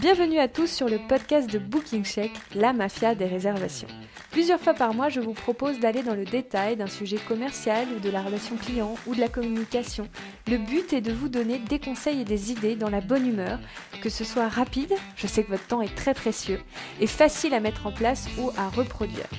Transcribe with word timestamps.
Bienvenue 0.00 0.38
à 0.38 0.46
tous 0.46 0.66
sur 0.66 0.90
le 0.90 0.98
podcast 0.98 1.50
de 1.50 1.58
Booking 1.58 2.04
Check, 2.04 2.30
la 2.54 2.74
mafia 2.74 3.14
des 3.14 3.24
réservations. 3.24 3.88
Plusieurs 4.30 4.60
fois 4.60 4.74
par 4.74 4.92
mois, 4.92 5.08
je 5.08 5.20
vous 5.20 5.32
propose 5.32 5.80
d'aller 5.80 6.02
dans 6.02 6.14
le 6.14 6.26
détail 6.26 6.76
d'un 6.76 6.86
sujet 6.86 7.16
commercial 7.16 7.86
ou 7.96 8.00
de 8.00 8.10
la 8.10 8.20
relation 8.20 8.56
client 8.56 8.94
ou 9.06 9.14
de 9.14 9.20
la 9.20 9.30
communication. 9.30 10.06
Le 10.48 10.58
but 10.58 10.92
est 10.92 11.00
de 11.00 11.14
vous 11.14 11.30
donner 11.30 11.58
des 11.60 11.78
conseils 11.78 12.20
et 12.20 12.24
des 12.26 12.52
idées 12.52 12.76
dans 12.76 12.90
la 12.90 13.00
bonne 13.00 13.26
humeur, 13.26 13.58
que 14.02 14.10
ce 14.10 14.22
soit 14.22 14.48
rapide, 14.48 14.92
je 15.16 15.26
sais 15.26 15.44
que 15.44 15.50
votre 15.50 15.66
temps 15.66 15.80
est 15.80 15.96
très 15.96 16.12
précieux, 16.12 16.60
et 17.00 17.06
facile 17.06 17.54
à 17.54 17.60
mettre 17.60 17.86
en 17.86 17.92
place 17.92 18.28
ou 18.38 18.50
à 18.58 18.68
reproduire. 18.68 19.30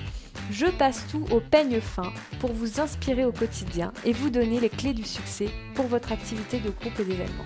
Je 0.49 0.65
passe 0.65 1.05
tout 1.11 1.25
au 1.29 1.39
peigne 1.39 1.81
fin 1.81 2.11
pour 2.39 2.51
vous 2.51 2.81
inspirer 2.81 3.25
au 3.25 3.31
quotidien 3.31 3.93
et 4.05 4.11
vous 4.11 4.31
donner 4.31 4.59
les 4.59 4.69
clés 4.69 4.93
du 4.93 5.03
succès 5.03 5.49
pour 5.75 5.85
votre 5.85 6.11
activité 6.11 6.59
de 6.59 6.71
groupe 6.71 6.99
et 6.99 7.03
d'événement. 7.03 7.45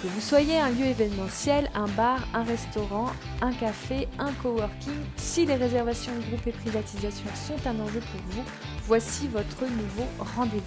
Que 0.00 0.06
vous 0.06 0.20
soyez 0.20 0.60
un 0.60 0.70
lieu 0.70 0.84
événementiel, 0.84 1.68
un 1.74 1.88
bar, 1.88 2.20
un 2.32 2.44
restaurant, 2.44 3.10
un 3.42 3.52
café, 3.52 4.06
un 4.20 4.32
coworking, 4.34 4.94
si 5.16 5.44
les 5.44 5.56
réservations 5.56 6.12
de 6.14 6.20
groupe 6.20 6.46
et 6.46 6.52
privatisation 6.52 7.26
sont 7.34 7.68
un 7.68 7.80
enjeu 7.80 7.98
pour 7.98 8.20
vous, 8.30 8.44
voici 8.84 9.26
votre 9.26 9.62
nouveau 9.62 10.06
rendez-vous. 10.36 10.62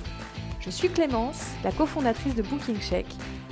Je 0.59 0.70
suis 0.70 0.89
Clémence, 0.89 1.45
la 1.63 1.71
cofondatrice 1.71 2.35
de 2.35 2.41
Booking 2.41 2.77
Check, 2.81 3.05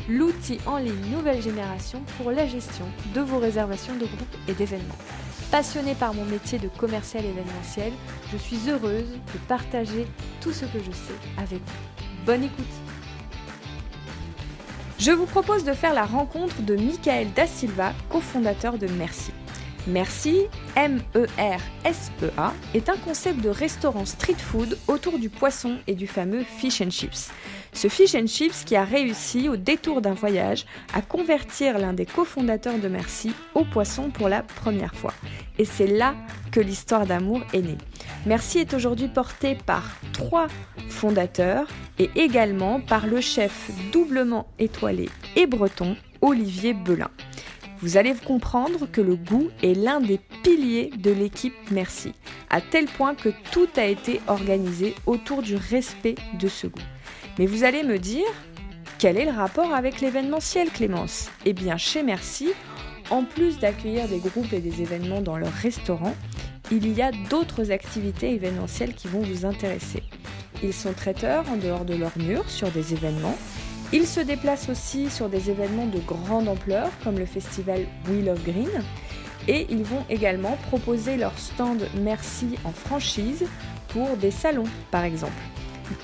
l'outil 0.10 0.58
en 0.66 0.80
ligne 0.80 1.12
nouvelle 1.16 1.42
génération 1.42 2.02
pour 2.18 2.32
la 2.32 2.46
gestion 2.46 2.86
de 3.16 3.22
vos 3.22 3.40
réservations 3.40 3.94
de 3.94 4.06
groupe 4.06 4.36
et 4.50 4.54
d'événements. 4.54 4.98
Passionnée 5.50 5.96
par 5.96 6.14
mon 6.14 6.26
métier 6.26 6.60
de 6.60 6.68
commercial 6.68 7.24
événementiel, 7.24 7.94
je 8.34 8.38
suis 8.38 8.70
heureuse 8.70 9.14
de 9.34 9.40
partager 9.48 10.06
tout 10.42 10.52
ce 10.52 10.66
que 10.66 10.80
je 10.80 10.92
sais 10.92 11.20
avec 11.38 11.60
vous. 11.60 12.06
Bonne 12.26 12.44
écoute 12.44 12.66
Je 15.00 15.12
vous 15.12 15.26
propose 15.26 15.64
de 15.64 15.72
faire 15.72 15.94
la 15.94 16.06
rencontre 16.06 16.62
de 16.62 16.76
Michael 16.76 17.32
Da 17.34 17.48
Silva, 17.48 17.94
cofondateur 18.10 18.78
de 18.78 18.86
Merci. 18.88 19.32
Merci, 19.88 20.42
M-E-R-S-E-A, 20.76 22.54
est 22.74 22.90
un 22.90 22.98
concept 22.98 23.40
de 23.40 23.48
restaurant 23.48 24.06
street 24.06 24.36
food 24.38 24.78
autour 24.90 25.18
du 25.18 25.30
poisson 25.30 25.78
et 25.88 25.96
du 25.96 26.06
fameux 26.06 26.44
fish 26.44 26.82
and 26.82 26.90
chips. 26.90 27.32
Ce 27.82 27.88
fish 27.88 28.14
and 28.14 28.28
chips 28.28 28.66
qui 28.66 28.76
a 28.76 28.84
réussi, 28.84 29.48
au 29.48 29.56
détour 29.56 30.02
d'un 30.02 30.14
voyage, 30.14 30.66
à 30.94 31.02
convertir 31.02 31.80
l'un 31.80 31.94
des 31.94 32.06
cofondateurs 32.06 32.78
de 32.78 32.90
Merci 32.90 33.32
au 33.56 33.64
poisson 33.64 34.10
pour 34.10 34.28
la 34.28 34.44
première 34.44 34.94
fois. 34.94 35.14
Et 35.58 35.64
c'est 35.64 35.88
là 35.88 36.14
que 36.52 36.60
l'histoire 36.60 37.06
d'amour 37.06 37.42
est 37.54 37.62
née. 37.62 37.78
Merci 38.26 38.60
est 38.60 38.74
aujourd'hui 38.74 39.08
porté 39.08 39.56
par 39.66 39.96
trois 40.12 40.48
fondateurs 40.90 41.68
et 42.00 42.10
également 42.16 42.82
par 42.82 43.08
le 43.08 43.22
chef 43.22 43.72
doublement 43.94 44.48
étoilé 44.60 45.08
et 45.38 45.48
breton, 45.48 45.96
Olivier 46.20 46.74
Belin. 46.74 47.12
Vous 47.82 47.96
allez 47.96 48.14
comprendre 48.14 48.92
que 48.92 49.00
le 49.00 49.16
goût 49.16 49.52
est 49.64 49.74
l'un 49.74 50.02
des 50.02 50.20
piliers 50.44 50.92
de 50.98 51.12
l'équipe 51.12 51.56
Merci, 51.72 52.12
à 52.50 52.60
tel 52.60 52.88
point 52.88 53.16
que 53.16 53.30
tout 53.54 53.70
a 53.78 53.86
été 53.86 54.20
organisé 54.28 54.96
autour 55.06 55.42
du 55.42 55.56
respect 55.56 56.16
de 56.38 56.50
ce 56.50 56.68
goût. 56.68 56.82
Mais 57.38 57.46
vous 57.46 57.64
allez 57.64 57.84
me 57.84 57.98
dire, 57.98 58.26
quel 58.98 59.18
est 59.18 59.26
le 59.26 59.32
rapport 59.32 59.74
avec 59.74 60.02
l'événementiel 60.02 60.70
Clémence? 60.70 61.30
Eh 61.46 61.54
bien 61.54 61.78
chez 61.78 62.04
Merci, 62.04 62.50
en 63.10 63.24
plus 63.24 63.60
d'accueillir 63.60 64.08
des 64.08 64.20
groupes 64.20 64.54
et 64.54 64.60
des 64.60 64.82
événements 64.82 65.22
dans 65.22 65.38
leur 65.38 65.54
restaurant, 65.54 66.16
il 66.72 66.92
y 66.94 67.02
a 67.02 67.12
d'autres 67.30 67.72
activités 67.72 68.34
événementielles 68.34 68.94
qui 68.94 69.08
vont 69.08 69.22
vous 69.22 69.46
intéresser. 69.46 70.04
Ils 70.62 70.74
sont 70.74 70.94
traiteurs 70.94 71.46
en 71.50 71.58
dehors 71.58 71.86
de 71.86 71.96
leurs 71.96 72.18
murs 72.18 72.50
sur 72.50 72.70
des 72.70 72.94
événements 72.94 73.38
ils 73.92 74.06
se 74.06 74.20
déplacent 74.20 74.70
aussi 74.70 75.10
sur 75.10 75.30
des 75.30 75.50
événements 75.50 75.88
de 75.88 75.98
grande 75.98 76.48
ampleur 76.48 76.92
comme 77.04 77.18
le 77.18 77.26
festival 77.26 77.88
Wheel 78.08 78.30
of 78.30 78.44
Green 78.44 78.70
et 79.48 79.66
ils 79.72 79.84
vont 79.84 80.06
également 80.12 80.58
proposer 80.68 81.18
leur 81.18 81.36
stand 81.40 81.88
Merci 82.00 82.56
en 82.66 82.72
franchise 82.72 83.48
pour 83.88 84.16
des 84.18 84.30
salons 84.30 84.68
par 84.92 85.06
exemple. 85.06 85.42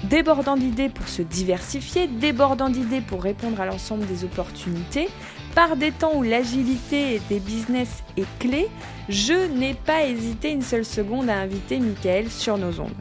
Débordant 0.04 0.56
d'idées 0.56 0.90
pour 0.90 1.08
se 1.08 1.22
diversifier, 1.22 2.08
débordant 2.08 2.70
d'idées 2.70 3.02
pour 3.02 3.24
répondre 3.24 3.60
à 3.62 3.66
l'ensemble 3.66 4.06
des 4.08 4.24
opportunités, 4.24 5.10
par 5.54 5.76
des 5.76 5.92
temps 5.92 6.16
où 6.16 6.24
l'agilité 6.24 7.22
des 7.30 7.40
business 7.40 8.04
est 8.18 8.28
clé, 8.40 8.68
je 9.10 9.48
n'ai 9.54 9.74
pas 9.74 10.06
hésité 10.06 10.52
une 10.52 10.62
seule 10.62 10.86
seconde 10.86 11.30
à 11.30 11.38
inviter 11.38 11.80
Michael 11.80 12.30
sur 12.30 12.58
nos 12.58 12.80
ondes. 12.80 12.92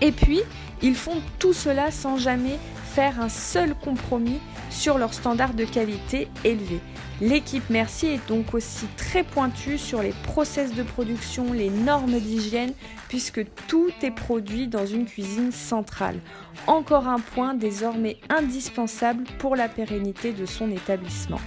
Et 0.00 0.12
puis, 0.12 0.40
ils 0.82 0.94
font 0.94 1.20
tout 1.38 1.52
cela 1.52 1.90
sans 1.90 2.16
jamais 2.16 2.58
faire 2.94 3.20
un 3.20 3.28
seul 3.28 3.74
compromis 3.74 4.40
sur 4.70 4.98
leur 4.98 5.14
standard 5.14 5.54
de 5.54 5.64
qualité 5.64 6.28
élevé. 6.44 6.80
L'équipe 7.20 7.68
Merci 7.68 8.06
est 8.06 8.28
donc 8.28 8.54
aussi 8.54 8.86
très 8.96 9.22
pointue 9.22 9.76
sur 9.76 10.02
les 10.02 10.14
process 10.24 10.74
de 10.74 10.82
production, 10.82 11.52
les 11.52 11.68
normes 11.68 12.18
d'hygiène, 12.18 12.72
puisque 13.08 13.44
tout 13.66 13.90
est 14.00 14.10
produit 14.10 14.68
dans 14.68 14.86
une 14.86 15.04
cuisine 15.04 15.52
centrale. 15.52 16.18
Encore 16.66 17.08
un 17.08 17.20
point 17.20 17.52
désormais 17.52 18.16
indispensable 18.30 19.24
pour 19.38 19.54
la 19.54 19.68
pérennité 19.68 20.32
de 20.32 20.46
son 20.46 20.70
établissement. 20.70 21.40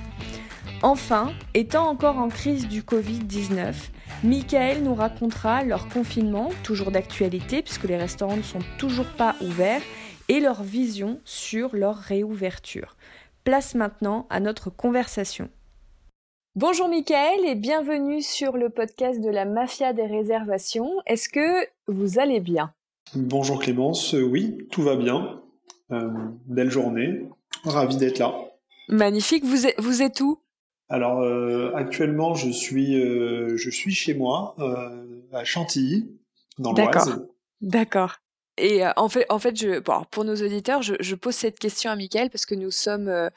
Enfin, 0.83 1.33
étant 1.55 1.87
encore 1.87 2.19
en 2.19 2.29
crise 2.29 2.67
du 2.67 2.83
Covid-19, 2.83 3.73
Michael 4.23 4.83
nous 4.83 4.93
racontera 4.93 5.63
leur 5.63 5.87
confinement, 5.87 6.49
toujours 6.61 6.91
d'actualité 6.91 7.63
puisque 7.63 7.85
les 7.85 7.97
restaurants 7.97 8.37
ne 8.37 8.43
sont 8.43 8.59
toujours 8.77 9.09
pas 9.17 9.35
ouverts, 9.41 9.81
et 10.29 10.39
leur 10.39 10.61
vision 10.61 11.19
sur 11.25 11.75
leur 11.75 11.97
réouverture. 11.97 12.95
Place 13.43 13.75
maintenant 13.75 14.27
à 14.29 14.39
notre 14.39 14.69
conversation. 14.69 15.49
Bonjour 16.55 16.87
Mickaël 16.87 17.39
et 17.47 17.55
bienvenue 17.55 18.21
sur 18.21 18.57
le 18.57 18.69
podcast 18.69 19.19
de 19.19 19.29
la 19.29 19.43
Mafia 19.43 19.91
des 19.91 20.05
réservations. 20.05 20.87
Est-ce 21.07 21.27
que 21.27 21.67
vous 21.87 22.19
allez 22.19 22.39
bien? 22.39 22.71
Bonjour 23.15 23.59
Clémence, 23.59 24.13
euh, 24.13 24.21
oui, 24.21 24.67
tout 24.69 24.83
va 24.83 24.95
bien. 24.95 25.41
Euh, 25.91 26.11
belle 26.45 26.69
journée, 26.69 27.25
ravi 27.63 27.97
d'être 27.97 28.19
là. 28.19 28.35
Magnifique, 28.87 29.43
vous 29.43 29.65
êtes, 29.65 29.81
vous 29.81 30.03
êtes 30.03 30.21
où? 30.21 30.37
Alors 30.89 31.21
euh, 31.21 31.71
actuellement 31.73 32.35
je 32.35 32.51
suis, 32.51 33.01
je 33.01 33.69
suis 33.71 33.95
chez 33.95 34.13
moi 34.13 34.55
à 35.33 35.43
Chantilly, 35.43 36.07
dans 36.59 36.73
l'Oise. 36.73 37.25
D'accord. 37.61 38.17
Et 38.57 38.83
en 38.97 39.09
fait, 39.09 39.25
en 39.29 39.39
fait, 39.39 39.55
je, 39.55 39.79
bon, 39.79 40.03
pour 40.11 40.25
nos 40.25 40.35
auditeurs, 40.35 40.83
je, 40.83 40.93
je, 40.99 41.15
pose 41.15 41.33
cette 41.33 41.57
question 41.57 41.89
à 41.89 41.95
Mickaël 41.95 42.29
parce 42.29 42.45
que 42.45 42.53
nous 42.53 42.69
sommes 42.69 43.07
euh, 43.07 43.29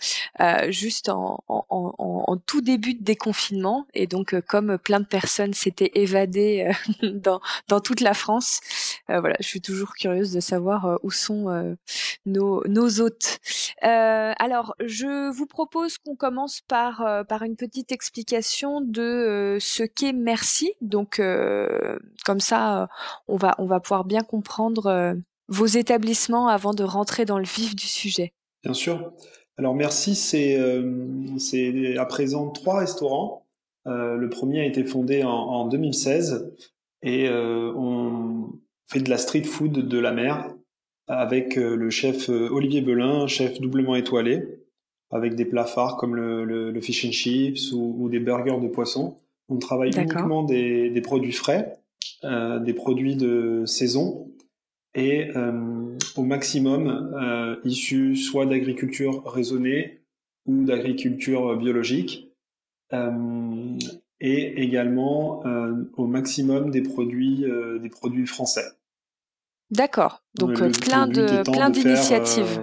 juste 0.71 1.09
en, 1.09 1.43
en, 1.49 1.65
en, 1.71 1.95
en, 1.99 2.37
tout 2.37 2.61
début 2.61 2.95
de 2.95 3.03
déconfinement 3.03 3.87
et 3.95 4.07
donc 4.07 4.39
comme 4.43 4.77
plein 4.77 5.01
de 5.01 5.07
personnes 5.07 5.55
s'étaient 5.55 5.93
évadées 5.95 6.71
dans, 7.03 7.41
dans 7.69 7.81
toute 7.81 8.01
la 8.01 8.13
France, 8.13 8.61
voilà, 9.09 9.37
je 9.41 9.47
suis 9.47 9.61
toujours 9.61 9.95
curieuse 9.95 10.33
de 10.33 10.41
savoir 10.41 10.99
où 11.03 11.11
sont 11.11 11.77
nos, 12.27 12.63
nos 12.67 13.01
hôtes. 13.01 13.39
alors, 13.81 14.75
je 14.85 15.31
vous 15.31 15.47
propose 15.47 15.97
qu'on 15.99 16.17
commence 16.17 16.61
par 16.61 17.25
par 17.29 17.43
une 17.43 17.57
petite 17.57 17.93
explication 17.93 18.81
de 18.83 19.57
ce 19.61 19.83
qu'est 19.83 20.13
Merci. 20.13 20.75
Donc, 20.81 21.21
comme 22.25 22.41
ça, 22.41 22.89
on 23.29 23.37
va 23.37 23.55
on 23.59 23.67
va 23.67 23.81
pouvoir 23.81 24.05
bien 24.05 24.23
comprendre 24.23 25.16
vos 25.49 25.67
établissements 25.67 26.49
avant 26.49 26.75
de 26.75 26.85
rentrer 26.85 27.25
dans 27.25 27.39
le 27.39 27.45
vif 27.45 27.75
du 27.77 27.87
sujet 27.87 28.33
Bien 28.63 28.75
sûr. 28.75 29.13
Alors 29.59 29.75
merci, 29.75 30.15
c'est 30.15 30.59
euh, 30.59 31.97
à 31.99 32.05
présent 32.07 32.51
trois 32.51 32.81
restaurants. 32.81 33.47
Euh, 33.87 34.17
le 34.17 34.29
premier 34.29 34.61
a 34.61 34.65
été 34.65 34.85
fondé 34.85 35.23
en, 35.23 35.31
en 35.31 35.69
2016 35.69 36.53
et 37.03 37.29
euh, 37.29 37.73
on 37.77 38.51
fait 38.89 39.01
de 39.01 39.09
la 39.09 39.19
street 39.19 39.45
food 39.45 39.73
de 39.73 39.99
la 39.99 40.13
mer 40.13 40.51
avec 41.09 41.55
le 41.55 41.89
chef 41.89 42.29
Olivier 42.29 42.81
Belin, 42.81 43.29
chef 43.29 43.61
doublement 43.61 43.95
étoilé, 43.95 44.43
avec 45.13 45.37
des 45.37 45.45
plats 45.45 45.65
phares 45.65 45.97
comme 45.97 46.17
le, 46.17 46.45
le, 46.45 46.73
le 46.73 46.81
fish 46.81 47.05
and 47.05 47.13
chips 47.13 47.71
ou, 47.73 47.95
ou, 47.97 48.09
des 48.09 48.19
burgers 48.19 48.61
de 48.61 48.67
poisson. 48.67 49.17
On 49.49 49.59
travaille 49.59 49.93
uniquement 49.97 50.43
des, 50.43 50.91
des 50.91 51.01
produits 51.01 51.31
frais, 51.31 51.79
des 52.25 52.73
produits 52.75 53.15
de 53.15 53.63
saison 53.67 54.26
et 54.97 55.31
euh, 55.37 55.97
au 56.17 56.23
maximum 56.23 57.15
euh, 57.21 57.57
issus 57.65 58.17
soit 58.17 58.47
d'agriculture 58.47 59.23
raisonnée 59.27 60.01
ou 60.47 60.65
d'agriculture 60.65 61.57
biologique, 61.57 62.33
euh, 62.93 63.79
et 64.21 64.63
également 64.63 65.43
au 65.97 66.07
maximum 66.07 66.71
des 66.71 66.81
produits, 66.81 67.45
des 67.83 67.89
produits 67.91 68.27
français. 68.27 68.65
D'accord, 69.71 70.23
donc 70.39 70.55
plein 70.81 71.07
de 71.07 71.43
plein 71.43 71.69
d'initiatives. 71.69 72.63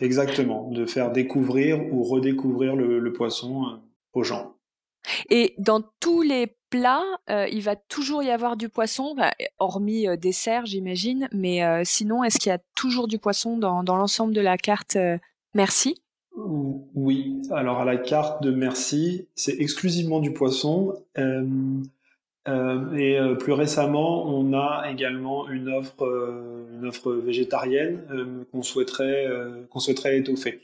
exactement, 0.00 0.70
de 0.70 0.86
faire 0.86 1.12
découvrir 1.12 1.92
ou 1.92 2.02
redécouvrir 2.02 2.76
le, 2.76 2.98
le 2.98 3.12
poisson 3.12 3.80
aux 4.14 4.22
gens. 4.22 4.54
Et 5.28 5.54
dans 5.58 5.82
tous 6.00 6.22
les 6.22 6.57
plats, 6.70 7.04
euh, 7.30 7.46
il 7.50 7.62
va 7.62 7.76
toujours 7.76 8.22
y 8.22 8.30
avoir 8.30 8.56
du 8.56 8.68
poisson, 8.68 9.14
bah, 9.14 9.32
hormis 9.58 10.08
euh, 10.08 10.16
dessert, 10.16 10.66
j'imagine. 10.66 11.28
Mais 11.32 11.64
euh, 11.64 11.82
sinon, 11.84 12.24
est-ce 12.24 12.38
qu'il 12.38 12.50
y 12.50 12.54
a 12.54 12.60
toujours 12.74 13.08
du 13.08 13.18
poisson 13.18 13.58
dans, 13.58 13.82
dans 13.82 13.96
l'ensemble 13.96 14.32
de 14.32 14.40
la 14.40 14.56
carte 14.56 14.96
Merci? 15.54 16.00
Oui, 16.36 17.42
alors 17.50 17.80
à 17.80 17.84
la 17.84 17.96
carte 17.96 18.42
de 18.42 18.52
merci, 18.52 19.26
c'est 19.34 19.60
exclusivement 19.60 20.20
du 20.20 20.32
poisson. 20.32 20.94
Euh, 21.18 21.44
euh, 22.46 22.94
et 22.94 23.18
euh, 23.18 23.34
plus 23.34 23.52
récemment, 23.52 24.26
on 24.26 24.52
a 24.52 24.88
également 24.90 25.48
une 25.48 25.68
offre, 25.68 26.04
une 26.72 26.86
offre 26.86 27.12
végétarienne 27.12 28.44
qu'on 28.52 28.62
souhaiterait, 28.62 29.26
qu'on 29.70 29.80
souhaiterait 29.80 30.18
étoffer. 30.18 30.60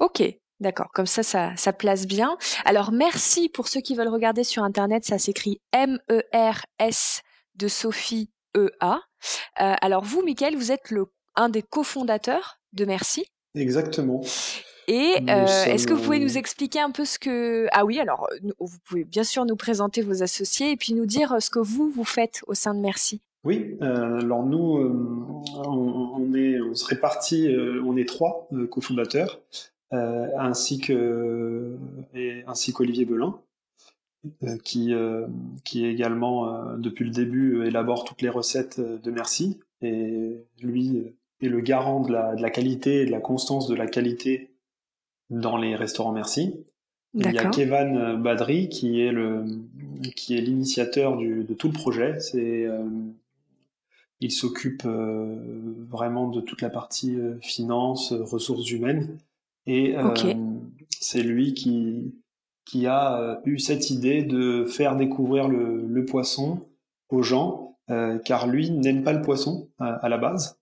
Ok, 0.00 0.22
D'accord, 0.60 0.88
comme 0.94 1.06
ça, 1.06 1.22
ça, 1.22 1.52
ça 1.56 1.72
place 1.72 2.06
bien. 2.06 2.36
Alors, 2.64 2.92
merci 2.92 3.48
pour 3.48 3.68
ceux 3.68 3.80
qui 3.80 3.94
veulent 3.94 4.08
regarder 4.08 4.44
sur 4.44 4.62
Internet, 4.62 5.04
ça 5.04 5.18
s'écrit 5.18 5.60
M-E-R-S 5.72 7.22
de 7.56 7.68
Sophie 7.68 8.30
E-A. 8.56 9.00
alors, 9.56 10.04
vous, 10.04 10.22
Mickaël, 10.22 10.56
vous 10.56 10.70
êtes 10.72 10.90
le, 10.90 11.06
un 11.34 11.48
des 11.48 11.62
cofondateurs 11.62 12.60
de 12.72 12.84
Merci. 12.84 13.26
Exactement. 13.54 14.22
Et 14.88 15.16
euh, 15.30 15.46
est-ce 15.64 15.86
que 15.86 15.94
vous 15.94 16.02
pouvez 16.02 16.18
nous 16.18 16.36
expliquer 16.36 16.80
un 16.80 16.90
peu 16.90 17.04
ce 17.04 17.18
que... 17.18 17.66
Ah 17.72 17.84
oui, 17.84 17.98
alors 18.00 18.28
vous 18.58 18.78
pouvez 18.84 19.04
bien 19.04 19.24
sûr 19.24 19.46
nous 19.46 19.56
présenter 19.56 20.02
vos 20.02 20.22
associés 20.22 20.72
et 20.72 20.76
puis 20.76 20.92
nous 20.92 21.06
dire 21.06 21.32
euh, 21.32 21.40
ce 21.40 21.50
que 21.50 21.58
vous, 21.58 21.88
vous 21.88 22.04
faites 22.04 22.42
au 22.46 22.54
sein 22.54 22.74
de 22.74 22.80
Merci. 22.80 23.22
Oui, 23.44 23.76
euh, 23.82 24.20
alors 24.20 24.44
nous, 24.44 25.42
on, 25.54 26.34
est, 26.34 26.60
on 26.60 26.74
se 26.74 26.86
répartit, 26.86 27.54
on 27.84 27.94
est 27.96 28.08
trois 28.08 28.48
cofondateurs, 28.70 29.40
ainsi 30.38 30.80
que 30.80 31.76
ainsi 32.46 32.72
qu'Olivier 32.72 33.04
Belin, 33.04 33.38
qui, 34.64 34.92
qui 35.64 35.86
également, 35.86 36.76
depuis 36.76 37.04
le 37.04 37.10
début, 37.10 37.66
élabore 37.66 38.04
toutes 38.04 38.22
les 38.22 38.28
recettes 38.28 38.80
de 38.80 39.10
Merci. 39.10 39.60
Et 39.82 40.44
lui 40.62 41.14
est 41.40 41.48
le 41.48 41.60
garant 41.60 42.00
de 42.00 42.12
la, 42.12 42.34
de 42.34 42.42
la 42.42 42.50
qualité 42.50 43.02
et 43.02 43.06
de 43.06 43.10
la 43.10 43.20
constance 43.20 43.68
de 43.68 43.74
la 43.74 43.86
qualité 43.86 44.50
dans 45.30 45.56
les 45.56 45.76
restaurants 45.76 46.12
Merci. 46.12 46.64
Il 47.14 47.32
y 47.32 47.38
a 47.38 47.48
Kevan 47.48 48.20
Badri 48.20 48.68
qui 48.68 49.00
est 49.00 49.12
le 49.12 49.44
qui 50.16 50.36
est 50.36 50.40
l'initiateur 50.40 51.16
de 51.16 51.54
tout 51.54 51.68
le 51.68 51.72
projet. 51.72 52.18
C'est 52.18 52.66
euh, 52.66 52.84
il 54.20 54.32
s'occupe 54.32 54.82
euh, 54.84 55.36
vraiment 55.88 56.28
de 56.28 56.40
toute 56.40 56.60
la 56.60 56.70
partie 56.70 57.14
euh, 57.14 57.36
finance, 57.40 58.12
ressources 58.12 58.70
humaines, 58.70 59.18
et 59.66 59.94
c'est 61.00 61.22
lui 61.22 61.54
qui 61.54 62.14
qui 62.64 62.86
a 62.86 63.40
eu 63.44 63.58
cette 63.58 63.90
idée 63.90 64.22
de 64.22 64.64
faire 64.64 64.96
découvrir 64.96 65.48
le, 65.48 65.86
le 65.86 66.04
poisson 66.04 66.66
aux 67.10 67.22
gens, 67.22 67.76
car 68.24 68.46
lui 68.46 68.70
n'aime 68.70 69.02
pas 69.02 69.12
le 69.12 69.22
poisson 69.22 69.68
à 69.78 70.08
la 70.08 70.18
base. 70.18 70.58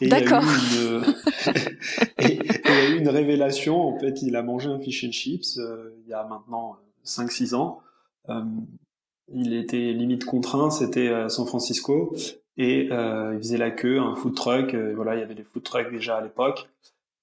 Et, 0.00 0.06
il 0.06 0.12
y 2.64 2.68
a 2.68 2.90
eu 2.90 2.98
une 2.98 3.08
révélation. 3.08 3.80
En 3.80 3.98
fait, 3.98 4.22
il 4.22 4.36
a 4.36 4.42
mangé 4.42 4.68
un 4.68 4.78
fish 4.78 5.04
and 5.04 5.12
chips 5.12 5.58
euh, 5.58 5.90
il 6.04 6.08
y 6.08 6.14
a 6.14 6.24
maintenant 6.24 6.76
5-6 7.04 7.54
ans. 7.54 7.80
Euh, 8.28 8.42
il 9.32 9.54
était 9.54 9.92
limite 9.92 10.24
contraint, 10.24 10.70
c'était 10.70 11.08
à 11.08 11.28
San 11.28 11.46
Francisco. 11.46 12.14
Et 12.56 12.88
euh, 12.90 13.34
il 13.34 13.38
faisait 13.38 13.58
la 13.58 13.70
queue, 13.70 13.98
un 14.00 14.14
food 14.14 14.34
truck. 14.34 14.74
voilà, 14.74 15.14
il 15.16 15.20
y 15.20 15.22
avait 15.22 15.34
des 15.34 15.44
food 15.44 15.62
trucks 15.62 15.90
déjà 15.90 16.16
à 16.16 16.20
l'époque. 16.20 16.68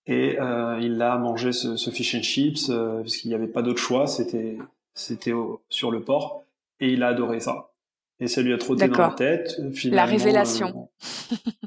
Et 0.08 0.38
il 0.82 1.02
a 1.02 1.18
mangé 1.18 1.52
ce, 1.52 1.76
ce 1.76 1.90
fish 1.90 2.16
and 2.16 2.22
chips 2.22 2.68
parce 2.68 3.18
qu'il 3.18 3.30
n'y 3.30 3.36
avait 3.36 3.48
pas 3.48 3.62
d'autre 3.62 3.80
choix. 3.80 4.08
C'était 4.08 4.58
c'était 4.94 5.34
sur 5.70 5.92
le 5.92 6.02
port. 6.02 6.44
Et 6.80 6.94
il 6.94 7.04
a 7.04 7.08
adoré 7.08 7.40
ça. 7.40 7.72
Et 8.20 8.28
ça 8.28 8.42
lui 8.42 8.54
a 8.54 8.58
trotté 8.58 8.88
dans 8.88 8.98
la 8.98 9.10
tête. 9.10 9.60
la 9.86 10.06
révélation. 10.06 10.90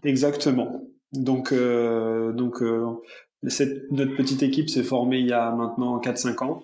exactement. 0.04 0.82
Donc, 1.12 1.52
euh, 1.52 2.32
donc 2.32 2.62
euh, 2.62 2.86
cette, 3.46 3.90
notre 3.92 4.16
petite 4.16 4.42
équipe 4.42 4.68
s'est 4.68 4.82
formée 4.82 5.18
il 5.18 5.26
y 5.26 5.32
a 5.32 5.50
maintenant 5.52 5.98
4-5 6.00 6.44
ans. 6.44 6.62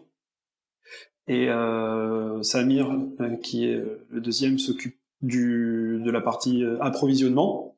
Et 1.29 1.49
euh, 1.49 2.43
Samir, 2.43 2.91
euh, 3.21 3.37
qui 3.37 3.65
est 3.65 3.83
le 4.11 4.21
deuxième, 4.21 4.59
s'occupe 4.59 4.97
du 5.23 6.01
de 6.05 6.11
la 6.11 6.21
partie 6.21 6.63
euh, 6.63 6.79
approvisionnement. 6.81 7.76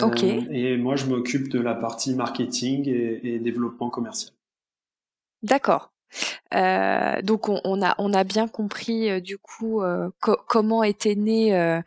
Ok. 0.00 0.22
Et 0.22 0.76
moi, 0.76 0.96
je 0.96 1.06
m'occupe 1.06 1.48
de 1.48 1.60
la 1.60 1.74
partie 1.74 2.14
marketing 2.14 2.88
et, 2.88 3.34
et 3.34 3.38
développement 3.38 3.90
commercial. 3.90 4.32
D'accord. 5.42 5.92
Euh, 6.54 7.22
donc 7.22 7.48
on, 7.48 7.60
on, 7.64 7.82
a 7.82 7.94
on 7.98 8.12
a 8.12 8.24
bien 8.24 8.48
compris 8.48 9.08
euh, 9.08 9.20
du 9.20 9.38
coup 9.38 9.82
euh, 9.82 10.10
comment 10.20 10.82
était 10.82 11.14
né 11.14 11.80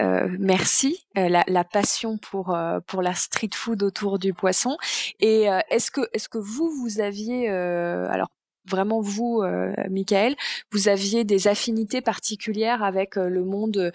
Merci, 0.00 1.06
la, 1.14 1.44
la, 1.46 1.64
passion 1.64 2.18
pour 2.18 2.56
pour 2.86 3.02
la 3.02 3.14
street 3.14 3.50
food 3.54 3.82
autour 3.82 4.18
du 4.18 4.34
poisson. 4.34 4.76
Et 5.20 5.46
est-ce 5.70 5.90
que 5.90 6.02
est-ce 6.12 6.28
que 6.28 6.38
vous 6.38 6.70
vous 6.70 7.00
aviez 7.00 7.48
alors 7.48 8.28
vraiment 8.68 9.00
vous, 9.00 9.42
euh, 9.42 9.72
Michael, 9.90 10.36
vous 10.70 10.88
aviez 10.88 11.24
des 11.24 11.48
affinités 11.48 12.00
particulières 12.00 12.82
avec 12.82 13.16
le 13.16 13.44
monde 13.44 13.92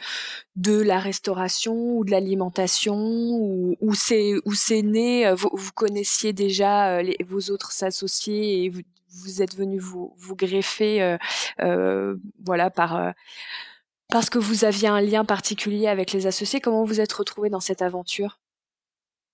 de 0.55 0.81
la 0.81 0.99
restauration 0.99 1.97
ou 1.97 2.05
de 2.05 2.11
l'alimentation, 2.11 2.95
ou, 2.95 3.75
ou 3.81 3.93
c'est 3.93 4.33
c'est 4.53 4.81
né, 4.81 5.31
vous, 5.33 5.49
vous, 5.51 5.71
connaissiez 5.73 6.33
déjà 6.33 7.01
vos 7.27 7.51
autres 7.51 7.83
associés 7.83 8.63
et 8.63 8.69
vous, 8.69 9.41
êtes 9.41 9.55
venu 9.55 9.79
vous, 9.79 10.13
greffer, 10.35 11.01
euh, 11.01 11.17
euh, 11.61 12.15
voilà, 12.43 12.69
par 12.69 12.95
euh, 12.95 13.11
parce 14.09 14.29
que 14.29 14.39
vous 14.39 14.65
aviez 14.65 14.87
un 14.87 15.01
lien 15.01 15.25
particulier 15.25 15.87
avec 15.87 16.11
les 16.11 16.27
associés. 16.27 16.59
Comment 16.59 16.83
vous 16.83 17.01
êtes 17.01 17.13
retrouvé 17.13 17.49
dans 17.49 17.59
cette 17.59 17.81
aventure? 17.81 18.39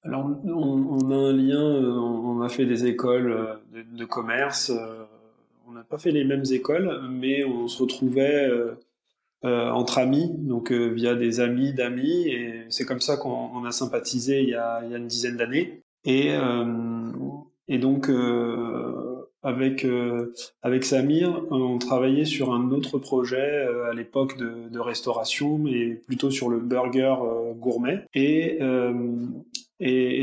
Alors, 0.03 0.25
on, 0.45 1.11
a 1.11 1.15
un 1.15 1.33
lien. 1.33 1.61
On 1.61 2.41
a 2.41 2.47
fait 2.47 2.65
des 2.65 2.85
écoles 2.85 3.59
de, 3.73 4.05
commerce. 4.05 4.71
On 5.69 5.73
n'a 5.73 5.83
pas 5.83 5.99
fait 5.99 6.11
les 6.11 6.23
mêmes 6.23 6.45
écoles, 6.51 6.99
mais 7.09 7.43
on 7.43 7.67
se 7.67 7.81
retrouvait 7.81 8.49
entre 9.43 9.99
amis, 9.99 10.31
donc 10.33 10.71
via 10.71 11.13
des 11.15 11.39
amis 11.39 11.73
d'amis, 11.73 12.27
et 12.27 12.65
c'est 12.69 12.85
comme 12.85 13.01
ça 13.01 13.17
qu'on 13.17 13.63
a 13.63 13.71
sympathisé 13.71 14.41
il 14.41 14.49
y 14.49 14.55
a, 14.55 14.81
une 14.81 15.07
dizaine 15.07 15.37
d'années. 15.37 15.83
Et, 16.05 16.33
donc, 17.77 18.09
avec 19.41 19.85
euh, 19.85 20.33
avec 20.61 20.83
Samir, 20.83 21.45
on 21.49 21.77
travaillait 21.77 22.25
sur 22.25 22.53
un 22.53 22.71
autre 22.71 22.97
projet 22.97 23.37
euh, 23.37 23.89
à 23.89 23.93
l'époque 23.93 24.37
de, 24.37 24.79
restauration, 24.79 25.57
mais 25.57 25.95
plutôt 25.95 26.31
sur 26.31 26.49
le 26.49 26.59
burger 26.59 27.15
euh, 27.21 27.53
gourmet. 27.53 28.05
Et, 28.13 28.59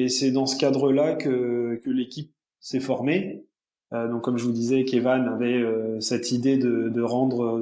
c'est 0.09 0.31
dans 0.31 0.47
ce 0.47 0.57
cadre-là 0.57 1.15
que 1.15 1.81
l'équipe 1.87 2.33
s'est 2.61 2.81
formée. 2.81 3.45
Donc, 3.93 4.23
comme 4.23 4.37
je 4.37 4.45
vous 4.45 4.53
disais, 4.53 4.85
Kevin 4.85 5.29
avait 5.29 5.65
cette 6.01 6.33
idée 6.33 6.57
de, 6.57 7.03
rendre 7.03 7.61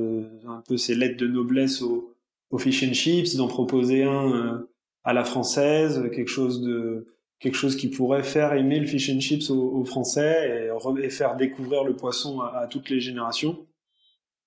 un 0.49 0.62
peu 0.66 0.76
ses 0.76 0.95
lettres 0.95 1.19
de 1.19 1.26
noblesse 1.26 1.83
au, 1.83 2.11
fish 2.59 2.83
and 2.85 2.95
chips, 2.95 3.37
d'en 3.37 3.49
proposer 3.49 4.04
un 4.04 4.64
à 5.04 5.12
la 5.12 5.25
française, 5.25 6.09
quelque 6.14 6.31
chose 6.31 6.62
de 6.62 7.07
quelque 7.40 7.57
chose 7.57 7.76
qui 7.76 7.88
pourrait 7.88 8.23
faire 8.23 8.54
aimer 8.54 8.81
le 8.81 8.87
fish 8.87 9.11
and 9.11 9.21
chips 9.21 9.50
aux, 9.50 9.85
Français 9.85 10.71
et, 11.02 11.11
faire 11.11 11.37
découvrir 11.37 11.85
le 11.85 11.95
poisson 11.95 12.40
à, 12.40 12.66
toutes 12.69 12.88
les 12.88 13.00
générations. 13.00 13.59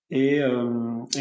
Et, 0.10 0.42
euh, 0.42 0.60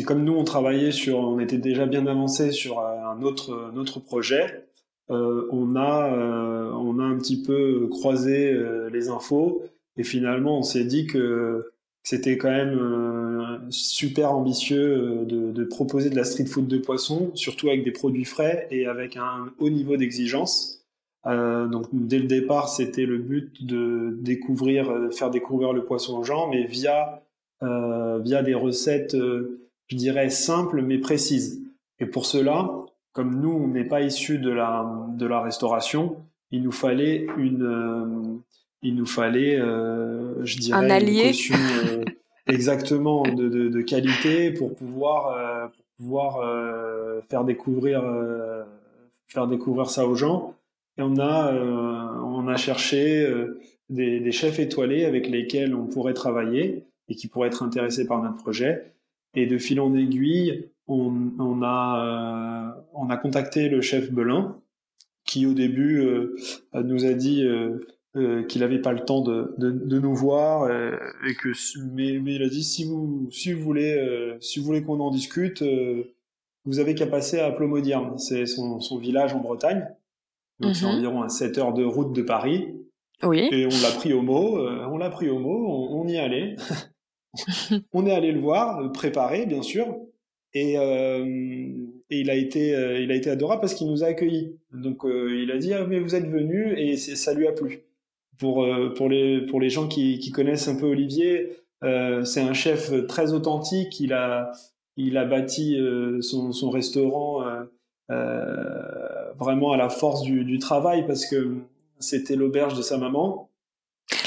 comme 0.06 0.25
nous, 0.25 0.32
on 0.32 0.44
travaillait 0.44 0.92
sur, 0.92 1.18
on 1.18 1.38
était 1.38 1.58
déjà 1.58 1.84
bien 1.84 2.06
avancé 2.06 2.50
sur 2.50 2.80
un 2.80 3.20
autre, 3.20 3.72
autre 3.76 4.00
projet, 4.00 4.66
euh, 5.10 5.46
on 5.52 5.76
a, 5.76 6.12
euh, 6.12 6.70
on 6.72 6.98
a 6.98 7.04
un 7.04 7.16
petit 7.18 7.40
peu 7.40 7.86
croisé 7.90 8.52
euh, 8.52 8.90
les 8.90 9.08
infos 9.08 9.62
et 9.96 10.04
finalement, 10.04 10.58
on 10.58 10.62
s'est 10.62 10.84
dit 10.84 11.06
que 11.06 11.72
c'était 12.02 12.38
quand 12.38 12.50
même 12.50 12.78
euh, 12.78 13.58
super 13.70 14.32
ambitieux 14.32 15.24
de, 15.24 15.50
de, 15.50 15.64
proposer 15.64 16.10
de 16.10 16.16
la 16.16 16.24
street 16.24 16.46
food 16.46 16.68
de 16.68 16.78
poisson, 16.78 17.30
surtout 17.34 17.68
avec 17.68 17.84
des 17.84 17.90
produits 17.90 18.24
frais 18.24 18.68
et 18.70 18.86
avec 18.86 19.16
un 19.16 19.52
haut 19.58 19.70
niveau 19.70 19.96
d'exigence. 19.96 20.84
Euh, 21.26 21.66
donc 21.66 21.88
dès 21.92 22.20
le 22.20 22.26
départ, 22.26 22.68
c'était 22.68 23.06
le 23.06 23.18
but 23.18 23.64
de 23.66 24.16
découvrir, 24.20 24.88
euh, 24.90 25.10
faire 25.10 25.30
découvrir 25.30 25.72
le 25.72 25.84
poisson 25.84 26.18
aux 26.18 26.22
gens, 26.22 26.48
mais 26.48 26.64
via 26.64 27.26
euh, 27.62 28.18
via 28.18 28.42
des 28.42 28.54
recettes, 28.54 29.14
euh, 29.14 29.66
je 29.88 29.96
dirais 29.96 30.28
simples 30.28 30.82
mais 30.82 30.98
précises. 30.98 31.62
Et 31.98 32.06
pour 32.06 32.26
cela, 32.26 32.70
comme 33.12 33.40
nous, 33.40 33.50
on 33.50 33.68
n'est 33.68 33.84
pas 33.84 34.02
issus 34.02 34.38
de 34.38 34.50
la 34.50 34.86
de 35.16 35.26
la 35.26 35.40
restauration, 35.40 36.16
il 36.50 36.62
nous 36.62 36.72
fallait 36.72 37.26
une, 37.38 37.62
euh, 37.62 38.38
il 38.83 38.95
nous 38.95 39.06
fallait, 39.06 39.56
je 39.56 40.59
dirais, 40.59 40.78
un 40.78 40.90
allié. 40.90 41.33
exactement 42.47 43.23
de, 43.25 43.49
de, 43.49 43.68
de, 43.68 43.80
qualité 43.80 44.52
pour 44.52 44.76
pouvoir 44.76 45.71
pour 45.73 45.85
pouvoir 45.97 47.23
faire 47.28 47.45
découvrir 47.45 48.04
faire 49.26 49.49
découvrir 49.49 49.90
ça 49.90 50.06
aux 50.06 50.14
gens 50.14 50.54
et 50.99 51.02
on 51.02 51.18
a, 51.18 51.52
euh, 51.52 52.21
on 52.25 52.49
a 52.49 52.56
cherché 52.56 53.25
euh, 53.26 53.61
des, 53.90 54.21
des, 54.21 54.33
chefs 54.33 54.59
étoilés 54.59 55.04
avec 55.04 55.28
lesquels 55.28 55.75
on 55.75 55.87
pourrait 55.87 56.14
travailler 56.14 56.85
et 57.09 57.14
qui 57.14 57.28
pourraient 57.28 57.49
être 57.49 57.62
intéressés 57.62 58.06
par 58.06 58.23
notre 58.23 58.37
projet. 58.37 58.92
Et 59.35 59.47
de 59.47 59.59
fil 59.59 59.80
en 59.80 59.95
aiguille, 59.95 60.71
on, 60.88 61.12
on 61.38 61.62
a, 61.62 62.75
euh, 62.75 62.80
on 62.95 63.11
a 63.11 63.16
contacté 63.16 63.68
le 63.68 63.83
chef 63.83 64.11
Belin, 64.11 64.59
qui 65.25 65.45
au 65.45 65.52
début 65.52 66.09
nous 66.73 67.04
a 67.04 67.12
dit 67.12 67.45
euh, 68.16 68.44
qu'il 68.44 68.62
n'avait 68.62 68.80
pas 68.80 68.92
le 68.92 69.04
temps 69.04 69.20
de, 69.20 69.54
de, 69.58 69.70
de 69.70 69.99
nous 69.99 70.14
voir 70.14 70.62
euh, 70.62 70.96
et 71.28 71.35
que 71.35 71.50
mais, 71.92 72.18
mais 72.18 72.37
il 72.37 72.42
a 72.42 72.49
dit 72.49 72.64
si 72.64 72.87
vous 72.87 73.28
si 73.30 73.52
vous 73.52 73.62
voulez 73.62 73.92
euh, 73.92 74.38
si 74.40 74.58
vous 74.58 74.64
voulez 74.64 74.82
qu'on 74.82 75.00
en 75.00 75.11
discute 75.11 75.62
vous 76.64 76.78
avez 76.78 76.94
qu'à 76.94 77.06
passer 77.06 77.40
à 77.40 77.50
Plomodierne 77.50 78.16
c'est 78.16 78.46
son, 78.46 78.80
son 78.80 78.96
village 78.96 79.35
en 79.35 79.40
Bretagne. 79.40 79.87
Donc 80.61 80.76
c'est 80.76 80.87
mhm. 80.87 80.92
environ 80.92 81.23
à 81.25 81.28
7 81.28 81.58
heures 81.58 81.75
de 81.75 81.85
route 81.85 82.14
de 82.14 82.23
Paris. 82.23 82.75
Oui. 83.23 83.50
Et 83.52 83.66
on 83.66 83.82
l'a 83.82 83.90
pris 83.94 84.14
au 84.14 84.23
mot 84.23 84.66
on 84.66 84.96
l'a 84.96 85.11
pris 85.11 85.28
au 85.28 85.38
mot 85.38 85.66
on, 85.68 86.00
on 86.00 86.08
y 86.08 86.16
allait 86.16 86.56
on 87.92 88.06
est 88.06 88.12
allé 88.12 88.32
le 88.32 88.40
voir 88.40 88.92
préparé 88.92 89.44
bien 89.44 89.61
sûr. 89.61 89.94
Et, 90.54 90.76
et 90.76 92.20
il 92.20 92.30
a 92.30 92.35
été 92.35 92.70
il 93.02 93.12
a 93.12 93.14
été 93.14 93.28
adorable 93.28 93.61
parce 93.61 93.75
qu'il 93.75 93.88
nous 93.88 94.04
a 94.04 94.06
accueillis. 94.06 94.56
Donc 94.73 95.02
il 95.04 95.50
a 95.50 95.58
dit 95.58 95.75
ah, 95.75 95.85
mais 95.87 95.99
vous 95.99 96.14
êtes 96.14 96.28
venu 96.28 96.73
et 96.78 96.96
ça 96.96 97.35
lui 97.35 97.46
a 97.46 97.52
plu 97.52 97.86
pour, 98.38 98.64
euh, 98.64 98.93
pour, 98.95 99.09
les, 99.09 99.40
pour 99.47 99.61
les 99.61 99.71
gens 99.71 99.88
qui, 99.88 100.19
qui 100.19 100.31
connaissent 100.31 100.69
un 100.69 100.76
peu 100.76 100.87
Olivier, 100.87 101.59
euh, 101.85 102.25
c'est 102.25 102.40
un 102.40 102.55
chef 102.55 102.93
très 103.07 103.33
authentique. 103.33 104.00
Il 104.00 104.12
a, 104.12 104.52
il 104.97 105.16
a 105.16 105.25
bâti 105.25 105.78
euh, 105.78 106.21
son, 106.21 106.52
son, 106.52 106.71
restaurant 106.71 107.45
vraiment 109.38 109.73
à 109.73 109.76
la 109.76 109.90
force 109.90 110.23
du, 110.23 110.45
du 110.45 110.59
travail 110.59 111.07
parce 111.07 111.26
que 111.26 111.57
c'était 111.99 112.37
l'auberge 112.37 112.76
de 112.76 112.83
sa 112.83 112.97
maman. 112.97 113.50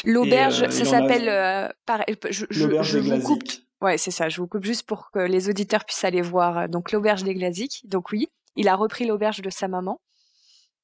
L'auberge, 0.04 0.70
ça 0.70 0.86
s'appelle. 0.86 1.26
l'auberge 2.52 2.94
des 2.94 3.02
Glasiques. 3.02 3.66
Ouais, 3.82 3.98
c'est 3.98 4.12
ça. 4.12 4.28
Je 4.28 4.42
vous 4.42 4.48
coupe 4.48 4.66
juste 4.66 4.86
pour 4.86 5.10
que 5.12 5.20
les 5.20 5.50
auditeurs 5.50 5.86
puissent 5.86 6.04
aller 6.04 6.22
voir. 6.22 6.68
Donc 6.68 6.92
l'auberge 6.92 7.24
des 7.24 7.34
Glasiques. 7.34 7.82
Donc 7.86 8.12
oui, 8.12 8.28
il 8.56 8.68
a 8.68 8.76
repris 8.76 9.06
l'auberge 9.06 9.42
de 9.42 9.50
sa 9.50 9.68
maman. 9.68 10.00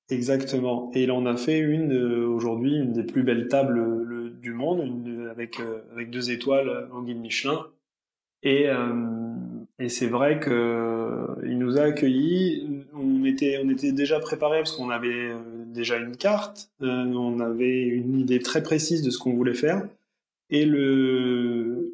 Exactement. 0.09 0.91
Et 0.93 1.03
il 1.03 1.11
en 1.11 1.25
a 1.25 1.35
fait 1.35 1.57
une 1.57 1.91
euh, 1.93 2.27
aujourd'hui, 2.27 2.75
une 2.75 2.93
des 2.93 3.03
plus 3.03 3.23
belles 3.23 3.47
tables 3.47 3.79
le, 3.79 4.29
du 4.29 4.53
monde, 4.53 4.83
une, 4.85 5.27
avec 5.29 5.59
euh, 5.59 5.79
avec 5.93 6.11
deux 6.11 6.29
étoiles 6.29 6.87
en 6.93 7.01
guide 7.01 7.19
Michelin. 7.19 7.65
Et 8.43 8.69
euh, 8.69 9.33
et 9.79 9.89
c'est 9.89 10.05
vrai 10.07 10.39
que 10.39 11.25
il 11.43 11.57
nous 11.57 11.79
a 11.79 11.83
accueillis. 11.83 12.85
On 12.93 13.25
était 13.25 13.59
on 13.63 13.69
était 13.69 13.91
déjà 13.91 14.19
préparé 14.19 14.59
parce 14.59 14.73
qu'on 14.73 14.91
avait 14.91 15.31
déjà 15.73 15.97
une 15.97 16.15
carte, 16.15 16.69
on 16.79 17.39
avait 17.39 17.81
une 17.81 18.19
idée 18.19 18.39
très 18.39 18.61
précise 18.61 19.01
de 19.01 19.09
ce 19.09 19.17
qu'on 19.17 19.33
voulait 19.33 19.55
faire. 19.55 19.87
Et 20.51 20.65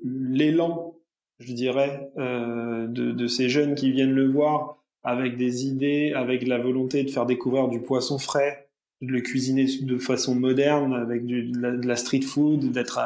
l'élan, 0.04 0.96
je 1.40 1.54
dirais, 1.54 2.12
de, 2.18 3.12
de 3.12 3.28
ces 3.28 3.50
jeunes 3.50 3.76
qui 3.76 3.92
viennent 3.92 4.14
le 4.14 4.28
voir 4.28 4.81
avec 5.04 5.38
des 5.38 5.66
idées, 5.66 6.14
avec 6.16 6.48
la 6.48 6.58
volonté 6.58 7.04
de 7.04 7.10
faire 7.10 7.26
découvrir 7.26 7.68
du 7.68 7.82
poisson 7.82 8.18
frais, 8.18 8.70
de 9.02 9.12
le 9.12 9.22
cuisiner 9.22 9.66
de 9.82 9.98
façon 9.98 10.36
moderne, 10.36 10.94
avec 10.94 11.26
de, 11.26 11.88
la, 11.88 11.96
street 11.96 12.22
food, 12.22 12.72
d'être 12.72 13.00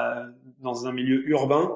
dans 0.61 0.87
un 0.87 0.91
milieu 0.91 1.27
urbain. 1.29 1.71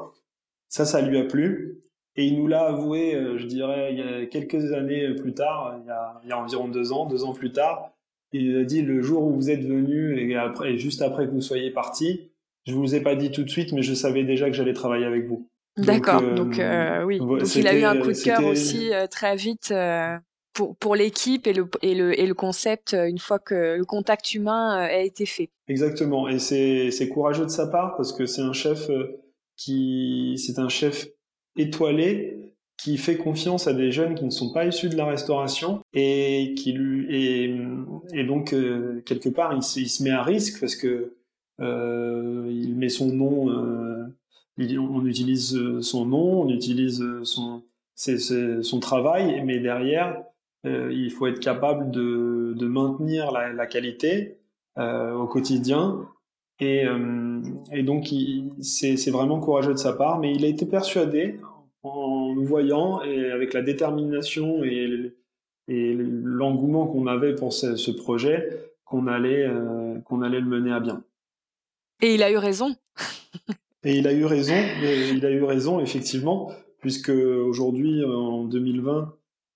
Ça, 0.67 0.85
ça 0.85 1.01
lui 1.01 1.17
a 1.17 1.23
plu. 1.23 1.79
Et 2.15 2.25
il 2.25 2.37
nous 2.37 2.47
l'a 2.47 2.63
avoué, 2.63 3.15
euh, 3.15 3.37
je 3.37 3.45
dirais, 3.45 3.93
il 3.93 3.99
y 3.99 4.01
a 4.01 4.25
quelques 4.25 4.73
années 4.73 5.13
plus 5.15 5.33
tard, 5.33 5.79
il 5.81 5.87
y 5.87 5.89
a, 5.89 6.19
il 6.23 6.29
y 6.29 6.31
a 6.33 6.39
environ 6.39 6.67
deux 6.67 6.91
ans, 6.91 7.05
deux 7.05 7.23
ans 7.23 7.33
plus 7.33 7.51
tard, 7.51 7.93
il 8.33 8.57
a 8.57 8.63
dit 8.63 8.81
le 8.81 9.01
jour 9.01 9.23
où 9.23 9.33
vous 9.33 9.49
êtes 9.49 9.63
venu 9.63 10.19
et, 10.19 10.35
après, 10.35 10.73
et 10.73 10.77
juste 10.77 11.01
après 11.01 11.25
que 11.27 11.31
vous 11.31 11.41
soyez 11.41 11.71
parti, 11.71 12.31
je 12.65 12.73
vous 12.73 12.93
ai 12.93 13.01
pas 13.01 13.15
dit 13.15 13.31
tout 13.31 13.43
de 13.43 13.49
suite, 13.49 13.71
mais 13.71 13.81
je 13.81 13.93
savais 13.93 14.23
déjà 14.23 14.49
que 14.49 14.55
j'allais 14.55 14.73
travailler 14.73 15.05
avec 15.05 15.25
vous. 15.25 15.49
D'accord. 15.85 16.21
Donc, 16.21 16.59
euh, 16.59 17.01
euh, 17.01 17.03
oui. 17.03 17.19
Donc 17.19 17.55
il 17.55 17.67
a 17.67 17.75
eu 17.75 17.83
un 17.83 17.97
coup 17.97 18.11
de 18.11 18.23
cœur 18.23 18.45
aussi 18.45 18.93
euh, 18.93 19.07
très 19.07 19.35
vite 19.35 19.73
pour 20.53 20.75
pour 20.77 20.95
l'équipe 20.95 21.47
et 21.47 21.53
le 21.53 21.69
et 21.81 21.95
le 21.95 22.19
et 22.19 22.25
le 22.25 22.33
concept 22.33 22.93
une 22.93 23.19
fois 23.19 23.39
que 23.39 23.77
le 23.77 23.85
contact 23.85 24.33
humain 24.33 24.77
a 24.77 24.99
été 24.99 25.25
fait. 25.25 25.49
Exactement. 25.67 26.27
Et 26.27 26.39
c'est 26.39 27.09
courageux 27.09 27.45
de 27.45 27.51
sa 27.51 27.67
part 27.67 27.95
parce 27.95 28.13
que 28.13 28.25
c'est 28.25 28.41
un 28.41 28.53
chef 28.53 28.89
qui 29.55 30.41
c'est 30.45 30.59
un 30.59 30.69
chef 30.69 31.07
étoilé 31.55 32.37
qui 32.81 32.97
fait 32.97 33.17
confiance 33.17 33.67
à 33.67 33.73
des 33.73 33.91
jeunes 33.91 34.15
qui 34.15 34.23
ne 34.23 34.29
sont 34.29 34.53
pas 34.53 34.65
issus 34.65 34.87
de 34.87 34.95
la 34.95 35.05
restauration 35.05 35.81
et 35.93 36.53
qui 36.57 36.71
lui 36.71 37.13
et, 37.13 37.55
et 38.13 38.23
donc 38.23 38.55
quelque 39.05 39.29
part 39.29 39.53
il, 39.53 39.81
il, 39.81 39.89
se 39.89 40.01
met 40.01 40.11
à 40.11 40.23
risque 40.23 40.61
parce 40.61 40.75
que 40.75 41.13
euh, 41.59 42.47
il 42.49 42.75
met 42.75 42.89
son 42.89 43.07
nom 43.07 43.49
on 44.77 45.05
utilise 45.05 45.55
euh, 45.55 45.81
son 45.81 46.05
nom, 46.05 46.41
on 46.41 46.49
utilise 46.49 47.01
euh, 47.01 47.23
son, 47.23 48.79
travail, 48.79 49.41
mais 49.45 49.59
derrière, 49.59 50.23
euh, 50.65 50.91
il 50.91 51.11
faut 51.11 51.27
être 51.27 51.39
capable 51.39 51.91
de, 51.91 52.65
maintenir 52.65 53.31
la, 53.31 53.65
qualité 53.65 54.37
au 54.77 55.27
quotidien. 55.27 56.07
Et, 56.59 56.85
donc, 57.83 58.13
c'est 58.61 59.11
vraiment 59.11 59.39
courageux 59.39 59.73
de 59.73 59.79
sa 59.79 59.93
part, 59.93 60.19
mais 60.19 60.33
il 60.33 60.45
a 60.45 60.47
été 60.47 60.65
persuadé 60.65 61.39
en 61.83 62.33
nous 62.35 62.45
voyant 62.45 63.01
et 63.01 63.31
avec 63.31 63.53
la 63.53 63.61
détermination 63.61 64.63
et, 64.63 65.13
et 65.67 65.93
l'engouement 65.95 66.87
qu'on 66.87 67.07
avait 67.07 67.33
pour 67.33 67.53
ce, 67.53 67.75
ce 67.75 67.91
projet 67.91 68.49
qu'on 68.85 69.07
allait, 69.07 69.49
qu'on 70.05 70.21
allait 70.21 70.41
le 70.41 70.47
mener 70.47 70.71
à 70.71 70.79
bien. 70.79 71.03
Et 72.01 72.15
il 72.15 72.23
a 72.23 72.31
eu 72.31 72.37
raison. 72.37 72.75
Et 73.83 73.97
il 73.97 74.07
a 74.07 74.13
eu 74.13 74.25
raison, 74.25 74.55
il 74.81 75.25
a 75.25 75.31
eu 75.31 75.43
raison 75.43 75.79
effectivement, 75.79 76.51
puisque 76.79 77.09
aujourd'hui, 77.09 78.03
en 78.03 78.43
2020, 78.43 79.13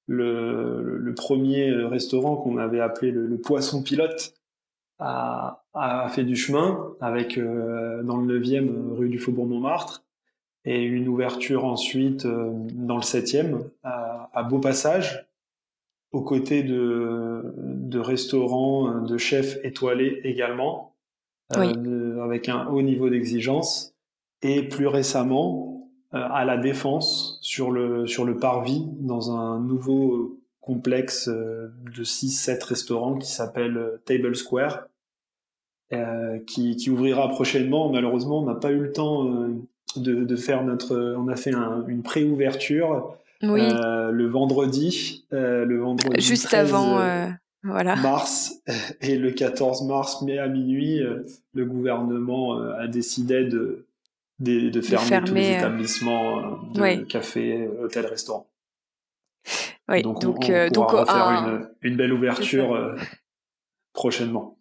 le, 0.08 0.98
le 0.98 1.14
premier 1.14 1.72
restaurant 1.72 2.36
qu'on 2.36 2.58
avait 2.58 2.80
appelé 2.80 3.12
le, 3.12 3.38
Poisson 3.38 3.84
Pilote 3.84 4.34
a, 5.00 5.64
a, 5.74 6.10
fait 6.10 6.24
du 6.24 6.36
chemin 6.36 6.94
avec 7.02 7.38
euh, 7.38 8.04
dans 8.04 8.18
le 8.18 8.40
9e 8.40 8.96
rue 8.96 9.10
du 9.10 9.20
Faubourg 9.20 9.48
Montmartre 9.48 10.04
et 10.66 10.82
une 10.82 11.08
ouverture 11.08 11.66
ensuite 11.66 12.26
euh, 12.26 12.52
dans 12.74 12.96
le 12.96 13.02
7e 13.02 13.62
à, 13.84 14.30
à 14.34 14.44
Beau 14.44 14.60
Passage 14.60 15.28
aux 16.12 16.22
côtés 16.22 16.64
de, 16.64 17.54
de 17.58 18.00
restaurants 18.00 19.02
de 19.02 19.18
chefs 19.18 19.58
étoilés 19.64 20.22
également 20.24 20.96
euh, 21.56 22.24
avec 22.24 22.50
un 22.50 22.68
haut 22.68 22.82
niveau 22.82 23.10
d'exigence 23.10 23.93
et 24.44 24.62
plus 24.64 24.88
récemment 24.88 25.90
euh, 26.14 26.20
à 26.20 26.46
la 26.46 26.58
défense 26.58 27.40
sur 27.42 27.72
le 27.72 28.06
sur 28.06 28.26
le 28.26 28.38
parvis 28.38 28.86
dans 29.00 29.36
un 29.36 29.60
nouveau 29.60 30.38
complexe 30.64 31.28
euh, 31.28 31.74
de 31.96 32.04
6-7 32.04 32.64
restaurants 32.64 33.18
qui 33.18 33.30
s'appelle 33.30 33.78
euh, 33.78 34.02
Table 34.06 34.36
Square 34.36 34.88
euh, 35.92 36.40
qui, 36.48 36.76
qui, 36.78 36.90
ouvrira 36.90 37.30
prochainement. 37.30 37.92
Malheureusement, 37.92 38.42
on 38.42 38.46
n'a 38.46 38.56
pas 38.56 38.72
eu 38.72 38.80
le 38.80 38.92
temps 38.92 39.26
de, 39.96 40.24
de, 40.24 40.36
faire 40.36 40.64
notre. 40.64 41.16
On 41.18 41.28
a 41.28 41.36
fait 41.36 41.54
un, 41.54 41.86
une 41.88 42.02
pré-ouverture 42.02 43.16
oui. 43.44 43.62
euh, 43.62 44.10
le 44.10 44.26
vendredi, 44.28 45.26
le 45.30 45.78
vendredi 45.78 46.20
juste 46.20 46.46
13, 46.46 46.74
avant 46.74 46.98
voilà. 47.64 47.96
mars 47.98 48.64
et 49.02 49.18
le 49.18 49.32
14 49.32 49.86
mars, 49.86 50.24
mais 50.24 50.40
à 50.40 50.48
minuit, 50.48 51.00
le 51.54 51.66
gouvernement 51.66 52.58
a 52.60 52.88
décidé 52.88 53.44
de 53.44 53.86
de, 54.44 54.82
fermer, 54.82 55.26
tous 55.26 55.34
les 55.34 55.54
euh, 55.54 55.58
établissements 55.58 56.40
euh, 56.78 56.98
de 56.98 57.04
café, 57.04 57.68
hôtel, 57.82 58.06
restaurant. 58.06 58.50
Oui, 59.90 60.02
donc, 60.02 60.22
donc, 60.22 60.50
on, 60.50 60.70
pourra 60.72 61.06
faire 61.06 61.68
une, 61.82 61.98
belle 61.98 62.14
ouverture 62.14 62.96
prochainement. 63.92 64.58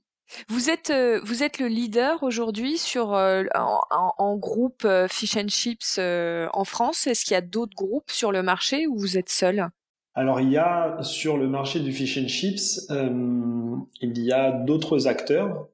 Vous 0.48 0.70
êtes, 0.70 0.92
vous 1.22 1.44
êtes 1.44 1.58
le 1.60 1.68
leader 1.68 2.22
aujourd'hui 2.24 2.76
sur 2.78 3.10
en, 3.10 4.36
groupe 4.36 4.86
Fish 5.08 5.36
and 5.36 5.48
Chips 5.48 6.00
en 6.00 6.64
France. 6.64 7.06
Est-ce 7.06 7.24
qu'il 7.24 7.34
y 7.34 7.36
a 7.36 7.40
d'autres 7.40 7.76
groupes 7.76 8.10
sur 8.10 8.32
le 8.32 8.42
marché 8.42 8.88
ou 8.88 8.96
vous 8.98 9.16
êtes 9.16 9.28
seul? 9.28 9.68
Alors 10.14 10.40
il 10.40 10.50
y 10.50 10.58
a 10.58 10.98
sur 11.02 11.38
le 11.38 11.46
marché 11.46 11.78
du 11.78 11.92
Fish 11.92 12.18
and 12.18 12.26
Chips, 12.26 12.88
il 12.90 14.18
y 14.18 14.32
a 14.32 14.50
d'autres 14.50 15.06
acteurs, 15.06 15.68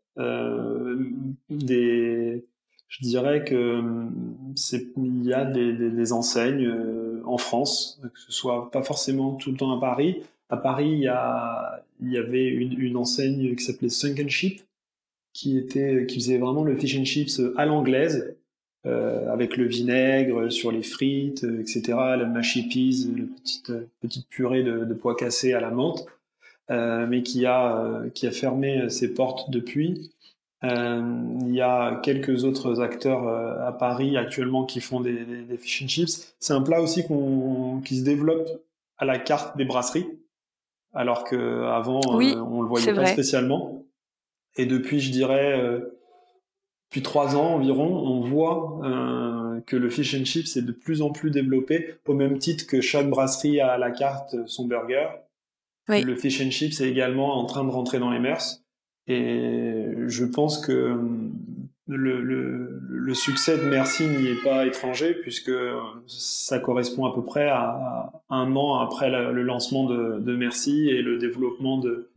des 1.49 2.45
je 2.88 3.02
dirais 3.02 3.45
que 3.45 3.83
c'est 4.57 4.88
il 4.97 5.25
y 5.25 5.35
a 5.35 5.45
des, 5.45 5.73
des, 5.75 5.90
des 5.90 6.12
enseignes 6.12 6.66
euh, 6.66 7.23
en 7.26 7.38
France, 7.38 8.00
que 8.02 8.21
ce 8.21 8.33
soit 8.33 8.71
pas 8.71 8.83
forcément 8.83 9.35
tout 9.35 9.50
le 9.50 9.59
temps 9.59 9.76
à 9.76 9.80
Paris. 9.80 10.23
À 10.49 10.57
Paris, 10.57 10.90
il 10.90 11.00
y 11.00 11.09
a 11.09 11.85
il 12.00 12.12
y 12.12 12.16
avait 12.16 12.47
une, 12.47 12.80
une 12.80 12.97
enseigne 12.97 13.54
qui 13.57 13.64
s'appelait 13.64 13.90
Sunken 13.90 14.30
Ship, 14.30 14.62
qui 15.35 15.59
était 15.59 16.07
qui 16.07 16.16
faisait 16.16 16.38
vraiment 16.38 16.64
le 16.64 16.76
fish 16.76 16.99
and 16.99 17.04
chips 17.04 17.40
à 17.57 17.66
l'anglaise, 17.66 18.35
euh, 18.87 19.30
avec 19.30 19.59
le 19.59 19.64
vinaigre 19.66 20.50
sur 20.50 20.73
les 20.73 20.83
frites, 20.83 21.45
etc. 21.45 21.83
La 21.88 22.25
mashy 22.25 22.68
peas, 22.68 23.07
la 23.14 23.25
petite 23.25 23.73
petite 24.00 24.28
purée 24.28 24.62
de, 24.62 24.87
de 24.87 24.95
pois 24.95 25.14
cassés 25.14 25.52
à 25.52 25.61
la 25.61 25.71
menthe, 25.71 26.07
euh, 26.71 27.07
mais 27.07 27.23
qui 27.23 27.45
a 27.45 28.02
qui 28.14 28.26
a 28.26 28.30
fermé 28.30 28.88
ses 28.88 29.12
portes 29.12 29.50
depuis. 29.50 30.11
Euh, 30.65 31.00
il 31.43 31.55
y 31.55 31.61
a 31.61 32.00
quelques 32.03 32.45
autres 32.45 32.81
acteurs 32.81 33.29
euh, 33.29 33.67
à 33.67 33.73
Paris 33.73 34.17
actuellement 34.17 34.65
qui 34.65 34.81
font 34.81 35.00
des, 35.00 35.25
des, 35.25 35.43
des 35.43 35.57
fish 35.57 35.83
and 35.83 35.88
chips. 35.88 36.35
C'est 36.41 36.53
un 36.53 36.62
plat 36.62 36.83
aussi 36.83 37.07
qu'on, 37.07 37.81
qui 37.85 37.99
se 37.99 38.05
développe 38.05 38.49
à 38.97 39.05
la 39.05 39.19
carte 39.19 39.57
des 39.57 39.65
brasseries, 39.65 40.09
alors 40.93 41.23
que 41.23 41.65
avant 41.65 42.00
oui, 42.17 42.33
euh, 42.35 42.41
on 42.41 42.62
le 42.62 42.69
voyait 42.69 42.93
pas 42.93 43.07
spécialement. 43.07 43.85
Et 44.57 44.67
depuis, 44.67 44.99
je 44.99 45.12
dirais 45.12 45.81
depuis 46.91 47.03
trois 47.03 47.37
ans 47.37 47.55
environ, 47.55 47.87
on 47.87 48.21
voit 48.21 48.81
euh, 48.83 49.61
que 49.67 49.77
le 49.77 49.91
fish 49.91 50.15
and 50.15 50.25
chips 50.25 50.57
est 50.57 50.62
de 50.62 50.73
plus 50.73 51.03
en 51.03 51.11
plus 51.11 51.31
développé, 51.31 51.95
au 52.07 52.15
même 52.15 52.38
titre 52.38 52.67
que 52.67 52.81
chaque 52.81 53.11
brasserie 53.11 53.61
a 53.61 53.73
à 53.73 53.79
la 53.79 53.91
carte 53.91 54.35
son 54.47 54.67
burger. 54.67 55.07
Le 55.87 56.17
fish 56.17 56.41
and 56.41 56.50
chips 56.50 56.81
est 56.81 56.88
également 56.88 57.38
en 57.38 57.45
train 57.45 57.65
de 57.65 57.71
rentrer 57.71 57.99
dans 57.99 58.11
les 58.11 58.19
mœurs. 58.19 58.65
Et 59.09 59.87
je 60.07 60.25
pense 60.25 60.65
que 60.65 60.97
le, 61.87 62.21
le, 62.21 62.81
le 62.88 63.15
succès 63.15 63.57
de 63.57 63.65
Merci 63.65 64.07
n'y 64.07 64.29
est 64.29 64.43
pas 64.45 64.67
étranger 64.67 65.15
puisque 65.15 65.53
ça 66.07 66.59
correspond 66.59 67.07
à 67.07 67.15
peu 67.15 67.23
près 67.23 67.49
à, 67.49 68.12
un 68.29 68.55
an 68.55 68.79
après 68.81 69.11
le 69.11 69.43
lancement 69.43 69.85
de, 69.85 70.19
de, 70.21 70.37
Merci 70.37 70.88
et 70.91 71.00
le 71.00 71.17
développement 71.17 71.79
de, 71.79 72.11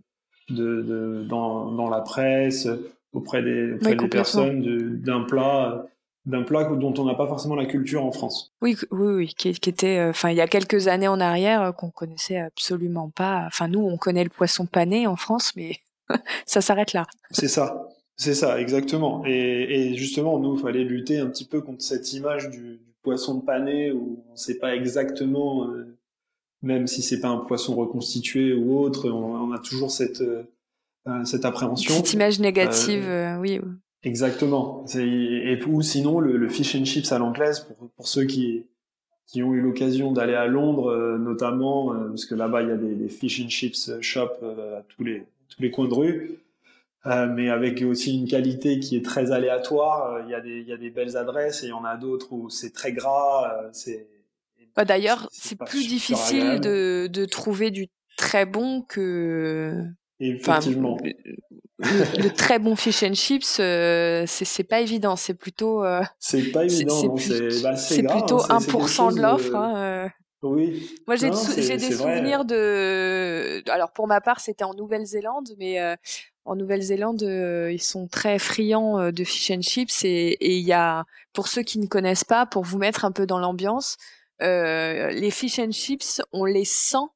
de, 0.50 0.82
de 0.82 1.26
dans, 1.30 1.72
dans, 1.72 1.90
la 1.90 2.02
presse 2.02 2.68
auprès 3.14 3.42
des, 3.42 3.74
auprès 3.74 3.96
des 3.96 4.08
personnes 4.10 5.02
d'un 5.02 5.22
plat 5.22 5.86
d'un 6.26 6.44
plat 6.44 6.66
dont 6.66 6.94
on 6.98 7.06
n'a 7.06 7.16
pas 7.16 7.28
forcément 7.28 7.56
la 7.56 7.66
culture 7.66 8.06
en 8.06 8.12
France. 8.12 8.54
Oui, 8.62 8.78
oui, 8.92 9.14
oui, 9.14 9.34
qui, 9.36 9.54
qui 9.54 9.70
était, 9.72 9.98
euh, 9.98 10.12
enfin, 10.12 10.30
il 10.30 10.38
y 10.38 10.42
a 10.42 10.48
quelques 10.48 10.88
années 10.88 11.08
en 11.08 11.20
arrière, 11.20 11.64
euh, 11.64 11.72
qu'on 11.72 11.90
connaissait 11.90 12.38
absolument 12.38 13.10
pas. 13.10 13.46
Enfin, 13.48 13.68
nous, 13.68 13.80
on 13.80 13.98
connaît 13.98 14.24
le 14.24 14.30
poisson 14.30 14.68
pané 14.68 15.08
en 15.08 15.16
France, 15.16 15.54
mais 15.56 15.80
ça 16.46 16.62
s'arrête 16.62 16.94
là. 16.94 17.06
C'est 17.32 17.48
ça. 17.48 17.88
C'est 18.22 18.36
ça, 18.36 18.62
exactement. 18.62 19.24
Et, 19.26 19.96
justement, 19.96 20.38
nous, 20.38 20.56
il 20.56 20.62
fallait 20.62 20.84
lutter 20.84 21.18
un 21.18 21.26
petit 21.26 21.44
peu 21.44 21.60
contre 21.62 21.82
cette 21.82 22.14
image 22.14 22.52
du, 22.52 22.80
poisson 23.02 23.40
pané 23.40 23.92
où 23.92 24.24
on 24.30 24.34
ne 24.34 24.38
sait 24.38 24.60
pas 24.60 24.76
exactement, 24.76 25.68
euh, 25.72 25.98
même 26.62 26.86
si 26.86 27.02
c'est 27.02 27.20
pas 27.20 27.30
un 27.30 27.38
poisson 27.38 27.74
reconstitué 27.74 28.54
ou 28.54 28.78
autre, 28.78 29.10
on, 29.10 29.52
a 29.52 29.58
toujours 29.58 29.90
cette, 29.90 30.22
euh, 30.22 30.44
euh, 31.08 31.26
cette 31.26 31.44
appréhension. 31.44 31.96
Cette 31.96 32.14
image 32.14 32.40
négative, 32.40 33.10
oui. 33.40 33.60
Exactement. 34.04 34.86
Et, 34.96 35.60
ou 35.66 35.82
sinon, 35.82 36.20
le, 36.20 36.48
fish 36.48 36.76
and 36.76 36.86
chips 36.86 37.12
à 37.12 37.18
l'anglaise, 37.18 37.62
pour, 37.62 37.90
pour 37.90 38.08
ceux 38.08 38.26
qui, 38.26 38.68
qui 39.26 39.42
ont 39.42 39.56
eu 39.56 39.62
l'occasion 39.62 40.12
d'aller 40.12 40.36
à 40.36 40.46
Londres, 40.46 41.18
notamment, 41.18 41.96
parce 42.10 42.26
que 42.26 42.36
là-bas, 42.36 42.62
il 42.62 42.68
y 42.68 42.72
a 42.72 42.78
des, 42.78 42.94
des 42.94 43.10
fish 43.10 43.42
and 43.44 43.50
chips 43.50 44.00
shops 44.02 44.44
à 44.44 44.84
tous 44.90 45.04
les, 45.04 45.26
tous 45.52 45.62
les 45.62 45.72
coins 45.72 45.88
de 45.88 45.94
rue. 45.94 46.42
Euh, 47.08 47.28
mais 47.28 47.50
avec 47.50 47.82
aussi 47.82 48.20
une 48.20 48.28
qualité 48.28 48.80
qui 48.80 48.96
est 48.96 49.04
très 49.04 49.32
aléatoire. 49.32 50.14
Euh, 50.14 50.22
il 50.26 50.32
y, 50.32 50.36
a 50.36 50.42
des, 50.42 50.60
il 50.60 50.68
y 50.68 50.74
a 50.74 50.78
des 50.78 50.92
belles 50.92 51.18
adresses 51.18 51.64
et 51.64 51.68
il 51.68 51.70
y 51.70 51.74
en 51.74 51.84
a 51.84 51.98
d'autres 51.98 52.32
où 52.32 52.50
c'est 52.50 52.72
très 52.72 52.94
gras. 52.94 53.52
Euh, 53.52 53.70
c'est 53.72 54.08
bah, 54.76 54.86
D'ailleurs, 54.86 55.28
c'est 55.32 55.58
plus 55.58 55.88
difficile 55.88 56.60
de, 56.60 57.08
de, 57.12 57.26
trouver 57.26 57.72
du 57.72 57.88
très 58.18 58.46
bon 58.46 58.82
que. 58.82 59.84
Effectivement. 60.20 61.00
le, 61.80 62.30
très 62.30 62.60
bon 62.60 62.76
fish 62.76 63.02
and 63.02 63.16
chips, 63.16 63.58
euh, 63.60 64.26
c'est 64.28 64.64
pas 64.64 64.82
évident. 64.82 65.16
C'est 65.16 65.34
plutôt. 65.34 65.84
c'est 66.20 66.52
pas 66.52 66.66
évident. 66.66 67.18
C'est 67.18 68.04
bah, 68.04 68.14
plutôt 68.14 68.42
1% 68.42 69.16
de 69.16 69.22
l'offre. 69.22 69.56
Hein, 69.56 70.12
oui. 70.44 70.96
Moi, 71.08 71.16
j'ai 71.16 71.30
des 71.30 71.92
souvenirs 71.92 72.46
de. 72.46 73.64
Alors, 73.70 73.92
pour 73.92 74.08
ma 74.08 74.22
part, 74.22 74.40
c'était 74.40 74.64
en 74.64 74.74
Nouvelle-Zélande, 74.74 75.50
mais 75.58 75.80
euh, 75.80 75.96
en 76.46 76.56
Nouvelle-Zélande, 76.56 77.24
euh, 77.24 77.72
ils 77.72 77.82
sont 77.82 78.08
très 78.08 78.40
friands 78.40 79.00
euh, 79.00 79.12
de 79.12 79.24
fish 79.24 79.52
and 79.52 79.62
chips. 79.62 80.04
Et 80.04 80.38
il 80.42 80.66
y 80.66 80.74
a, 80.74 81.06
pour 81.34 81.48
ceux 81.48 81.62
qui 81.62 81.80
ne 81.80 81.88
connaissent 81.88 82.24
pas, 82.24 82.46
pour 82.46 82.64
vous 82.64 82.80
mettre 82.80 83.06
un 83.06 83.12
peu 83.12 83.26
dans 83.26 83.40
l'ambiance, 83.40 83.98
les 84.40 85.32
fish 85.32 85.60
and 85.60 85.72
chips, 85.72 86.22
on 86.32 86.46
les 86.46 86.66
sent 86.66 87.08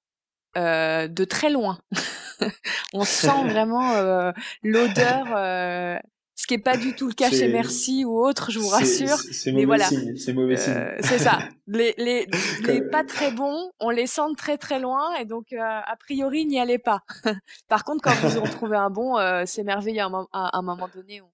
de 0.56 1.24
très 1.26 1.50
loin. 1.50 1.80
on 2.94 3.04
sent 3.04 3.44
vraiment 3.50 4.34
l'odeur 4.62 6.02
ce 6.36 6.48
qui 6.48 6.54
est 6.54 6.60
pas 6.60 6.76
du 6.76 6.94
tout 6.94 7.08
le 7.08 7.14
cas 7.14 7.30
chez 7.30 7.48
Merci 7.48 8.04
ou 8.04 8.20
autre, 8.20 8.52
je 8.52 8.60
vous 8.60 8.68
rassure. 8.68 9.18
C'est 9.18 9.52
mauvais 9.52 9.66
voilà. 9.66 9.88
signe. 9.88 10.16
C'est 10.18 10.34
mauvais 10.34 10.58
signe. 10.58 10.74
Euh, 10.74 10.98
c'est 11.00 11.18
ça. 11.18 11.40
Les, 11.68 11.96
les, 11.98 12.28
les 12.62 12.82
pas 12.82 13.04
très 13.04 13.32
bons, 13.32 13.72
on 13.80 13.90
les 13.90 14.06
sent 14.06 14.30
de 14.30 14.36
très 14.36 14.58
très 14.58 14.80
loin 14.80 15.16
et 15.16 15.26
donc 15.26 15.52
euh, 15.52 15.60
a 15.60 15.96
priori 15.98 16.46
n'y 16.46 16.60
allez 16.60 16.78
pas. 16.78 17.02
Par 17.68 17.84
contre, 17.84 18.04
quand 18.04 18.14
vous 18.22 18.38
en 18.38 18.44
trouvez 18.44 18.78
un 18.78 18.92
bon, 18.92 19.18
euh, 19.18 19.44
c'est 19.48 19.64
merveilleux. 19.64 20.02
À 20.02 20.06
un, 20.06 20.28
à 20.32 20.58
un 20.58 20.62
moment 20.62 20.88
donné, 20.94 21.22
on, 21.22 21.30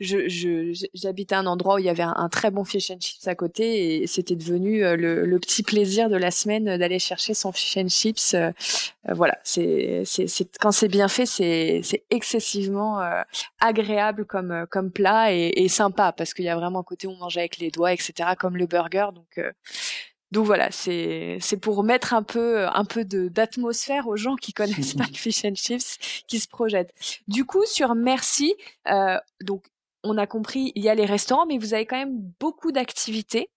je, 0.00 0.88
j'habitais 0.94 1.34
à 1.34 1.38
un 1.38 1.46
endroit 1.46 1.76
où 1.76 1.78
il 1.78 1.84
y 1.84 1.88
avait 1.88 2.02
un, 2.02 2.28
très 2.28 2.50
bon 2.50 2.64
fish 2.64 2.90
and 2.90 2.98
chips 2.98 3.28
à 3.28 3.34
côté 3.34 4.02
et 4.02 4.06
c'était 4.06 4.34
devenu 4.34 4.84
euh, 4.84 4.96
le, 4.96 5.38
petit 5.38 5.62
plaisir 5.62 6.08
de 6.08 6.16
la 6.16 6.30
semaine 6.30 6.76
d'aller 6.76 6.98
chercher 6.98 7.34
son 7.34 7.52
fish 7.52 7.76
and 7.76 7.88
chips. 7.88 8.34
Euh, 8.34 8.50
euh, 9.08 9.14
voilà, 9.14 9.38
c'est, 9.44 10.02
c'est, 10.04 10.58
quand 10.58 10.72
c'est 10.72 10.88
bien 10.88 11.08
fait, 11.08 11.26
c'est, 11.26 11.80
c'est 11.84 12.04
excessivement 12.10 13.00
agréable 13.60 14.24
comme, 14.24 14.66
comme 14.70 14.90
plat 14.90 15.32
et, 15.32 15.52
et 15.56 15.68
sympa 15.68 16.12
parce 16.12 16.34
qu'il 16.34 16.44
y 16.44 16.48
a 16.48 16.56
vraiment 16.56 16.80
un 16.80 16.84
côté 16.84 17.06
où 17.06 17.10
on 17.10 17.16
mange 17.16 17.36
avec 17.36 17.58
les 17.58 17.70
doigts, 17.70 17.92
etc. 17.92 18.30
Comme 18.38 18.56
le 18.56 18.66
burger. 18.66 19.08
Donc 19.14 19.40
donc 20.32 20.46
voilà, 20.46 20.70
c'est 20.70 21.36
c'est 21.40 21.58
pour 21.58 21.84
mettre 21.84 22.14
un 22.14 22.22
peu 22.22 22.66
un 22.66 22.86
peu 22.86 23.04
de 23.04 23.28
d'atmosphère 23.28 24.08
aux 24.08 24.16
gens 24.16 24.34
qui 24.36 24.52
connaissent 24.54 24.94
pas 24.94 25.04
le 25.06 25.14
fish 25.14 25.44
and 25.44 25.54
chips, 25.54 25.98
qui 26.26 26.40
se 26.40 26.48
projettent. 26.48 26.92
Du 27.28 27.44
coup, 27.44 27.64
sur 27.66 27.94
Merci, 27.94 28.54
euh, 28.90 29.18
donc 29.42 29.66
on 30.02 30.16
a 30.16 30.26
compris, 30.26 30.72
il 30.74 30.82
y 30.82 30.88
a 30.88 30.94
les 30.94 31.04
restaurants, 31.04 31.46
mais 31.46 31.58
vous 31.58 31.74
avez 31.74 31.86
quand 31.86 31.98
même 31.98 32.18
beaucoup 32.40 32.72
d'activités 32.72 33.50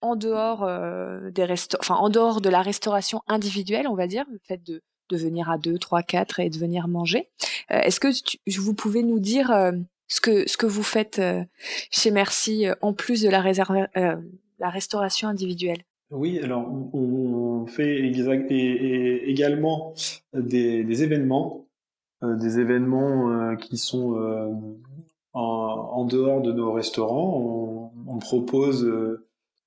en 0.00 0.14
dehors 0.14 0.62
euh, 0.62 1.30
des 1.32 1.44
resta 1.44 1.76
enfin 1.80 1.96
en 1.96 2.08
dehors 2.08 2.40
de 2.40 2.48
la 2.48 2.62
restauration 2.62 3.22
individuelle, 3.26 3.88
on 3.88 3.96
va 3.96 4.06
dire, 4.06 4.24
le 4.30 4.38
fait 4.46 4.62
de 4.62 4.80
de 5.10 5.16
venir 5.16 5.50
à 5.50 5.58
deux, 5.58 5.76
trois, 5.76 6.02
quatre 6.02 6.40
et 6.40 6.48
de 6.48 6.56
venir 6.56 6.86
manger. 6.88 7.28
Euh, 7.72 7.80
est-ce 7.80 7.98
que 7.98 8.08
vous 8.60 8.74
pouvez 8.74 9.02
nous 9.02 9.18
dire 9.18 9.52
ce 10.06 10.20
que 10.20 10.48
ce 10.48 10.56
que 10.56 10.66
vous 10.66 10.84
faites 10.84 11.20
chez 11.90 12.12
Merci 12.12 12.66
en 12.80 12.92
plus 12.92 13.22
de 13.22 13.28
la 13.28 13.40
réserve 13.40 13.88
la 14.62 14.70
restauration 14.70 15.28
individuelle 15.28 15.84
oui, 16.12 16.38
alors 16.40 16.68
on, 16.92 17.66
fait 17.66 18.00
également 19.26 19.94
des, 20.34 21.02
événements, 21.02 21.66
euh, 22.22 22.36
des 22.36 22.58
événements 22.58 23.30
euh, 23.30 23.56
qui 23.56 23.78
sont 23.78 24.18
euh, 24.18 24.52
en, 25.32 26.04
dehors 26.04 26.42
de 26.42 26.52
nos 26.52 26.70
restaurants. 26.70 27.90
On, 28.06 28.18
propose 28.18 28.86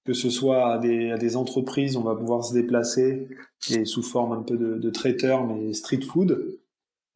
que 0.05 0.13
ce 0.13 0.29
soit 0.29 0.73
à 0.73 0.77
des, 0.77 1.35
entreprises, 1.35 1.97
on 1.97 2.03
va 2.03 2.15
pouvoir 2.15 2.43
se 2.43 2.53
déplacer 2.53 3.27
et 3.71 3.85
sous 3.85 4.03
forme 4.03 4.33
un 4.33 4.43
peu 4.43 4.55
de, 4.55 4.75
de 4.77 4.89
traiteur, 4.91 5.47
mais 5.47 5.73
street 5.73 6.01
food. 6.01 6.59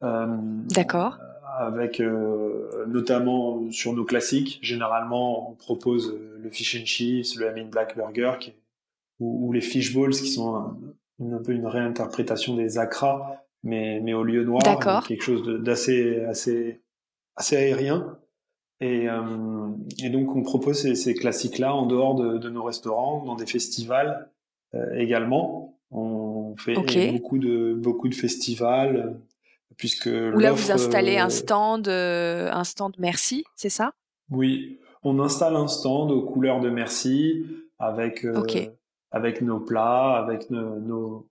D'accord. 0.00 1.18
Avec 1.62 2.00
notamment 2.86 3.70
sur 3.70 3.92
nos 3.92 4.04
classiques, 4.04 4.58
généralement 4.62 5.50
on 5.50 5.54
propose 5.54 6.18
le 6.42 6.50
fish 6.50 6.80
and 6.80 6.86
chips, 6.86 7.36
le 7.36 7.48
Amin 7.48 7.66
Black 7.66 7.96
Burger, 7.96 8.32
qui 8.40 8.52
ou, 9.20 9.52
les 9.52 9.60
fishballs 9.60 10.12
qui 10.12 10.28
sont 10.28 10.56
un, 11.20 11.38
peu 11.44 11.52
une 11.52 11.66
réinterprétation 11.66 12.56
des 12.56 12.78
acras, 12.78 13.44
mais, 13.62 14.00
mais 14.00 14.14
au 14.14 14.24
lieu 14.24 14.44
noir, 14.44 15.04
quelque 15.06 15.22
chose 15.22 15.62
d'assez 15.62 16.20
assez, 16.24 16.80
assez 17.36 17.56
aérien. 17.56 18.18
Et, 18.80 19.10
euh, 19.10 19.68
et, 20.02 20.08
donc 20.08 20.34
on 20.34 20.42
propose 20.42 20.80
ces, 20.80 20.94
ces 20.94 21.14
classiques-là 21.14 21.74
en 21.74 21.84
dehors 21.84 22.14
de, 22.14 22.38
de, 22.38 22.48
nos 22.48 22.64
restaurants, 22.64 23.22
dans 23.26 23.34
des 23.34 23.44
festivals 23.44 24.30
euh, 24.74 24.94
également. 24.94 25.78
On 25.90 26.56
fait 26.56 26.74
beaucoup 27.12 27.38
de 27.38 27.74
beaucoup 27.74 28.08
de 28.08 28.14
festivals 28.14 29.18
puisque 29.80 30.06
où 30.06 30.38
là 30.38 30.52
vous 30.52 30.70
installez 30.70 31.18
un 31.18 31.26
euh, 31.26 31.30
stand, 31.30 31.88
un 31.88 32.64
stand 32.64 32.94
Merci, 32.98 33.44
c'est 33.56 33.68
ça? 33.68 33.92
Oui, 34.30 34.78
on 35.02 35.18
installe 35.18 35.56
un 35.56 35.66
stand 35.66 36.12
aux 36.12 36.22
couleurs 36.22 36.60
de 36.60 36.70
Merci 36.70 37.44
avec 37.80 38.24
avec 39.10 39.42
nos 39.42 39.58
plats, 39.58 40.16
avec 40.16 40.50
nos, 40.50 41.26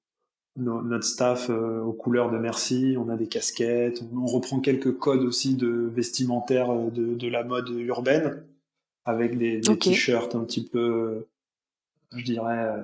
notre 0.60 1.06
staff 1.06 1.50
euh, 1.50 1.82
aux 1.82 1.94
couleurs 1.94 2.32
de 2.32 2.38
merci. 2.38 2.96
On 2.98 3.10
a 3.10 3.16
des 3.16 3.28
casquettes. 3.28 4.04
On, 4.14 4.26
reprend 4.26 4.60
quelques 4.60 4.98
codes 4.98 5.24
aussi 5.24 5.56
de 5.56 5.92
vestimentaire 5.94 6.72
euh, 6.72 6.90
de, 6.90 7.16
de 7.16 7.28
la 7.28 7.44
mode 7.44 7.70
urbaine, 7.70 8.44
avec 9.06 9.38
des, 9.38 9.60
des 9.60 9.78
t-shirts 9.78 10.36
un 10.36 10.44
petit 10.44 10.66
peu, 10.66 11.28
je 12.16 12.24
dirais, 12.24 12.66
euh, 12.66 12.84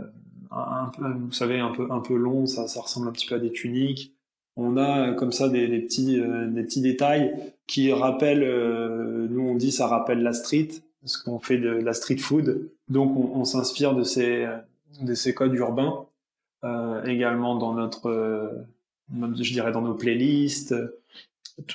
un, 0.52 0.92
peu, 0.96 1.12
vous 1.12 1.32
savez, 1.32 1.60
un 1.60 1.72
peu 1.72 1.88
un 1.92 2.00
peu 2.00 2.16
long. 2.16 2.46
Ça, 2.46 2.68
ça 2.68 2.82
ressemble 2.82 3.08
un 3.08 3.12
petit 3.12 3.28
peu 3.28 3.36
à 3.36 3.40
des 3.40 3.52
tuniques. 3.52 4.15
On 4.58 4.78
a 4.78 5.14
comme 5.14 5.32
ça 5.32 5.50
des, 5.50 5.68
des 5.68 5.80
petits 5.80 6.16
des 6.16 6.64
petits 6.64 6.82
détails 6.82 7.34
qui 7.68 7.92
rappellent. 7.92 8.48
nous 9.30 9.42
on 9.42 9.56
dit 9.56 9.72
ça 9.72 9.88
rappelle 9.88 10.22
la 10.22 10.34
street 10.34 10.70
parce 11.02 11.18
qu'on 11.18 11.40
fait 11.40 11.58
de 11.58 11.70
la 11.70 11.94
street 11.94 12.18
food. 12.18 12.70
Donc 12.88 13.16
on, 13.18 13.40
on 13.40 13.44
s'inspire 13.46 13.96
de 13.96 14.04
ces 14.04 14.48
de 15.02 15.14
ces 15.14 15.34
codes 15.34 15.54
urbains, 15.56 16.06
euh, 16.64 17.04
également 17.06 17.56
dans 17.56 17.74
notre, 17.74 18.10
euh, 18.10 18.50
je 19.12 19.54
dirais 19.54 19.72
dans 19.72 19.82
nos 19.82 19.96
playlists. 19.96 20.76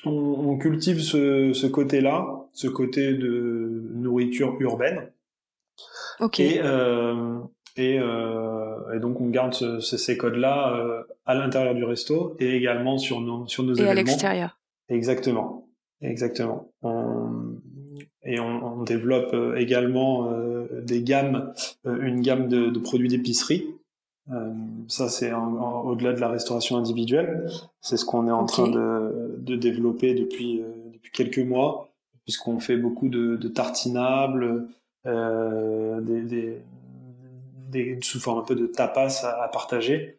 On, 0.04 0.58
cultive 0.58 1.00
ce, 1.00 1.52
ce 1.54 1.66
côté-là, 1.66 2.26
ce 2.52 2.68
côté 2.68 3.14
de 3.14 3.82
nourriture 3.94 4.56
urbaine. 4.60 5.10
Ok. 6.20 6.40
Et, 6.40 6.60
euh, 6.62 7.38
et, 7.76 7.98
euh, 7.98 8.92
et, 8.94 8.98
donc 8.98 9.22
on 9.22 9.30
garde 9.30 9.54
ce, 9.54 9.80
ces 9.80 10.18
codes-là 10.18 10.76
euh, 10.76 11.02
à 11.26 11.34
l'intérieur 11.34 11.74
du 11.74 11.84
resto 11.84 12.36
et 12.38 12.56
également 12.56 12.98
sur 12.98 13.20
nos 13.20 13.46
sur 13.46 13.62
nos 13.62 13.74
et 13.74 13.88
à 13.88 13.94
l'extérieur. 13.94 14.58
Exactement, 14.88 15.68
exactement. 16.00 16.72
On, 16.82 17.56
et 18.22 18.38
on, 18.38 18.82
développe 18.82 19.34
également 19.56 20.30
des 20.82 21.02
gammes, 21.02 21.54
une 21.84 22.20
gamme 22.20 22.48
de, 22.48 22.78
produits 22.78 23.08
d'épicerie. 23.08 23.66
ça, 24.88 25.08
c'est 25.08 25.32
au-delà 25.32 26.12
de 26.12 26.20
la 26.20 26.28
restauration 26.28 26.76
individuelle. 26.76 27.48
C'est 27.80 27.96
ce 27.96 28.04
qu'on 28.04 28.28
est 28.28 28.32
en 28.32 28.44
train 28.44 28.68
de, 28.68 29.36
de, 29.38 29.56
développer 29.56 30.14
depuis, 30.14 30.62
depuis 30.92 31.12
quelques 31.12 31.38
mois, 31.38 31.88
puisqu'on 32.24 32.60
fait 32.60 32.76
beaucoup 32.76 33.08
de, 33.08 33.36
de 33.36 33.48
tartinables, 33.48 34.68
des, 35.06 36.22
des, 36.22 36.62
des, 37.70 37.98
sous 38.02 38.20
forme 38.20 38.40
un 38.40 38.44
peu 38.44 38.54
de 38.54 38.66
tapas 38.66 39.24
à, 39.24 39.48
partager. 39.48 40.18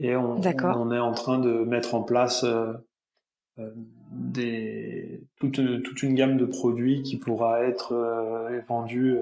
Et 0.00 0.16
on, 0.16 0.40
on, 0.40 0.92
est 0.92 0.98
en 0.98 1.12
train 1.12 1.38
de 1.38 1.50
mettre 1.64 1.94
en 1.94 2.02
place 2.02 2.44
euh, 2.44 2.72
euh, 3.58 3.70
des, 4.12 5.22
toute, 5.38 5.60
toute, 5.82 6.02
une 6.02 6.14
gamme 6.14 6.38
de 6.38 6.46
produits 6.46 7.02
qui 7.02 7.18
pourra 7.18 7.62
être 7.62 7.92
euh, 7.92 8.60
vendue 8.68 9.18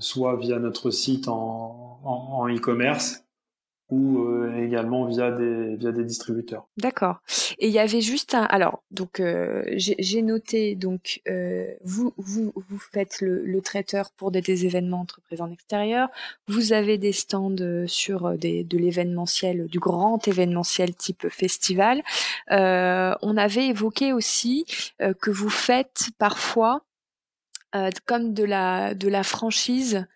soit 0.00 0.34
via 0.34 0.58
notre 0.58 0.90
site 0.90 1.28
en 1.28 2.48
e-commerce, 2.48 3.23
ou 3.90 4.22
euh, 4.22 4.64
également 4.64 5.04
via 5.04 5.30
des 5.30 5.76
via 5.76 5.92
des 5.92 6.04
distributeurs. 6.04 6.66
D'accord. 6.78 7.20
Et 7.58 7.68
il 7.68 7.72
y 7.72 7.78
avait 7.78 8.00
juste 8.00 8.34
un 8.34 8.44
alors 8.44 8.82
donc 8.90 9.20
euh, 9.20 9.62
j'ai 9.76 10.22
noté 10.22 10.74
donc 10.74 11.20
euh, 11.28 11.66
vous 11.82 12.14
vous 12.16 12.52
vous 12.56 12.78
faites 12.78 13.20
le, 13.20 13.44
le 13.44 13.60
traiteur 13.60 14.10
pour 14.16 14.30
des, 14.30 14.64
événements 14.64 15.00
entreprises 15.00 15.40
en 15.42 15.50
extérieur. 15.50 16.08
Vous 16.48 16.72
avez 16.72 16.96
des 16.96 17.12
stands 17.12 17.86
sur 17.86 18.38
des 18.38 18.64
de 18.64 18.78
l'événementiel 18.78 19.66
du 19.66 19.80
grand 19.80 20.26
événementiel 20.28 20.94
type 20.94 21.28
festival. 21.28 22.02
on 22.50 23.36
avait 23.36 23.66
évoqué 23.66 24.12
aussi 24.12 24.64
que 25.20 25.30
vous 25.30 25.50
faites 25.50 26.08
parfois 26.18 26.82
comme 28.06 28.32
de 28.32 28.44
la 28.44 28.94
de 28.94 29.08
la 29.08 29.22
franchise 29.24 30.06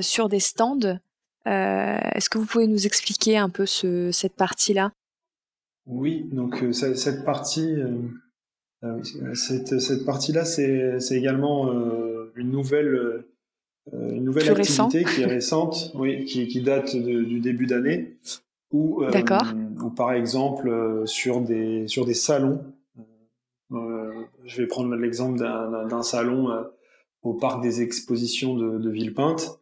sur 0.00 0.28
des 0.28 0.40
stands 0.40 0.98
est-ce 1.46 2.28
que 2.28 2.38
vous 2.38 2.46
pouvez 2.46 2.66
nous 2.66 2.86
expliquer 2.86 3.36
un 3.36 3.48
peu 3.48 3.66
ce, 3.66 4.10
cette 4.12 4.34
partie-là? 4.34 4.92
Oui, 5.86 6.28
donc 6.32 6.62
euh, 6.62 6.72
cette 6.72 7.24
partie, 7.24 7.74
euh, 8.84 9.02
cette, 9.34 9.80
cette 9.80 10.04
partie-là, 10.04 10.44
c'est 10.44 11.16
également 11.16 11.72
une 12.36 12.50
nouvelle, 12.50 13.24
une 13.92 14.24
nouvelle 14.24 14.50
activité 14.50 15.04
qui 15.04 15.22
est 15.22 15.26
récente, 15.26 15.92
oui, 15.94 16.24
qui, 16.24 16.46
qui 16.46 16.60
date 16.60 16.94
du 16.96 17.40
début 17.40 17.66
d'année, 17.66 18.18
ou 18.72 19.04
ou 19.04 19.90
par 19.90 20.12
exemple 20.12 21.02
sur 21.06 21.40
des 21.40 21.88
sur 21.88 22.04
des 22.04 22.14
salons. 22.14 22.62
je 23.70 24.56
vais 24.56 24.66
prendre 24.66 24.94
l'exemple 24.94 25.38
d'un 25.38 26.02
salon 26.02 26.48
au 27.22 27.34
parc 27.34 27.62
des 27.62 27.82
expositions 27.82 28.54
de, 28.54 28.78
de 28.78 28.90
Villepinte 28.90 29.60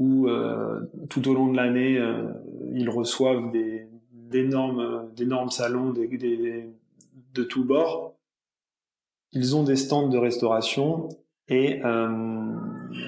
où 0.00 0.28
euh, 0.28 0.80
tout 1.10 1.28
au 1.28 1.34
long 1.34 1.52
de 1.52 1.56
l'année, 1.56 1.98
euh, 1.98 2.32
ils 2.72 2.88
reçoivent 2.88 3.52
d'énormes, 3.52 5.50
salons 5.50 5.92
de 5.92 7.44
tous 7.44 7.64
bords. 7.64 8.16
Ils 9.32 9.54
ont 9.54 9.62
des 9.62 9.76
stands 9.76 10.08
de 10.08 10.16
restauration 10.16 11.10
et 11.48 11.84
euh, 11.84 12.08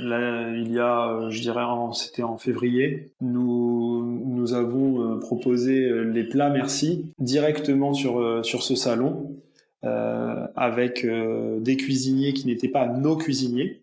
là, 0.03 0.55
il 0.55 0.71
y 0.71 0.79
a, 0.79 1.31
je 1.31 1.41
dirais, 1.41 1.65
c'était 1.95 2.23
en 2.23 2.37
février, 2.37 3.15
nous, 3.21 4.53
avons 4.53 5.19
proposé 5.21 5.89
les 6.05 6.25
plats 6.25 6.51
merci 6.51 7.13
directement 7.21 7.95
sur 7.95 8.45
ce 8.45 8.75
salon 8.75 9.37
avec 9.83 11.07
des 11.07 11.77
cuisiniers 11.77 12.33
qui 12.33 12.49
n'étaient 12.49 12.69
pas 12.69 12.87
nos 12.89 13.17
cuisiniers, 13.17 13.82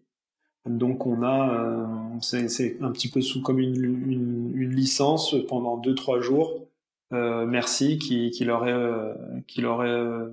donc 0.70 1.06
on 1.06 1.24
a, 1.24 1.54
euh, 1.54 1.86
c'est 2.22 2.78
un 2.82 2.92
petit 2.92 3.10
peu 3.10 3.22
sous 3.22 3.42
comme 3.42 3.60
une, 3.60 3.84
une, 3.84 4.52
une 4.56 4.76
licence 4.76 5.36
pendant 5.48 5.78
deux 5.78 5.96
trois 5.96 6.22
jours. 6.22 6.70
Euh, 7.12 7.48
merci 7.48 7.98
qui, 7.98 8.30
qui 8.30 8.46
leur 8.46 8.68
est 8.68 8.72
euh, 8.72 9.14
qui 9.48 9.62
leur 9.62 9.84
est 9.84 9.90
euh, 9.90 10.30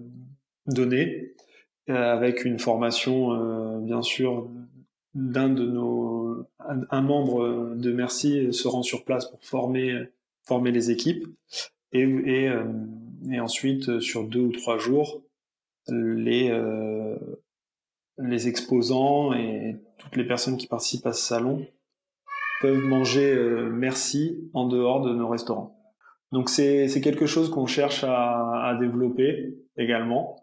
donné 0.67 1.33
avec 1.89 2.45
une 2.45 2.59
formation 2.59 3.79
bien 3.79 4.03
sûr 4.03 4.51
d'un 5.15 5.49
de 5.49 5.65
nos 5.65 6.45
un, 6.59 7.01
membre 7.01 7.77
de 7.77 7.93
Merci 7.93 8.53
se 8.53 8.67
rend 8.67 8.83
sur 8.83 9.05
place 9.05 9.31
pour 9.31 9.39
former 9.45 10.09
former 10.43 10.73
les 10.73 10.91
équipes 10.91 11.29
et 11.93 12.03
et, 12.03 12.51
et 13.31 13.39
ensuite 13.39 14.01
sur 14.01 14.25
deux 14.25 14.41
ou 14.41 14.51
trois 14.51 14.79
jours 14.79 15.23
les 15.87 16.53
les 18.19 18.49
exposants 18.49 19.33
et 19.33 19.77
toutes 19.99 20.17
les 20.17 20.25
personnes 20.25 20.57
qui 20.57 20.67
participent 20.67 21.07
à 21.07 21.13
ce 21.13 21.23
salon 21.23 21.67
peuvent 22.61 22.85
manger 22.85 23.35
euh, 23.35 23.71
merci 23.71 24.49
en 24.55 24.67
dehors 24.67 25.03
de 25.03 25.13
nos 25.13 25.29
restaurants. 25.29 25.77
Donc 26.33 26.49
c'est 26.51 27.01
quelque 27.03 27.27
chose 27.27 27.51
qu'on 27.51 27.67
cherche 27.67 28.05
à, 28.05 28.77
développer 28.81 29.55
également 29.77 30.37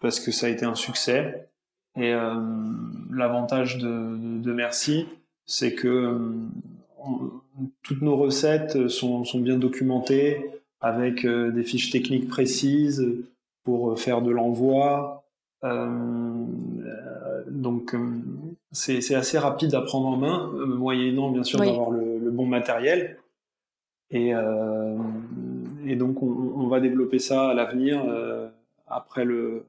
parce 0.00 0.20
que 0.20 0.30
ça 0.30 0.46
a 0.46 0.50
été 0.50 0.64
un 0.64 0.74
succès. 0.74 1.48
Et 1.96 2.12
euh, 2.12 2.34
l'avantage 3.10 3.78
de, 3.78 4.52
Merci, 4.52 5.06
c'est 5.46 5.74
que 5.74 5.88
euh, 5.88 6.18
toutes 7.82 8.02
nos 8.02 8.16
recettes 8.16 8.88
sont, 8.88 9.24
bien 9.36 9.56
documentées 9.56 10.44
avec 10.80 11.26
des 11.26 11.62
fiches 11.62 11.90
techniques 11.90 12.28
précises 12.28 13.04
pour 13.64 13.98
faire 13.98 14.22
de 14.22 14.30
l'envoi, 14.30 15.17
donc 17.50 17.94
euh, 17.94 18.22
c'est 18.72 19.14
assez 19.14 19.38
rapide 19.38 19.74
à 19.74 19.82
prendre 19.82 20.08
en 20.08 20.16
main, 20.16 20.50
euh, 20.54 20.66
moyennant 20.66 21.30
bien 21.30 21.42
sûr 21.42 21.58
d'avoir 21.58 21.90
le, 21.90 22.18
le, 22.18 22.30
bon 22.30 22.46
matériel. 22.46 23.18
Et, 24.10 24.34
euh, 24.34 24.96
et 25.86 25.96
donc 25.96 26.22
on, 26.22 26.52
on, 26.56 26.68
va 26.68 26.80
développer 26.80 27.18
ça 27.18 27.50
à 27.50 27.54
l'avenir 27.54 28.02
euh, 28.08 28.48
après 28.86 29.24
le 29.24 29.66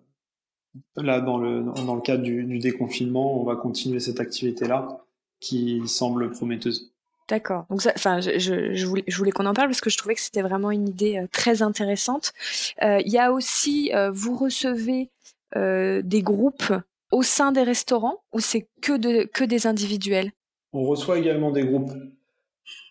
là 0.96 1.20
dans 1.20 1.38
le 1.38 1.62
dans 1.86 1.96
le 1.96 2.02
cadre 2.02 2.24
du, 2.24 2.44
du 2.44 2.60
déconfinement, 2.60 3.42
on 3.42 3.44
va 3.44 3.56
continuer 3.56 4.00
cette 4.00 4.20
activité 4.20 4.68
là 4.68 5.04
qui 5.40 5.82
semble 5.88 6.30
prometteuse. 6.32 6.92
D'accord. 7.28 7.66
Donc, 7.70 7.82
enfin, 7.96 8.22
je, 8.22 8.40
je, 8.74 8.86
voulais, 8.88 9.04
je 9.08 9.16
voulais 9.16 9.30
qu'on 9.32 9.46
en 9.46 9.54
parle 9.54 9.68
parce 9.68 9.82
que 9.82 9.92
je 9.92 9.98
trouvais 9.98 10.16
que 10.16 10.22
c'était 10.22 10.42
vraiment 10.42 10.72
une 10.72 10.88
idée 10.88 11.24
très 11.32 11.62
intéressante. 11.62 12.34
Il 12.82 13.08
y 13.08 13.20
a 13.20 13.32
aussi, 13.32 13.92
vous 14.12 14.36
recevez 14.36 15.10
euh, 15.12 15.39
des 15.56 16.22
groupes 16.22 16.74
au 17.12 17.24
sein 17.24 17.52
des 17.52 17.64
restaurants 17.64 18.24
ou 18.34 18.40
c'est 18.40 18.70
que, 18.82 18.98
de, 18.98 19.24
que 19.24 19.44
des 19.44 19.68
individuels? 19.68 20.32
On 20.74 20.86
reçoit 20.86 21.18
également 21.18 21.52
des 21.52 21.66
groupes. 21.66 21.92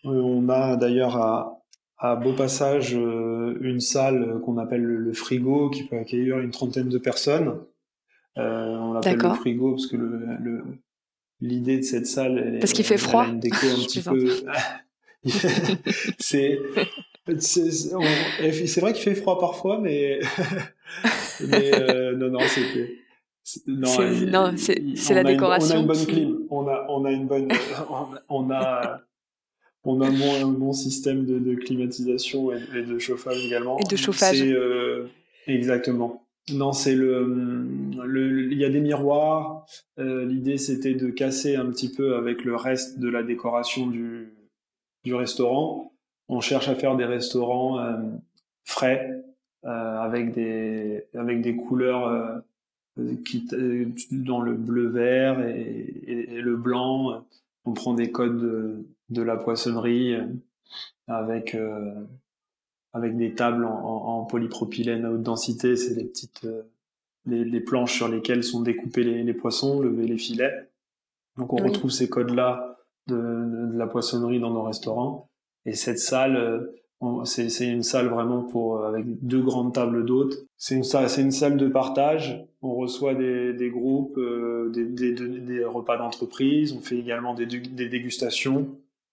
Euh, 0.05 0.09
on 0.09 0.49
a 0.49 0.75
d'ailleurs 0.75 1.15
à, 1.15 1.63
à 1.97 2.15
Beau 2.15 2.33
Passage 2.33 2.95
euh, 2.95 3.57
une 3.61 3.79
salle 3.79 4.41
qu'on 4.43 4.57
appelle 4.57 4.83
le, 4.83 5.13
frigo 5.13 5.69
qui 5.69 5.83
peut 5.83 5.97
accueillir 5.97 6.39
une 6.39 6.51
trentaine 6.51 6.89
de 6.89 6.97
personnes. 6.97 7.61
Euh, 8.37 8.75
on 8.77 8.93
l'appelle 8.93 9.17
le 9.17 9.33
frigo 9.33 9.71
parce 9.71 9.87
que 9.87 9.95
le, 9.95 10.63
l'idée 11.41 11.77
de 11.77 11.83
cette 11.83 12.07
salle 12.07 12.57
parce 12.59 12.73
qu'il 12.73 12.85
fait 12.85 12.97
froid. 12.97 13.25
une 13.27 13.39
déco 13.39 13.65
un 13.65 13.75
petit 13.85 14.01
peu. 14.01 14.43
c'est 16.19 16.59
c'est 17.39 18.81
vrai 18.81 18.93
qu'il 18.93 19.03
fait 19.03 19.15
froid 19.15 19.39
parfois, 19.39 19.79
mais 19.79 20.19
mais 21.47 21.71
euh, 21.73 22.15
non, 22.15 22.29
non, 22.29 22.39
c'était. 22.47 22.95
Non, 23.67 24.53
c'est 24.57 25.13
la 25.13 25.23
décoration. 25.23 25.75
on 25.75 25.77
a 25.77 25.81
une 25.81 25.87
bonne 25.87 26.05
clim. 26.05 26.37
On 26.49 26.67
a, 26.67 26.85
on 26.89 27.05
a 27.05 27.11
une 27.11 27.27
bonne. 27.27 27.47
on 28.29 28.51
a, 28.51 29.01
on 29.83 30.01
a 30.01 30.07
un 30.07 30.51
bon 30.51 30.73
système 30.73 31.25
de, 31.25 31.39
de 31.39 31.55
climatisation 31.55 32.51
et, 32.51 32.83
de 32.83 32.99
chauffage 32.99 33.45
également. 33.45 33.79
Et 33.79 33.83
de 33.83 33.95
chauffage. 33.95 34.41
Euh, 34.43 35.07
exactement. 35.47 36.25
Non, 36.51 36.73
c'est 36.73 36.95
le, 36.95 37.25
le, 38.03 38.51
il 38.51 38.57
y 38.57 38.65
a 38.65 38.69
des 38.69 38.81
miroirs. 38.81 39.65
Euh, 39.99 40.25
L'idée, 40.25 40.57
c'était 40.57 40.93
de 40.93 41.09
casser 41.09 41.55
un 41.55 41.67
petit 41.67 41.91
peu 41.91 42.15
avec 42.15 42.43
le 42.43 42.55
reste 42.55 42.99
de 42.99 43.09
la 43.09 43.23
décoration 43.23 43.87
du, 43.87 44.33
du 45.03 45.13
restaurant. 45.13 45.93
On 46.27 46.41
cherche 46.41 46.67
à 46.67 46.75
faire 46.75 46.95
des 46.95 47.05
restaurants 47.05 47.79
euh, 47.79 47.97
frais, 48.63 49.23
avec 49.63 50.31
des 50.31 51.05
avec 51.13 51.41
des 51.41 51.55
couleurs 51.55 52.07
euh, 52.07 53.15
qui 53.25 53.47
dans 54.11 54.41
le 54.41 54.53
bleu 54.53 54.87
vert 54.87 55.41
et, 55.41 56.03
et, 56.07 56.41
le 56.41 56.55
blanc. 56.57 57.25
On 57.65 57.73
prend 57.73 57.93
des 57.93 58.11
codes 58.11 58.39
de, 58.39 58.85
de 59.09 59.21
la 59.21 59.37
poissonnerie 59.37 60.15
avec 61.07 61.55
avec 62.93 63.17
des 63.17 63.35
tables 63.35 63.65
en, 63.65 63.71
en, 63.71 64.25
polypropylène 64.25 65.05
à 65.05 65.11
haute 65.11 65.23
densité. 65.23 65.75
C'est 65.75 65.95
les 65.95 66.05
petites 66.05 66.47
les, 67.25 67.45
les, 67.45 67.59
planches 67.61 67.95
sur 67.95 68.07
lesquelles 68.07 68.43
sont 68.43 68.61
découpés 68.61 69.03
les, 69.03 69.23
les 69.23 69.33
poissons, 69.33 69.79
levés 69.79 70.07
les 70.07 70.17
filets. 70.17 70.69
Donc 71.37 71.53
on 71.53 71.57
retrouve 71.57 71.91
ces 71.91 72.09
codes-là 72.09 72.79
de, 73.07 73.15
de, 73.15 73.71
de, 73.71 73.77
la 73.77 73.87
poissonnerie 73.87 74.39
dans 74.39 74.51
nos 74.51 74.63
restaurants. 74.63 75.29
Et 75.65 75.73
cette 75.73 75.99
salle 75.99 76.69
c'est 77.23 77.67
une 77.67 77.83
salle 77.83 78.07
vraiment 78.07 78.43
pour 78.43 78.83
avec 78.83 79.05
deux 79.25 79.41
grandes 79.41 79.73
tables 79.73 80.05
d'hôtes. 80.05 80.45
C'est 80.57 80.75
une 80.75 80.83
salle, 80.83 81.09
c'est 81.09 81.21
une 81.21 81.31
salle 81.31 81.57
de 81.57 81.67
partage. 81.67 82.45
On 82.61 82.75
reçoit 82.75 83.13
des, 83.13 83.53
des 83.53 83.69
groupes, 83.69 84.17
euh, 84.17 84.69
des, 84.69 84.85
des, 84.85 85.13
des, 85.13 85.63
repas 85.63 85.97
d'entreprise. 85.97 86.73
On 86.73 86.81
fait 86.81 86.97
également 86.97 87.33
des, 87.33 87.45
des 87.45 87.87
dégustations. 87.87 88.67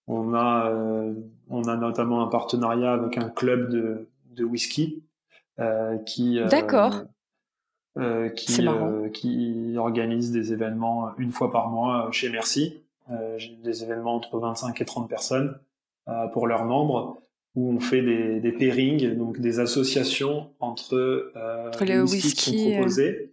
On 0.07 0.33
a, 0.33 0.69
euh, 0.69 1.13
on 1.49 1.63
a 1.63 1.77
notamment 1.77 2.21
un 2.21 2.27
partenariat 2.27 2.91
avec 2.91 3.17
un 3.17 3.29
club 3.29 3.69
de, 3.69 4.07
de 4.35 4.43
whisky 4.43 5.03
euh, 5.59 5.97
qui, 5.99 6.39
d'accord, 6.49 7.03
qui, 8.35 8.67
qui 9.13 9.77
organise 9.77 10.31
des 10.31 10.51
événements 10.51 11.11
une 11.17 11.31
fois 11.31 11.51
par 11.51 11.69
mois 11.69 12.09
chez 12.11 12.29
Merci. 12.29 12.81
des 13.63 13.83
événements 13.83 14.15
entre 14.15 14.37
25 14.39 14.79
et 14.81 14.85
30 14.85 15.09
personnes 15.09 15.57
pour 16.33 16.47
leurs 16.47 16.65
membres 16.65 17.21
où 17.57 17.73
on 17.73 17.79
fait 17.79 18.03
des, 18.03 18.39
des 18.39 18.51
pairings, 18.51 19.15
donc 19.15 19.39
des 19.39 19.59
associations 19.59 20.51
entre, 20.59 21.31
euh, 21.35 21.71
les 21.81 21.99
whisky 21.99 22.51
qui 22.51 22.59
sont 22.59 22.71
proposés 22.73 23.31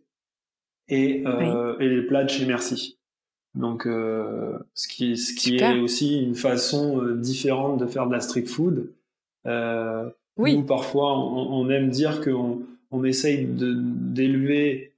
et, 0.88 1.22
euh, 1.26 1.78
et 1.78 1.90
les 1.90 2.00
plats 2.00 2.24
de 2.24 2.30
chez 2.30 2.46
Merci. 2.46 2.96
Donc, 3.54 3.87
euh, 3.87 4.58
ce 4.72 4.88
qui, 4.88 5.18
ce 5.18 5.34
qui 5.34 5.58
est 5.58 5.78
aussi 5.78 6.22
une 6.22 6.34
façon 6.34 7.02
euh, 7.02 7.14
différente 7.14 7.78
de 7.78 7.87
faire 7.87 8.06
de 8.06 8.12
la 8.12 8.20
street 8.20 8.46
food. 8.46 8.90
Euh, 9.46 10.08
oui. 10.38 10.56
Nous, 10.56 10.64
parfois, 10.64 11.18
on, 11.18 11.60
on 11.60 11.68
aime 11.68 11.90
dire 11.90 12.22
qu'on 12.22 12.62
on 12.90 13.04
essaye 13.04 13.46
d'élever 13.46 14.92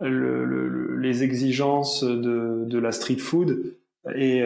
le, 0.00 0.44
le, 0.44 0.96
les 0.96 1.22
exigences 1.22 2.02
de, 2.02 2.64
de 2.66 2.78
la 2.78 2.90
street 2.90 3.18
food 3.18 3.76
et 4.16 4.42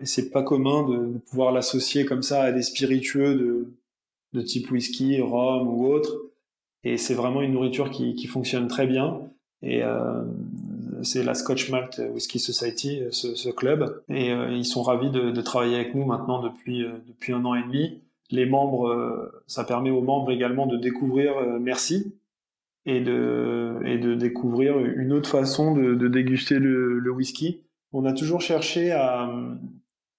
et 0.00 0.06
c'est 0.06 0.30
pas 0.30 0.42
commun 0.42 0.88
de, 0.88 1.18
pouvoir 1.30 1.52
l'associer 1.52 2.04
comme 2.04 2.22
ça 2.22 2.42
à 2.42 2.52
des 2.52 2.62
spiritueux 2.62 3.34
de, 3.34 3.68
de 4.32 4.42
type 4.42 4.70
whisky, 4.70 5.20
rhum 5.20 5.68
ou 5.68 5.86
autre. 5.86 6.16
Et 6.84 6.96
c'est 6.96 7.14
vraiment 7.14 7.42
une 7.42 7.52
nourriture 7.52 7.90
qui, 7.90 8.14
qui 8.14 8.26
fonctionne 8.26 8.66
très 8.68 8.86
bien. 8.86 9.20
Et 9.62 9.82
euh, 9.82 10.22
c'est 11.02 11.22
la 11.22 11.34
Scotch 11.34 11.70
Malt 11.70 12.00
Whisky 12.14 12.38
Society, 12.38 13.02
ce, 13.10 13.50
club. 13.50 14.02
Et 14.08 14.32
euh, 14.32 14.50
ils 14.50 14.64
sont 14.64 14.82
ravis 14.82 15.10
de, 15.10 15.38
travailler 15.42 15.76
avec 15.76 15.94
nous 15.94 16.04
maintenant 16.04 16.42
depuis, 16.42 16.84
euh, 16.84 16.92
depuis 17.06 17.32
un 17.32 17.44
an 17.44 17.54
et 17.54 17.62
demi. 17.62 18.00
Les 18.30 18.46
membres, 18.46 19.32
ça 19.48 19.64
permet 19.64 19.90
aux 19.90 20.02
membres 20.02 20.30
également 20.30 20.68
de 20.68 20.76
découvrir 20.76 21.34
Merci 21.60 22.14
et 22.86 23.00
de, 23.00 23.74
et 23.84 23.98
de 23.98 24.14
découvrir 24.14 24.78
une 24.78 25.12
autre 25.12 25.28
façon 25.28 25.74
de, 25.74 26.06
déguster 26.06 26.60
le 26.60 27.10
whisky. 27.10 27.58
On 27.92 28.04
a 28.04 28.12
toujours 28.12 28.40
cherché 28.40 28.92
à, 28.92 29.28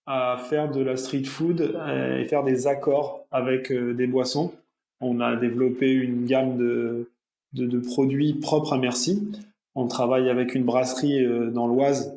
à 0.05 0.37
faire 0.49 0.71
de 0.71 0.81
la 0.81 0.97
street 0.97 1.23
food 1.23 1.61
euh, 1.61 2.19
et 2.19 2.25
faire 2.25 2.43
des 2.43 2.67
accords 2.67 3.25
avec 3.31 3.71
euh, 3.71 3.93
des 3.93 4.07
boissons. 4.07 4.53
On 4.99 5.19
a 5.19 5.35
développé 5.35 5.91
une 5.91 6.25
gamme 6.25 6.57
de, 6.57 7.09
de, 7.53 7.79
produits 7.79 8.33
propres 8.33 8.73
à 8.73 8.77
Merci. 8.77 9.31
On 9.75 9.87
travaille 9.87 10.29
avec 10.29 10.55
une 10.55 10.63
brasserie 10.63 11.23
euh, 11.23 11.49
dans 11.49 11.67
l'Oise 11.67 12.15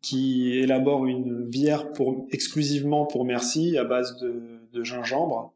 qui 0.00 0.52
élabore 0.56 1.06
une 1.06 1.44
bière 1.44 1.92
pour, 1.92 2.26
exclusivement 2.30 3.06
pour 3.06 3.24
Merci 3.24 3.76
à 3.76 3.84
base 3.84 4.18
de, 4.18 4.60
de 4.72 4.84
gingembre. 4.84 5.52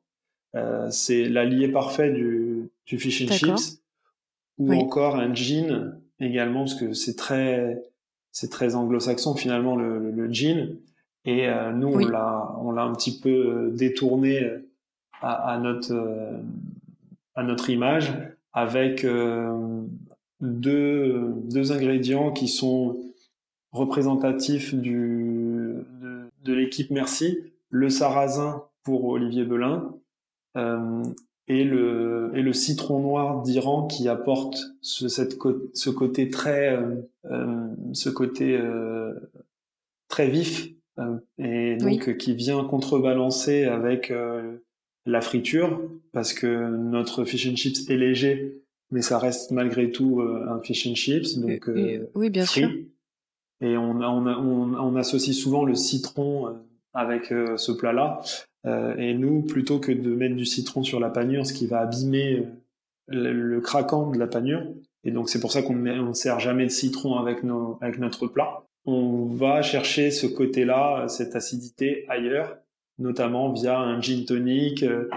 Euh, 0.55 0.89
c'est 0.91 1.29
l'allié 1.29 1.69
parfait 1.69 2.11
du, 2.11 2.71
du 2.87 2.99
fish 2.99 3.23
and 3.23 3.33
chips. 3.33 3.81
Ou 4.59 4.73
encore 4.73 5.17
un 5.17 5.35
gin 5.35 5.99
également, 6.21 6.61
parce 6.61 6.75
que 6.75 6.93
c'est 6.93 7.17
très, 7.17 7.83
c'est 8.31 8.51
très 8.51 8.77
anglo-saxon 8.77 9.35
finalement 9.35 9.75
le, 9.75 10.13
le, 10.13 10.33
gin. 10.33 10.77
Et 11.25 11.49
euh, 11.49 11.73
nous, 11.73 11.89
on 11.89 11.99
l'a, 11.99 12.55
on 12.61 12.71
l'a 12.71 12.83
un 12.83 12.93
petit 12.93 13.19
peu 13.19 13.31
euh, 13.31 13.71
détourné 13.71 14.43
euh, 14.45 14.59
à, 15.23 15.53
à 15.53 15.59
notre, 15.59 15.95
à 17.35 17.43
notre 17.43 17.71
image 17.71 18.13
avec 18.53 19.05
deux, 20.41 21.33
deux 21.51 21.73
ingrédients 21.73 22.31
qui 22.31 22.47
sont 22.47 23.01
représentatifs 23.73 24.75
du, 24.75 25.75
de, 26.01 26.31
de 26.45 26.53
l'équipe 26.53 26.91
Merci, 26.91 27.39
le 27.71 27.91
sarrasin 27.91 28.63
pour 28.85 29.05
Olivier 29.07 29.45
Belin 29.45 29.93
euh, 30.57 31.03
et, 31.49 31.65
le, 31.65 32.31
et 32.35 32.43
le 32.43 32.53
citron 32.53 33.01
noir 33.01 33.43
d'Iran 33.43 33.87
qui 33.87 34.09
apporte 34.09 34.59
ce, 34.81 35.09
cette, 35.09 35.37
ce 35.75 35.91
côté 35.91 36.31
très, 36.31 36.79
euh, 37.25 37.67
ce 37.93 38.09
côté 38.11 38.57
euh, 38.57 39.13
très 40.09 40.29
vif 40.29 40.69
euh, 40.69 40.71
et 41.39 41.77
donc 41.77 42.09
euh, 42.09 42.13
qui 42.13 42.35
vient 42.35 42.63
contrebalancer 42.65 43.65
avec 43.65 44.11
euh, 44.11 44.59
la 45.07 45.21
friture 45.21 45.81
parce 46.13 46.33
que 46.33 46.69
notre 46.77 47.25
fish 47.25 47.49
and 47.49 47.57
chips 47.57 47.89
est 47.91 47.97
léger 47.97 48.63
mais 48.91 49.03
ça 49.03 49.19
reste 49.19 49.51
malgré 49.51 49.91
tout 49.91 50.23
un 50.23 50.61
fish 50.61 50.87
and 50.87 50.95
chips 50.95 51.39
donc 51.39 51.69
oui 52.15 52.31
bien 52.31 52.47
sûr. 52.47 52.71
Et 53.61 53.77
on, 53.77 54.01
on, 54.01 54.27
on, 54.27 54.75
on, 54.75 54.97
associe 54.97 55.35
souvent 55.35 55.65
le 55.65 55.75
citron 55.75 56.55
avec 56.93 57.27
ce 57.29 57.73
plat 57.73 57.93
là 57.93 58.21
et 58.99 59.15
nous 59.15 59.43
plutôt 59.43 59.79
que 59.79 59.91
de 59.91 60.15
mettre 60.15 60.37
du 60.37 60.47
citron 60.47 60.83
sur 60.83 61.01
la 61.01 61.11
panure 61.11 61.47
ce 61.47 61.53
qui 61.53 61.67
va 61.67 61.81
abîmer 61.81 62.45
le, 63.09 63.33
le 63.33 63.61
craquant 63.61 64.11
de 64.11 64.19
la 64.19 64.27
panure. 64.27 64.63
Et 65.03 65.11
donc 65.11 65.29
c'est 65.29 65.41
pour 65.41 65.53
ça 65.53 65.63
qu'on 65.63 65.75
ne 65.75 66.13
sert 66.13 66.41
jamais 66.41 66.65
de 66.65 66.71
citron 66.71 67.17
avec, 67.17 67.43
nos, 67.43 67.79
avec 67.81 67.99
notre 67.99 68.27
plat 68.27 68.65
on 68.87 69.25
va 69.27 69.63
chercher 69.63 70.11
ce 70.11 70.27
côté-là, 70.27 71.07
cette 71.09 71.37
acidité 71.37 72.05
ailleurs, 72.09 72.57
notamment 72.99 73.53
via 73.53 73.79
un 73.79 74.01
gin 74.01 74.25
tonic 74.25 74.83
euh, 74.83 75.09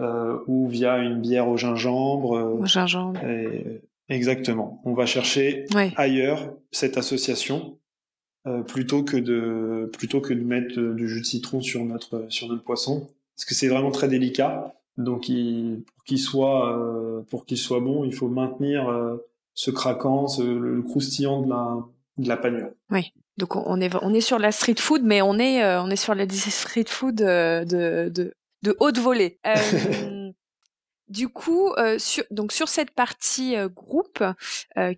euh 0.00 0.38
ou 0.46 0.68
via 0.68 0.98
une 0.98 1.20
bière 1.20 1.48
au 1.48 1.56
gingembre. 1.56 2.36
Euh, 2.36 2.58
au 2.60 2.66
gingembre. 2.66 3.18
exactement. 4.08 4.82
On 4.84 4.92
va 4.92 5.06
chercher 5.06 5.64
ailleurs 5.96 6.52
cette 6.70 6.98
association 6.98 7.78
euh, 8.46 8.62
plutôt 8.62 9.02
que 9.02 9.16
de 9.16 9.90
plutôt 9.92 10.20
que 10.20 10.34
de 10.34 10.44
mettre 10.44 10.78
du 10.80 11.08
jus 11.08 11.20
de 11.20 11.26
citron 11.26 11.60
sur 11.60 11.84
notre 11.84 12.26
sur 12.28 12.48
notre 12.48 12.64
poisson, 12.64 13.08
parce 13.34 13.46
que 13.46 13.54
c'est 13.54 13.68
vraiment 13.68 13.90
très 13.90 14.08
délicat. 14.08 14.74
Donc, 14.98 15.28
il, 15.28 15.82
pour 15.84 16.04
qu'il 16.04 16.18
soit 16.18 17.24
pour 17.28 17.44
qu'il 17.44 17.58
soit 17.58 17.80
bon, 17.80 18.04
il 18.04 18.14
faut 18.14 18.28
maintenir 18.28 18.90
ce 19.52 19.70
craquant, 19.70 20.26
ce, 20.26 20.42
le 20.42 20.80
croustillant 20.80 21.42
de 21.42 21.50
la 21.50 21.84
de 22.18 22.28
la 22.28 22.36
panure. 22.36 22.70
Oui. 22.90 23.12
Donc 23.36 23.54
on 23.54 23.80
est 23.80 23.90
on 24.02 24.14
est 24.14 24.20
sur 24.20 24.38
la 24.38 24.50
street 24.50 24.76
food, 24.78 25.02
mais 25.04 25.20
on 25.20 25.38
est 25.38 25.62
euh, 25.62 25.82
on 25.82 25.90
est 25.90 25.96
sur 25.96 26.14
la 26.14 26.26
street 26.28 26.86
food 26.88 27.20
euh, 27.20 27.64
de 27.64 28.08
de, 28.08 28.34
de 28.62 28.76
haute 28.80 28.98
volée. 28.98 29.38
Euh, 29.46 30.30
du 31.08 31.28
coup, 31.28 31.72
sur, 31.98 32.24
donc 32.32 32.50
sur 32.50 32.66
cette 32.68 32.90
partie 32.90 33.54
groupe 33.72 34.24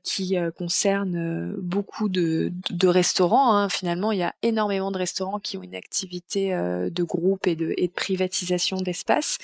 qui 0.03 0.37
concerne 0.57 1.55
beaucoup 1.59 2.09
de, 2.09 2.51
de 2.71 2.89
restaurants, 2.89 3.55
hein, 3.55 3.69
finalement, 3.69 4.11
il 4.11 4.21
y 4.21 4.23
a 4.23 4.35
énormément 4.41 4.91
de 4.91 4.97
restaurants 4.97 5.39
qui 5.39 5.59
ont 5.59 5.63
une 5.63 5.75
activité 5.75 6.53
de 6.55 7.03
groupe 7.03 7.47
et 7.47 7.57
de, 7.57 7.75
et 7.77 7.89
de 7.89 7.93
privatisation 7.93 8.79
d'espace. 8.79 9.37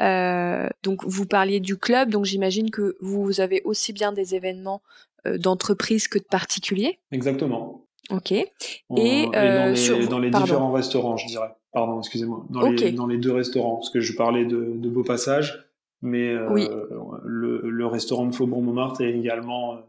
donc 0.00 1.04
vous 1.04 1.26
parliez 1.26 1.60
du 1.60 1.76
club, 1.76 2.10
donc 2.10 2.24
j'imagine 2.24 2.72
que 2.72 2.96
vous 3.00 3.40
avez 3.40 3.62
aussi 3.64 3.92
bien 3.92 4.10
des 4.10 4.34
événements 4.34 4.82
d'entreprises 5.36 6.08
que 6.08 6.18
de 6.18 6.24
particuliers 6.24 6.98
Exactement. 7.12 7.84
Ok. 8.10 8.32
Et, 8.32 8.46
dans 8.90 9.98
les, 9.98 10.06
dans 10.06 10.18
les 10.18 10.30
différents 10.30 10.72
restaurants, 10.72 11.16
je 11.16 11.26
dirais. 11.26 11.54
Pardon, 11.72 11.98
excusez-moi. 11.98 12.46
Dans, 12.48 12.70
les, 12.70 12.92
dans 12.92 13.06
les 13.06 13.18
deux 13.18 13.32
restaurants, 13.32 13.76
parce 13.76 13.90
que 13.90 14.00
je 14.00 14.14
parlais 14.14 14.46
de, 14.46 14.72
de 14.74 14.88
Beau 14.88 15.04
Passage, 15.04 15.68
mais 16.00 16.30
euh, 16.30 16.48
oui. 16.50 16.66
le, 17.24 17.60
le, 17.68 17.86
restaurant 17.86 18.26
de 18.26 18.34
Faubourg-Montmartre 18.34 19.02
est 19.02 19.12
également 19.12 19.74
euh, 19.74 19.80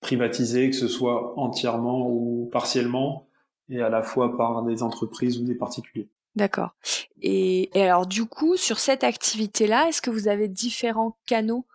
privatisé, 0.00 0.70
que 0.70 0.76
ce 0.76 0.86
soit 0.86 1.36
entièrement 1.38 2.08
ou 2.08 2.48
partiellement, 2.52 3.26
et 3.68 3.80
à 3.80 3.88
la 3.88 4.02
fois 4.02 4.36
par 4.36 4.62
des 4.62 4.82
entreprises 4.82 5.38
ou 5.38 5.44
des 5.44 5.54
particuliers. 5.54 6.08
D'accord. 6.36 6.74
Et, 7.20 7.76
et 7.76 7.82
alors 7.82 8.06
du 8.06 8.26
coup, 8.26 8.56
sur 8.56 8.78
cette 8.78 9.02
activité-là, 9.02 9.88
est-ce 9.88 10.00
que 10.00 10.10
vous 10.10 10.28
avez 10.28 10.46
différents 10.46 11.16
canaux 11.26 11.66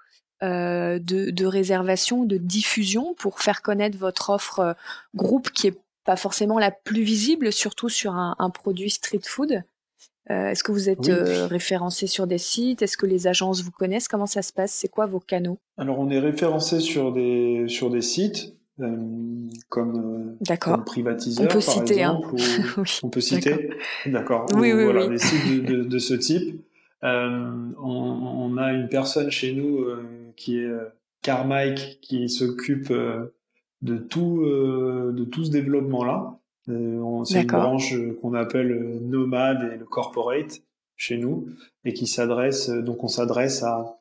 euh, 0.44 1.00
de, 1.00 1.32
de, 1.32 1.46
réservation, 1.46 2.24
de 2.26 2.38
diffusion 2.38 3.16
pour 3.18 3.40
faire 3.40 3.62
connaître 3.62 3.98
votre 3.98 4.30
offre 4.30 4.60
euh, 4.60 4.74
groupe 5.16 5.50
qui 5.52 5.68
est 5.68 5.80
pas 6.06 6.18
forcément 6.18 6.60
la 6.60 6.72
plus 6.72 7.04
visible, 7.04 7.52
surtout 7.54 7.90
sur 7.90 8.14
un, 8.14 8.36
un 8.40 8.50
produit 8.50 8.90
street 8.90 9.22
food. 9.24 9.64
Euh, 10.32 10.50
Est-ce 10.50 10.64
que 10.64 10.72
vous 10.72 10.90
êtes 10.90 11.10
euh, 11.10 11.48
référencé 11.48 12.08
sur 12.08 12.28
des 12.28 12.38
sites? 12.38 12.82
Est-ce 12.82 12.96
que 12.96 13.06
les 13.06 13.28
agences 13.28 13.62
vous 13.62 13.72
connaissent? 13.72 14.08
Comment 14.08 14.26
ça 14.26 14.42
se 14.42 14.54
passe? 14.54 14.72
C'est 14.72 14.88
quoi 14.88 15.06
vos 15.06 15.20
canaux? 15.20 15.58
Alors 15.78 16.00
on 16.00 16.10
est 16.10 16.20
référencé 16.20 16.80
sur 16.80 17.12
des 17.12 17.66
sur 17.68 17.90
des 17.90 18.02
sites 18.02 18.56
euh, 18.80 18.98
comme, 19.70 20.38
comme 20.60 20.84
privatiseur, 20.84 21.46
on 21.46 21.48
peut 21.48 21.54
par 21.54 21.62
citer, 21.62 22.00
exemple, 22.00 22.28
hein. 22.40 22.74
ou, 22.78 22.84
on 23.04 23.10
peut 23.10 23.22
citer. 23.22 23.70
D'accord. 24.06 24.48
Oui, 24.56 24.72
oui, 24.74 24.86
voilà, 24.86 25.08
des 25.08 25.20
sites 25.20 25.66
de, 25.66 25.76
de, 25.76 25.84
de 25.84 26.00
ce 26.00 26.14
type. 26.14 26.64
On, 27.04 27.68
on, 27.84 28.58
a 28.58 28.72
une 28.72 28.88
personne 28.88 29.30
chez 29.30 29.54
nous 29.54 29.86
qui 30.36 30.60
est 30.60 30.66
euh, 30.66 30.86
Carmike 31.22 32.00
qui 32.02 32.30
s'occupe 32.30 32.92
euh, 32.92 33.36
de 33.82 33.98
tout 33.98 34.46
de 34.46 35.26
tout 35.26 35.44
ce 35.44 35.52
développement 35.52 36.06
là. 36.06 36.40
c'est 37.26 37.42
une 37.42 37.48
branche 37.48 37.94
qu'on 38.22 38.34
appelle 38.34 39.00
nomade 39.02 39.74
et 39.74 39.78
le 39.78 39.86
corporate. 39.86 40.62
chez 40.96 41.18
nous 41.18 41.48
et 41.84 41.94
qui 41.94 42.08
s'adresse 42.08 42.70
donc 42.70 43.04
on 43.04 43.10
s'adresse 43.10 43.62
à, 43.64 44.00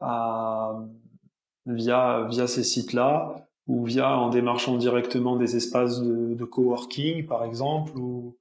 à 0.00 0.84
via 1.66 2.28
via 2.30 2.46
ces 2.46 2.62
sites-là 2.62 3.48
ou 3.66 3.84
via 3.84 4.16
en 4.16 4.30
démarchant 4.30 4.76
directement 4.76 5.34
des 5.34 5.56
espaces 5.56 6.00
de, 6.00 6.34
de 6.34 6.44
coworking 6.44 7.26
par 7.26 7.44
exemple 7.44 7.98
ou 7.98 8.36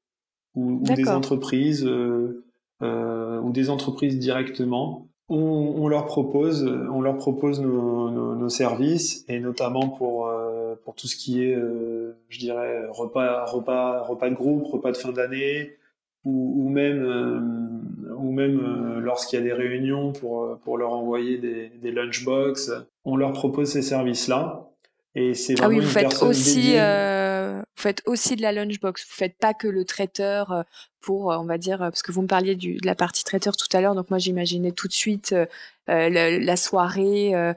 ou, 0.56 0.82
des 0.84 1.08
entreprises 1.08 1.86
euh, 1.86 2.46
euh, 2.82 3.40
ou 3.40 3.52
des 3.52 3.70
entreprises 3.70 4.20
directement 4.20 5.08
on, 5.32 5.88
leur 5.88 6.06
propose 6.06 6.64
on 6.92 7.02
leur 7.02 7.18
propose 7.18 7.62
nos, 7.62 8.50
services 8.50 9.24
et 9.30 9.40
notamment 9.40 9.88
pour 9.88 10.28
euh, 10.28 10.76
pour 10.84 10.94
tout 10.94 11.08
ce 11.08 11.16
qui 11.16 11.44
est 11.44 11.56
euh, 11.56 12.18
je 12.28 12.40
dirais 12.40 12.86
repas 12.90 13.46
repas 13.46 14.04
repas 14.04 14.30
de 14.30 14.36
groupe 14.36 14.66
repas 14.66 14.92
de 14.92 14.98
fin 14.98 15.12
d'année 15.12 15.78
ou, 16.26 16.70
même 16.70 17.04
euh, 17.04 18.14
ou 18.16 18.32
même 18.32 18.60
euh, 18.60 19.00
lorsqu'il 19.00 19.40
y 19.40 19.42
a 19.42 19.46
des 19.46 19.54
réunions 19.54 20.12
pour 20.12 20.60
pour 20.60 20.78
leur 20.78 20.92
envoyer 20.92 21.38
des, 21.38 21.70
des 21.82 21.92
lunchbox, 21.92 22.72
on 23.06 23.16
leur 23.16 23.32
propose 23.32 23.72
ces 23.72 23.82
services 23.82 24.28
là. 24.28 24.71
Et 25.16 25.34
c'est 25.34 25.56
ah 25.62 25.68
oui, 25.68 25.80
vous 25.80 25.88
faites 25.88 26.22
aussi 26.24 26.74
euh, 26.78 27.60
vous 27.60 27.82
faites 27.82 28.02
aussi 28.06 28.36
de 28.36 28.42
la 28.42 28.52
lunchbox. 28.52 29.06
Vous 29.06 29.14
faites 29.14 29.38
pas 29.38 29.54
que 29.54 29.68
le 29.68 29.84
traiteur 29.84 30.52
euh, 30.52 30.64
pour, 31.02 31.28
on 31.28 31.44
va 31.44 31.58
dire, 31.58 31.80
parce 31.80 32.02
que 32.02 32.12
vous 32.12 32.22
me 32.22 32.28
parliez 32.28 32.56
du, 32.56 32.76
de 32.76 32.86
la 32.86 32.96
partie 32.96 33.24
traiteur 33.24 33.58
tout 33.58 33.68
à 33.76 33.82
l'heure. 33.82 33.96
Donc 33.96 34.10
moi 34.10 34.20
j'imaginais 34.20 34.72
tout 34.72 34.88
de 34.88 34.94
suite 34.94 35.34
euh, 35.34 35.46
la, 35.88 36.40
la, 36.40 36.56
soirée, 36.56 37.36
euh, 37.36 37.54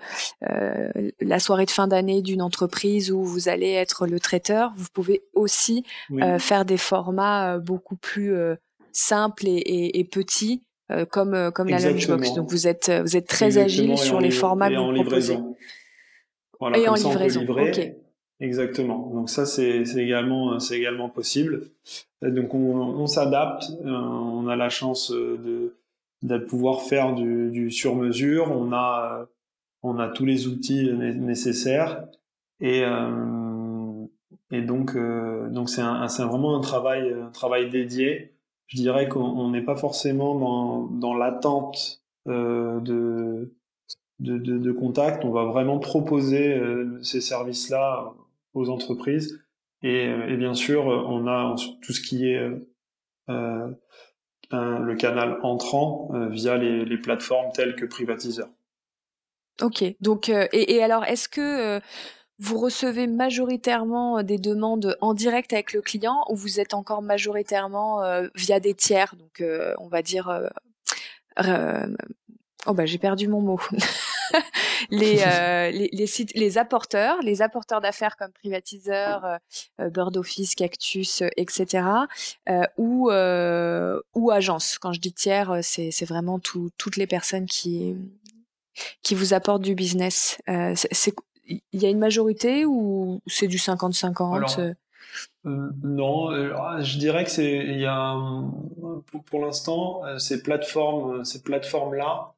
la 1.20 1.38
soirée 1.38 1.66
de 1.66 1.70
fin 1.70 1.86
d'année 1.86 2.22
d'une 2.22 2.42
entreprise 2.42 3.12
où 3.12 3.22
vous 3.22 3.48
allez 3.48 3.70
être 3.70 4.06
le 4.06 4.18
traiteur. 4.18 4.72
Vous 4.76 4.88
pouvez 4.92 5.22
aussi 5.34 5.84
oui. 6.10 6.22
faire 6.40 6.64
des 6.64 6.78
formats 6.78 7.58
beaucoup 7.58 7.96
plus 7.96 8.34
simples 8.92 9.46
et, 9.46 9.58
et, 9.58 9.98
et 10.00 10.04
petits 10.04 10.62
euh, 10.90 11.06
comme 11.06 11.32
euh, 11.32 11.50
comme 11.50 11.68
la 11.68 11.78
lunchbox. 11.78 12.34
Donc 12.34 12.50
vous 12.50 12.66
êtes 12.66 12.90
vous 12.90 13.16
êtes 13.16 13.26
très 13.26 13.46
Exactement. 13.46 13.94
agile 13.94 13.98
sur 13.98 14.20
les 14.20 14.30
formats 14.30 14.68
que 14.68 14.76
vous 14.76 15.02
proposez. 15.02 15.38
Voilà, 16.60 16.78
et 16.78 16.88
en 16.88 16.96
ça, 16.96 17.08
livraison. 17.08 17.40
livrer. 17.40 17.70
Okay. 17.70 17.94
Exactement. 18.40 19.10
Donc 19.14 19.30
ça 19.30 19.46
c'est 19.46 19.82
également 19.96 20.58
c'est 20.58 20.76
également 20.76 21.08
possible. 21.08 21.68
Donc 22.22 22.54
on, 22.54 22.58
on 22.58 23.06
s'adapte. 23.06 23.64
Euh, 23.84 23.90
on 23.90 24.48
a 24.48 24.56
la 24.56 24.68
chance 24.68 25.10
de 25.12 25.74
de 26.22 26.38
pouvoir 26.38 26.82
faire 26.82 27.14
du, 27.14 27.50
du 27.50 27.70
sur 27.70 27.94
mesure. 27.94 28.50
On 28.50 28.72
a 28.72 29.26
on 29.82 29.98
a 29.98 30.08
tous 30.08 30.24
les 30.24 30.46
outils 30.48 30.90
nécessaires 30.92 32.04
et 32.60 32.82
euh, 32.84 34.06
et 34.50 34.62
donc 34.62 34.96
euh, 34.96 35.48
donc 35.50 35.68
c'est 35.68 35.82
vraiment 36.22 36.56
un 36.56 36.60
travail 36.60 37.12
un 37.12 37.30
travail 37.30 37.70
dédié 37.70 38.34
je 38.66 38.76
dirais 38.76 39.08
qu'on 39.08 39.50
n'est 39.50 39.62
pas 39.62 39.76
forcément 39.76 40.34
dans, 40.38 40.82
dans 40.86 41.14
l'attente 41.14 42.02
euh, 42.28 42.80
de, 42.80 43.54
de, 44.20 44.72
contact. 44.72 45.24
On 45.24 45.30
va 45.30 45.44
vraiment 45.44 45.78
proposer 45.78 46.54
euh, 46.54 47.02
ces 47.02 47.20
services-là 47.20 48.14
aux 48.54 48.70
entreprises. 48.70 49.40
Et, 49.82 50.06
et, 50.06 50.36
bien 50.36 50.54
sûr, 50.54 50.86
on 50.86 51.26
a 51.26 51.54
tout 51.82 51.92
ce 51.92 52.00
qui 52.00 52.28
est 52.28 52.40
euh, 54.52 54.78
le 54.78 54.94
canal 54.94 55.38
entrant 55.42 56.10
euh, 56.12 56.28
via 56.28 56.56
les, 56.56 56.98
plateformes 56.98 57.50
telles 57.52 57.74
que 57.76 57.86
Privatiseur. 57.86 58.48
Ok. 59.62 59.84
Donc, 60.00 60.28
euh, 60.28 60.46
et, 60.52 60.82
alors, 60.82 61.04
est-ce 61.04 61.28
que 61.28 61.40
euh, 61.40 61.80
vous 62.38 62.58
recevez 62.58 63.06
majoritairement 63.06 64.22
des 64.22 64.38
demandes 64.38 64.96
en 65.00 65.14
direct 65.14 65.52
avec 65.52 65.72
le 65.72 65.80
client 65.80 66.24
ou 66.28 66.36
vous 66.36 66.60
êtes 66.60 66.74
encore 66.74 67.00
majoritairement 67.00 68.02
euh, 68.02 68.28
via 68.34 68.60
des 68.60 68.74
tiers, 68.74 69.14
donc 69.16 69.40
euh, 69.40 69.72
on 69.78 69.88
va 69.88 70.02
dire 70.02 70.28
euh, 71.38 71.86
oh 72.66 72.74
bah 72.74 72.86
j'ai 72.86 72.98
perdu 72.98 73.28
mon 73.28 73.40
mot. 73.40 73.60
les, 74.90 75.16
les, 75.72 75.88
les, 75.92 76.06
sites, 76.06 76.32
les 76.34 76.58
apporteurs, 76.58 77.20
les 77.22 77.42
apporteurs 77.42 77.80
d'affaires 77.80 78.16
comme 78.16 78.32
privatiseurs, 78.32 79.38
Bird 79.78 80.16
Office, 80.16 80.54
Cactus, 80.54 81.22
etc. 81.36 81.86
ou 82.76 83.10
ou 83.10 84.30
agences. 84.30 84.78
Quand 84.78 84.92
je 84.92 85.00
dis 85.00 85.12
tiers, 85.12 85.58
c'est 85.62 85.90
c'est 85.90 86.06
vraiment 86.06 86.38
tout, 86.38 86.70
toutes 86.78 86.96
les 86.96 87.06
personnes 87.06 87.46
qui 87.46 87.96
qui 89.02 89.14
vous 89.14 89.34
apportent 89.34 89.62
du 89.62 89.74
business. 89.74 90.38
c'est 90.74 91.14
il 91.46 91.60
y 91.72 91.86
a 91.86 91.90
une 91.90 91.98
majorité 91.98 92.64
ou 92.64 93.20
c'est 93.26 93.48
du 93.48 93.58
50-50 93.58 94.74
euh, 95.44 95.70
Non, 95.82 96.30
euh, 96.32 96.80
je 96.80 96.98
dirais 96.98 97.24
que 97.24 97.30
c'est 97.30 97.52
il 97.52 97.80
y 97.80 97.86
a 97.86 98.16
pour, 99.06 99.24
pour 99.24 99.44
l'instant 99.44 100.02
ces 100.18 100.42
plateformes 100.42 101.24
ces 101.24 101.42
plateformes 101.42 101.94
là, 101.94 102.33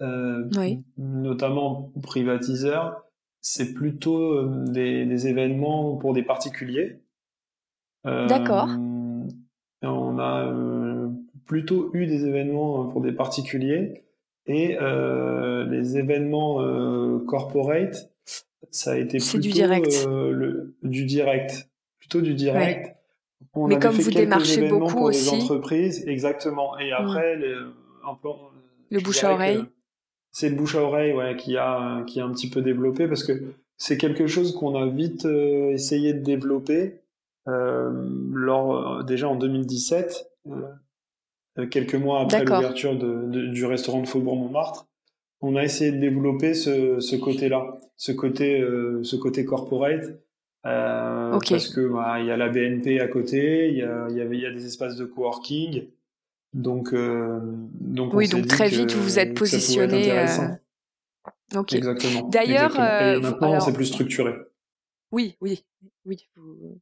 euh, 0.00 0.48
oui. 0.56 0.82
notamment 0.96 1.92
privatiseurs, 2.02 3.04
c'est 3.40 3.74
plutôt 3.74 4.44
des, 4.46 5.06
des, 5.06 5.28
événements 5.28 5.96
pour 5.96 6.12
des 6.12 6.22
particuliers. 6.22 7.00
D'accord. 8.04 8.68
On 9.82 10.18
a 10.18 10.52
plutôt 11.46 11.90
eu 11.94 12.06
des 12.06 12.26
événements 12.26 12.86
pour 12.88 13.00
des 13.00 13.12
particuliers 13.12 14.04
et 14.46 14.76
les 14.78 15.98
événements 15.98 16.56
corporate 17.26 18.10
ça 18.70 18.92
a 18.92 18.96
été 18.96 19.18
plutôt 19.18 19.38
du 19.38 19.50
direct. 19.50 20.06
Euh, 20.06 20.32
le, 20.32 20.76
du 20.82 21.04
direct, 21.04 21.68
plutôt 21.98 22.20
du 22.20 22.34
direct. 22.34 22.86
Ouais. 22.86 22.96
On 23.54 23.66
Mais 23.66 23.78
comme 23.78 23.94
vous 23.94 24.10
démarchez 24.10 24.68
beaucoup 24.68 24.92
pour 24.92 25.02
aussi. 25.04 25.34
Les 25.34 25.42
entreprises, 25.42 26.06
exactement. 26.06 26.78
Et 26.78 26.92
après, 26.92 27.36
un 28.06 28.14
peu, 28.14 28.28
le 28.90 29.00
bouche 29.00 29.24
à 29.24 29.32
oreille. 29.32 29.64
C'est 30.32 30.48
le 30.48 30.56
bouche 30.56 30.76
à 30.76 30.82
oreille, 30.82 31.12
ouais, 31.12 31.36
qui 31.36 31.56
a 31.56 32.04
qui 32.06 32.20
a 32.20 32.24
un 32.24 32.32
petit 32.32 32.48
peu 32.48 32.62
développé 32.62 33.08
parce 33.08 33.24
que 33.24 33.32
c'est 33.76 33.98
quelque 33.98 34.26
chose 34.26 34.54
qu'on 34.54 34.74
a 34.76 34.86
vite 34.86 35.24
euh, 35.24 35.70
essayé 35.70 36.12
de 36.12 36.22
développer 36.22 37.00
euh, 37.48 37.90
lors 38.32 39.02
déjà 39.04 39.28
en 39.28 39.36
2017, 39.36 40.30
euh, 41.58 41.66
quelques 41.66 41.94
mois 41.94 42.20
après 42.20 42.44
l'ouverture 42.44 42.96
de, 42.96 43.26
de, 43.26 43.46
du 43.46 43.64
restaurant 43.64 44.02
de 44.02 44.06
Faubourg 44.06 44.36
Montmartre. 44.36 44.86
On 45.40 45.56
a 45.56 45.64
essayé 45.64 45.90
de 45.90 45.98
développer 45.98 46.54
ce, 46.54 47.00
ce 47.00 47.16
côté-là, 47.16 47.78
ce 47.96 48.12
côté, 48.12 48.60
euh, 48.60 49.02
ce 49.02 49.16
côté 49.16 49.44
corporate, 49.44 50.04
euh, 50.66 51.32
okay. 51.32 51.54
parce 51.54 51.68
que 51.68 51.88
bah, 51.88 52.20
il 52.20 52.26
y 52.26 52.30
a 52.30 52.36
la 52.36 52.50
BNP 52.50 53.00
à 53.00 53.08
côté, 53.08 53.68
il 53.70 53.76
y 53.76 53.78
y, 53.80 54.40
y 54.40 54.46
a 54.46 54.50
des 54.50 54.66
espaces 54.66 54.96
de 54.96 55.06
coworking, 55.06 55.86
donc 56.52 56.92
euh, 56.92 57.40
donc 57.80 58.14
oui, 58.14 58.28
donc 58.28 58.46
très 58.46 58.68
vite 58.68 58.92
vous 58.92 59.02
vous 59.02 59.18
êtes 59.18 59.34
positionné. 59.34 60.18
Euh... 60.18 60.26
Okay. 61.54 61.78
Exactement. 61.78 62.28
D'ailleurs, 62.28 62.74
et 62.76 63.20
maintenant 63.20 63.60
c'est 63.60 63.72
plus 63.72 63.86
structuré. 63.86 64.34
Oui, 65.12 65.36
oui, 65.40 65.64
oui. 66.04 66.28
Vous... 66.36 66.78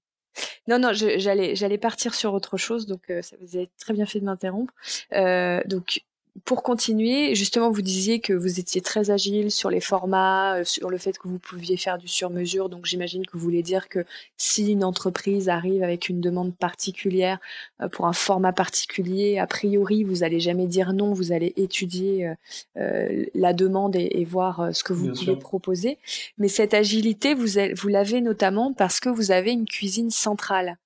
Non, 0.69 0.79
non, 0.79 0.91
j'allais, 0.93 1.57
j'allais 1.57 1.79
partir 1.79 2.15
sur 2.15 2.35
autre 2.35 2.59
chose, 2.59 2.87
donc 2.87 3.11
euh, 3.11 3.23
ça 3.23 3.37
vous 3.41 3.57
avez 3.57 3.71
très 3.79 3.95
bien 3.95 4.05
fait 4.05 4.21
de 4.21 4.27
m'interrompre. 4.27 4.75
Euh, 5.15 5.63
donc, 5.65 6.05
pour 6.45 6.63
continuer, 6.63 7.35
justement, 7.35 7.71
vous 7.71 7.83
disiez 7.83 8.21
que 8.21 8.33
vous 8.33 8.61
étiez 8.61 8.81
très 8.81 9.11
agile 9.11 9.51
sur 9.51 9.71
les 9.71 9.81
formats, 9.81 10.57
euh, 10.57 10.65
sur 10.65 10.91
le 10.91 10.99
fait 10.99 11.19
que 11.19 11.29
vous 11.29 11.39
pouviez 11.39 11.77
faire 11.77 11.99
du 11.99 12.09
sur-mesure. 12.09 12.69
Donc, 12.69 12.87
j'imagine 12.87 13.25
que 13.27 13.33
vous 13.33 13.39
voulez 13.43 13.63
dire 13.63 13.89
que 13.89 14.05
si 14.37 14.71
une 14.73 14.85
entreprise 14.85 15.49
arrive 15.49 15.83
avec 15.83 16.09
une 16.09 16.21
demande 16.21 16.55
particulière 16.57 17.39
euh, 17.81 17.89
pour 17.89 18.07
un 18.07 18.13
format 18.13 18.53
particulier, 18.53 19.39
a 19.39 19.47
priori, 19.47 20.05
vous 20.05 20.23
allez 20.23 20.41
jamais 20.41 20.67
dire 20.67 20.93
non. 20.93 21.13
Vous 21.13 21.33
allez 21.33 21.53
étudier 21.57 22.33
euh, 22.77 23.25
la 23.35 23.53
demande 23.53 23.97
et, 23.97 24.21
et, 24.21 24.25
voir 24.25 24.75
ce 24.75 24.85
que 24.85 24.93
vous 24.93 25.05
Bien 25.05 25.13
pouvez 25.13 25.25
sûr. 25.25 25.39
proposer. 25.39 25.99
Mais 26.39 26.49
cette 26.49 26.75
agilité, 26.75 27.35
vous, 27.35 27.47
vous 27.77 27.89
l'avez 27.89 28.21
notamment 28.21 28.73
parce 28.73 29.01
que 29.01 29.09
vous 29.09 29.31
avez 29.31 29.53
une 29.53 29.67
cuisine 29.67 30.11
centrale. 30.11 30.77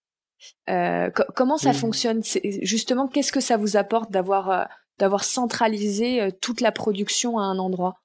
Euh, 0.70 1.10
co 1.10 1.22
comment 1.34 1.56
ça 1.56 1.70
Oui. 1.70 1.76
fonctionne? 1.76 2.22
Justement, 2.62 3.08
qu'est-ce 3.08 3.32
que 3.32 3.40
ça 3.40 3.56
vous 3.56 3.76
apporte 3.76 4.10
d'avoir 4.10 4.68
d'avoir 4.98 5.24
centralisé 5.24 6.20
euh, 6.20 6.30
toute 6.40 6.60
la 6.60 6.72
production 6.72 7.38
à 7.38 7.42
un 7.42 7.58
endroit 7.58 8.02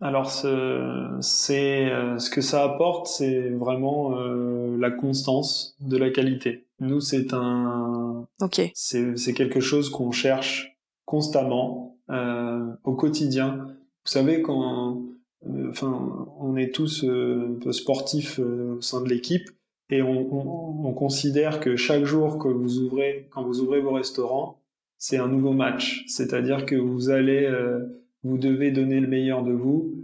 Alors, 0.00 0.30
ce, 0.30 1.18
c'est, 1.20 1.90
euh, 1.90 2.18
ce 2.18 2.30
que 2.30 2.40
ça 2.40 2.64
apporte, 2.64 3.06
c'est 3.06 3.50
vraiment 3.50 4.18
euh, 4.18 4.76
la 4.78 4.90
constance 4.90 5.76
de 5.80 5.96
la 5.96 6.10
qualité. 6.10 6.66
Nous, 6.80 7.00
c'est 7.00 7.34
un, 7.34 8.26
c'est, 8.74 9.16
c'est 9.16 9.34
quelque 9.34 9.60
chose 9.60 9.90
qu'on 9.90 10.12
cherche 10.12 10.78
constamment 11.04 11.98
euh, 12.10 12.72
au 12.84 12.94
quotidien. 12.94 13.66
Vous 14.04 14.10
savez, 14.10 14.40
quand, 14.40 15.02
euh, 15.46 15.70
enfin, 15.70 16.26
on 16.38 16.56
est 16.56 16.74
tous 16.74 17.04
un 17.04 17.58
peu 17.60 17.72
sportifs 17.72 18.38
au 18.38 18.80
sein 18.80 19.02
de 19.02 19.08
l'équipe 19.08 19.50
et 19.90 20.00
on, 20.02 20.32
on, 20.32 20.86
on 20.86 20.92
considère 20.94 21.60
que 21.60 21.76
chaque 21.76 22.04
jour 22.04 22.38
que 22.38 22.48
vous 22.48 22.78
ouvrez, 22.78 23.28
quand 23.30 23.42
vous 23.42 23.60
ouvrez 23.60 23.80
vos 23.80 23.92
restaurants, 23.92 24.59
c'est 25.00 25.16
un 25.16 25.28
nouveau 25.28 25.52
match. 25.52 26.04
C'est-à-dire 26.06 26.66
que 26.66 26.76
vous 26.76 27.08
allez, 27.08 27.46
euh, 27.46 28.04
vous 28.22 28.36
devez 28.36 28.70
donner 28.70 29.00
le 29.00 29.08
meilleur 29.08 29.42
de 29.42 29.50
vous. 29.50 29.94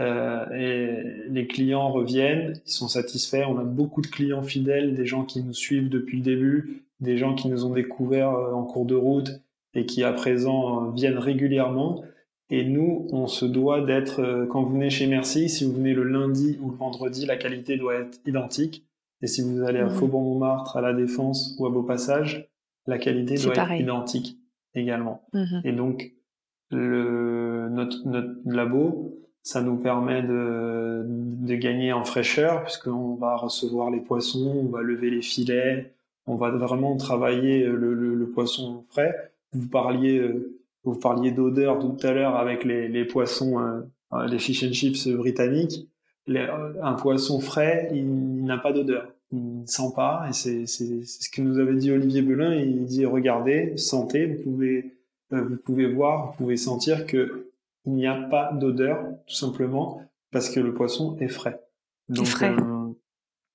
Euh, 0.00 0.46
et 0.50 1.28
les 1.28 1.46
clients 1.46 1.90
reviennent, 1.90 2.54
ils 2.64 2.72
sont 2.72 2.88
satisfaits. 2.88 3.44
On 3.46 3.58
a 3.58 3.64
beaucoup 3.64 4.00
de 4.00 4.06
clients 4.06 4.42
fidèles, 4.42 4.94
des 4.94 5.04
gens 5.04 5.24
qui 5.24 5.42
nous 5.42 5.52
suivent 5.52 5.90
depuis 5.90 6.18
le 6.18 6.22
début, 6.22 6.84
des 7.00 7.18
gens 7.18 7.34
qui 7.34 7.48
nous 7.48 7.66
ont 7.66 7.74
découverts 7.74 8.32
euh, 8.32 8.52
en 8.52 8.64
cours 8.64 8.86
de 8.86 8.94
route 8.94 9.30
et 9.74 9.84
qui 9.84 10.02
à 10.02 10.12
présent 10.14 10.90
viennent 10.90 11.18
régulièrement. 11.18 12.02
Et 12.48 12.64
nous, 12.64 13.08
on 13.10 13.26
se 13.26 13.44
doit 13.44 13.82
d'être, 13.82 14.46
quand 14.50 14.62
vous 14.62 14.72
venez 14.72 14.88
chez 14.88 15.06
Merci, 15.06 15.50
si 15.50 15.64
vous 15.64 15.72
venez 15.72 15.92
le 15.92 16.04
lundi 16.04 16.58
ou 16.62 16.70
le 16.70 16.76
vendredi, 16.76 17.26
la 17.26 17.36
qualité 17.36 17.76
doit 17.76 17.96
être 17.96 18.20
identique. 18.24 18.86
Et 19.20 19.26
si 19.26 19.42
vous 19.42 19.62
allez 19.64 19.80
à 19.80 19.86
mmh. 19.86 19.90
Faubourg-Montmartre, 19.90 20.76
à 20.78 20.80
La 20.80 20.94
Défense 20.94 21.56
ou 21.58 21.66
à 21.66 21.70
Beaupassage, 21.70 22.48
la 22.86 22.98
qualité 22.98 23.34
doit 23.34 23.52
être 23.52 23.72
identique 23.72 24.38
également. 24.76 25.22
Mmh 25.32 25.60
et 25.64 25.72
donc, 25.72 26.12
le, 26.70 27.68
notre, 27.70 28.06
notre 28.06 28.34
labo, 28.44 29.18
ça 29.42 29.62
nous 29.62 29.76
permet 29.76 30.22
de, 30.22 31.04
de 31.06 31.54
gagner 31.54 31.92
en 31.92 32.04
fraîcheur 32.04 32.64
puisqu'on 32.64 33.14
va 33.14 33.36
recevoir 33.36 33.90
les 33.90 34.00
poissons, 34.00 34.64
on 34.64 34.68
va 34.68 34.82
lever 34.82 35.10
les 35.10 35.22
filets, 35.22 35.94
on 36.26 36.34
va 36.34 36.50
vraiment 36.50 36.96
travailler 36.96 37.64
le, 37.64 37.94
le, 37.94 38.26
poisson 38.30 38.84
frais. 38.90 39.32
Vous 39.52 39.68
parliez, 39.68 40.18
euh, 40.18 40.58
vous 40.84 40.98
parliez 40.98 41.30
d'odeur 41.30 41.78
tout 41.78 41.96
à 42.02 42.12
l'heure 42.12 42.36
avec 42.36 42.64
les, 42.64 42.88
les 42.88 43.04
poissons, 43.04 43.60
euh, 43.60 44.26
les 44.26 44.38
fish 44.38 44.64
and 44.64 44.72
chips 44.72 45.08
britanniques. 45.08 45.88
un 46.28 46.94
poisson 46.94 47.40
frais, 47.40 47.88
il, 47.92 48.44
n'a 48.44 48.58
pas 48.58 48.72
d'odeur, 48.72 49.12
il 49.32 49.60
ne 49.62 49.66
sent 49.66 49.92
pas, 49.94 50.26
et 50.28 50.32
c'est 50.32 50.66
ce 50.66 51.30
que 51.30 51.42
nous 51.42 51.58
avait 51.58 51.74
dit 51.74 51.90
Olivier 51.90 52.22
Belin. 52.22 52.54
Il 52.54 52.84
dit 52.84 53.06
regardez, 53.06 53.76
sentez, 53.76 54.26
vous 54.26 54.42
pouvez, 54.42 54.94
euh, 55.32 55.42
vous 55.42 55.56
pouvez 55.56 55.92
voir, 55.92 56.30
vous 56.30 56.36
pouvez 56.44 56.56
sentir 56.56 57.06
que 57.06 57.50
il 57.86 57.92
n'y 57.92 58.06
a 58.06 58.14
pas 58.14 58.52
d'odeur, 58.52 59.04
tout 59.26 59.34
simplement, 59.34 60.02
parce 60.32 60.50
que 60.50 60.58
le 60.58 60.74
poisson 60.74 61.16
est 61.20 61.28
frais. 61.28 61.60
Donc, 62.08 62.26
frais. 62.26 62.52
Euh, 62.52 62.92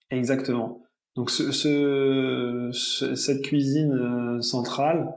exactement. 0.10 0.82
Donc 1.16 1.30
ce, 1.30 1.52
ce, 1.52 2.70
cette 3.16 3.42
cuisine 3.42 3.94
euh, 3.94 4.42
centrale, 4.42 5.14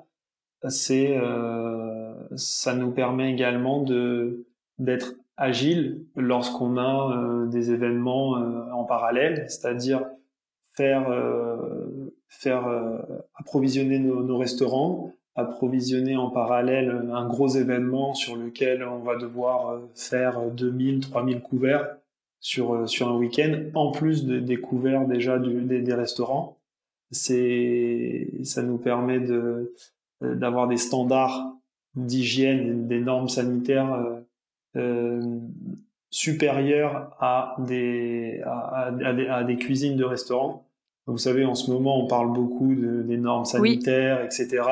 c'est, 0.68 1.16
euh, 1.18 2.14
ça 2.36 2.74
nous 2.74 2.90
permet 2.90 3.32
également 3.32 3.82
de 3.82 4.46
d'être 4.78 5.14
agile 5.36 6.04
lorsqu'on 6.16 6.76
a 6.78 7.16
euh, 7.16 7.46
des 7.46 7.70
événements 7.70 8.30
en 8.72 8.84
parallèle, 8.84 9.46
c'est-à-dire 9.48 10.02
faire 10.74 11.06
faire 12.28 12.66
approvisionner 13.36 13.98
nos, 13.98 14.36
restaurants 14.36 15.12
approvisionner 15.34 16.16
en 16.16 16.30
parallèle 16.30 17.08
un 17.12 17.26
gros 17.26 17.48
événement 17.48 18.14
sur 18.14 18.36
lequel 18.36 18.84
on 18.84 19.00
va 19.00 19.16
devoir 19.16 19.68
euh, 19.70 19.80
faire 19.94 20.40
2000, 20.50 21.00
3000 21.00 21.40
couverts 21.40 21.96
sur, 22.40 22.74
euh, 22.74 22.86
sur 22.86 23.08
un 23.08 23.16
week-end, 23.16 23.64
en 23.74 23.90
plus 23.90 24.26
des 24.26 24.56
couverts 24.56 25.06
déjà 25.06 25.38
des, 25.38 25.80
des, 25.80 25.94
restaurants. 25.94 26.58
C'est, 27.10 28.30
ça 28.44 28.62
nous 28.62 28.78
permet 28.78 29.20
de, 29.20 29.74
euh, 30.22 30.34
d'avoir 30.34 30.68
des 30.68 30.76
standards 30.76 31.56
d'hygiène, 31.96 32.86
des 32.86 33.00
normes 33.00 33.28
sanitaires 33.28 34.22
euh, 34.76 35.40
supérieures 36.14 37.10
à 37.18 37.56
des, 37.58 38.40
à, 38.44 38.86
à, 38.86 39.12
des, 39.12 39.26
à 39.26 39.42
des 39.42 39.56
cuisines 39.56 39.96
de 39.96 40.04
restaurants. 40.04 40.64
Vous 41.08 41.18
savez, 41.18 41.44
en 41.44 41.56
ce 41.56 41.72
moment, 41.72 42.00
on 42.00 42.06
parle 42.06 42.32
beaucoup 42.32 42.72
de, 42.72 43.02
des 43.02 43.16
normes 43.16 43.44
sanitaires, 43.44 44.24
etc. 44.24 44.62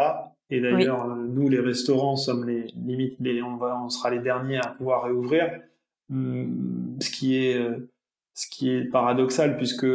Et 0.51 0.61
d'ailleurs, 0.61 1.05
euh, 1.05 1.17
nous, 1.17 1.49
les 1.49 1.59
restaurants, 1.59 2.15
sommes 2.15 2.47
les 2.49 2.69
limites, 2.77 3.17
les, 3.19 3.43
on, 3.43 3.57
va, 3.57 3.83
on 3.85 3.89
sera 3.89 4.11
les 4.11 4.21
derniers 4.21 4.59
à 4.59 4.69
pouvoir 4.69 5.03
réouvrir. 5.03 5.51
Hum, 6.13 6.97
ce 7.01 7.11
qui 7.11 7.37
est, 7.37 7.57
euh, 7.57 7.91
ce 8.35 8.47
qui 8.49 8.71
est 8.71 8.85
paradoxal 8.85 9.57
puisque 9.57 9.87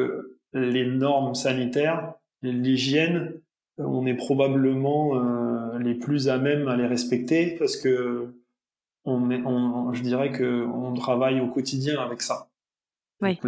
les 0.54 0.86
normes 0.86 1.34
sanitaires, 1.34 2.14
l'hygiène, 2.42 3.40
on 3.78 4.06
est 4.06 4.16
probablement 4.16 5.16
euh, 5.16 5.80
les 5.80 5.96
plus 5.96 6.28
à 6.28 6.40
même 6.40 6.68
à 6.68 6.76
les 6.76 6.88
respecter 6.88 7.56
parce 7.58 7.78
que 7.78 8.34
on 9.08 9.32
est, 9.32 9.42
on, 9.46 9.94
je 9.94 10.04
dirais 10.04 10.32
que 10.32 10.66
on 10.68 10.94
travaille 10.94 11.40
au 11.40 11.48
quotidien 11.48 12.00
avec 12.00 12.22
ça. 12.22 12.50
Oui. 13.22 13.40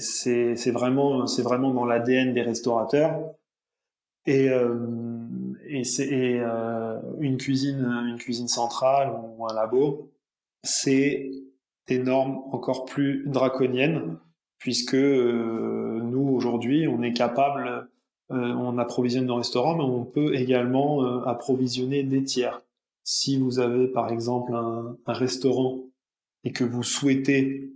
C'est 0.00 0.70
vraiment, 0.72 1.26
c'est 1.26 1.42
vraiment 1.42 1.72
dans 1.72 1.86
l'ADN 1.86 2.34
des 2.34 2.42
restaurateurs. 2.42 3.18
Et 4.26 4.50
euh, 4.50 4.76
et 5.66 5.84
c'est 5.84 6.40
euh, 6.40 7.00
une 7.20 7.38
cuisine, 7.38 7.84
une 8.08 8.18
cuisine 8.18 8.48
centrale 8.48 9.12
ou 9.14 9.46
un 9.46 9.54
labo, 9.54 10.10
c'est 10.62 11.30
des 11.86 11.98
normes 11.98 12.42
encore 12.52 12.84
plus 12.84 13.24
draconiennes 13.26 14.18
puisque 14.58 14.94
euh, 14.94 16.00
nous 16.02 16.28
aujourd'hui 16.28 16.86
on 16.86 17.02
est 17.02 17.14
capable, 17.14 17.88
on 18.28 18.78
approvisionne 18.78 19.26
nos 19.26 19.36
restaurants, 19.36 19.74
mais 19.74 19.82
on 19.82 20.04
peut 20.04 20.34
également 20.36 21.24
approvisionner 21.24 22.04
des 22.04 22.22
tiers. 22.22 22.60
Si 23.04 23.38
vous 23.38 23.58
avez 23.58 23.88
par 23.88 24.10
exemple 24.12 24.54
un, 24.54 24.96
un 25.06 25.12
restaurant 25.12 25.80
et 26.44 26.52
que 26.52 26.64
vous 26.64 26.82
souhaitez, 26.82 27.72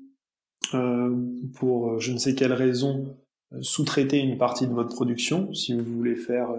euh, 0.75 1.15
pour 1.57 2.01
je 2.01 2.13
ne 2.13 2.19
sais 2.19 2.35
quelle 2.35 2.53
raison, 2.53 3.17
sous-traiter 3.61 4.19
une 4.19 4.39
partie 4.39 4.67
de 4.67 4.73
votre 4.73 4.95
production, 4.95 5.53
si 5.55 5.75
vous 5.75 5.85
voulez 5.85 6.17
faire 6.17 6.51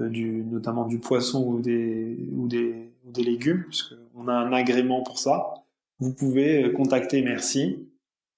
euh, 0.00 0.08
du, 0.08 0.44
notamment 0.44 0.86
du 0.86 0.98
poisson 0.98 1.44
ou 1.46 1.60
des, 1.60 2.16
ou 2.32 2.48
des, 2.48 2.92
ou 3.06 3.12
des 3.12 3.24
légumes, 3.24 3.64
puisqu'on 3.64 4.28
a 4.28 4.32
un 4.32 4.52
agrément 4.52 5.02
pour 5.02 5.18
ça, 5.18 5.54
vous 6.00 6.12
pouvez 6.12 6.64
euh, 6.64 6.72
contacter 6.72 7.22
Merci 7.22 7.88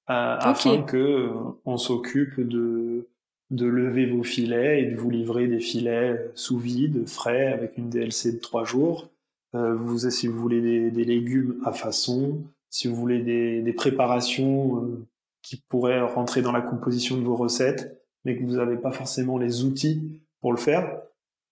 euh, 0.09 0.37
afin 0.39 0.83
que 0.83 0.97
euh, 0.97 1.31
on 1.65 1.79
s'occupe 1.79 2.41
de, 2.41 3.09
de 3.51 3.67
lever 3.67 4.07
vos 4.07 4.23
filets 4.23 4.83
et 4.83 4.87
de 4.87 4.97
vous 4.97 5.11
livrer 5.11 5.49
des 5.49 5.61
filets 5.61 6.31
sous 6.35 6.59
vide, 6.59 7.09
frais, 7.09 7.53
avec 7.53 7.77
une 7.77 7.91
DLC 7.91 8.33
de 8.33 8.39
trois 8.39 8.65
jours. 8.65 9.09
Euh, 9.57 9.75
vous, 9.75 10.11
si 10.11 10.27
vous 10.27 10.39
voulez 10.39 10.61
des, 10.61 10.91
des, 10.91 11.05
légumes 11.05 11.61
à 11.65 11.73
façon, 11.73 12.43
si 12.69 12.89
vous 12.89 12.95
voulez 12.95 13.21
des, 13.21 13.63
des 13.63 13.73
préparations 13.73 14.83
euh, 14.83 15.07
qui 15.43 15.63
pourraient 15.69 16.01
rentrer 16.03 16.43
dans 16.43 16.53
la 16.53 16.61
composition 16.61 17.17
de 17.17 17.23
vos 17.23 17.37
recettes, 17.37 18.03
mais 18.25 18.37
que 18.37 18.45
vous 18.45 18.57
n'avez 18.57 18.77
pas 18.77 18.93
forcément 18.93 19.39
les 19.39 19.65
outils 19.65 20.21
pour 20.41 20.53
le 20.53 20.59
faire, 20.59 21.01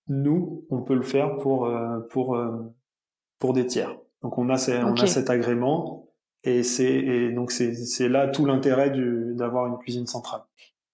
nous, 0.09 0.65
on 0.71 0.83
peut 0.83 0.95
le 0.95 1.03
faire 1.03 1.39
pour, 1.39 1.67
euh, 1.67 2.01
pour, 2.11 2.39
pour 3.39 3.53
des 3.55 3.67
tiers. 3.67 3.97
Donc 4.23 4.39
on 4.39 4.51
a, 4.51 4.57
on 4.85 4.95
a 4.97 5.07
cet 5.07 5.31
agrément 5.31 6.09
et 6.43 6.63
c'est 6.63 7.31
donc 7.31 7.53
c'est 7.53 8.09
là 8.09 8.29
tout 8.29 8.45
l'intérêt 8.45 8.91
d'avoir 9.35 9.67
une 9.67 9.79
cuisine 9.79 10.07
centrale. 10.07 10.43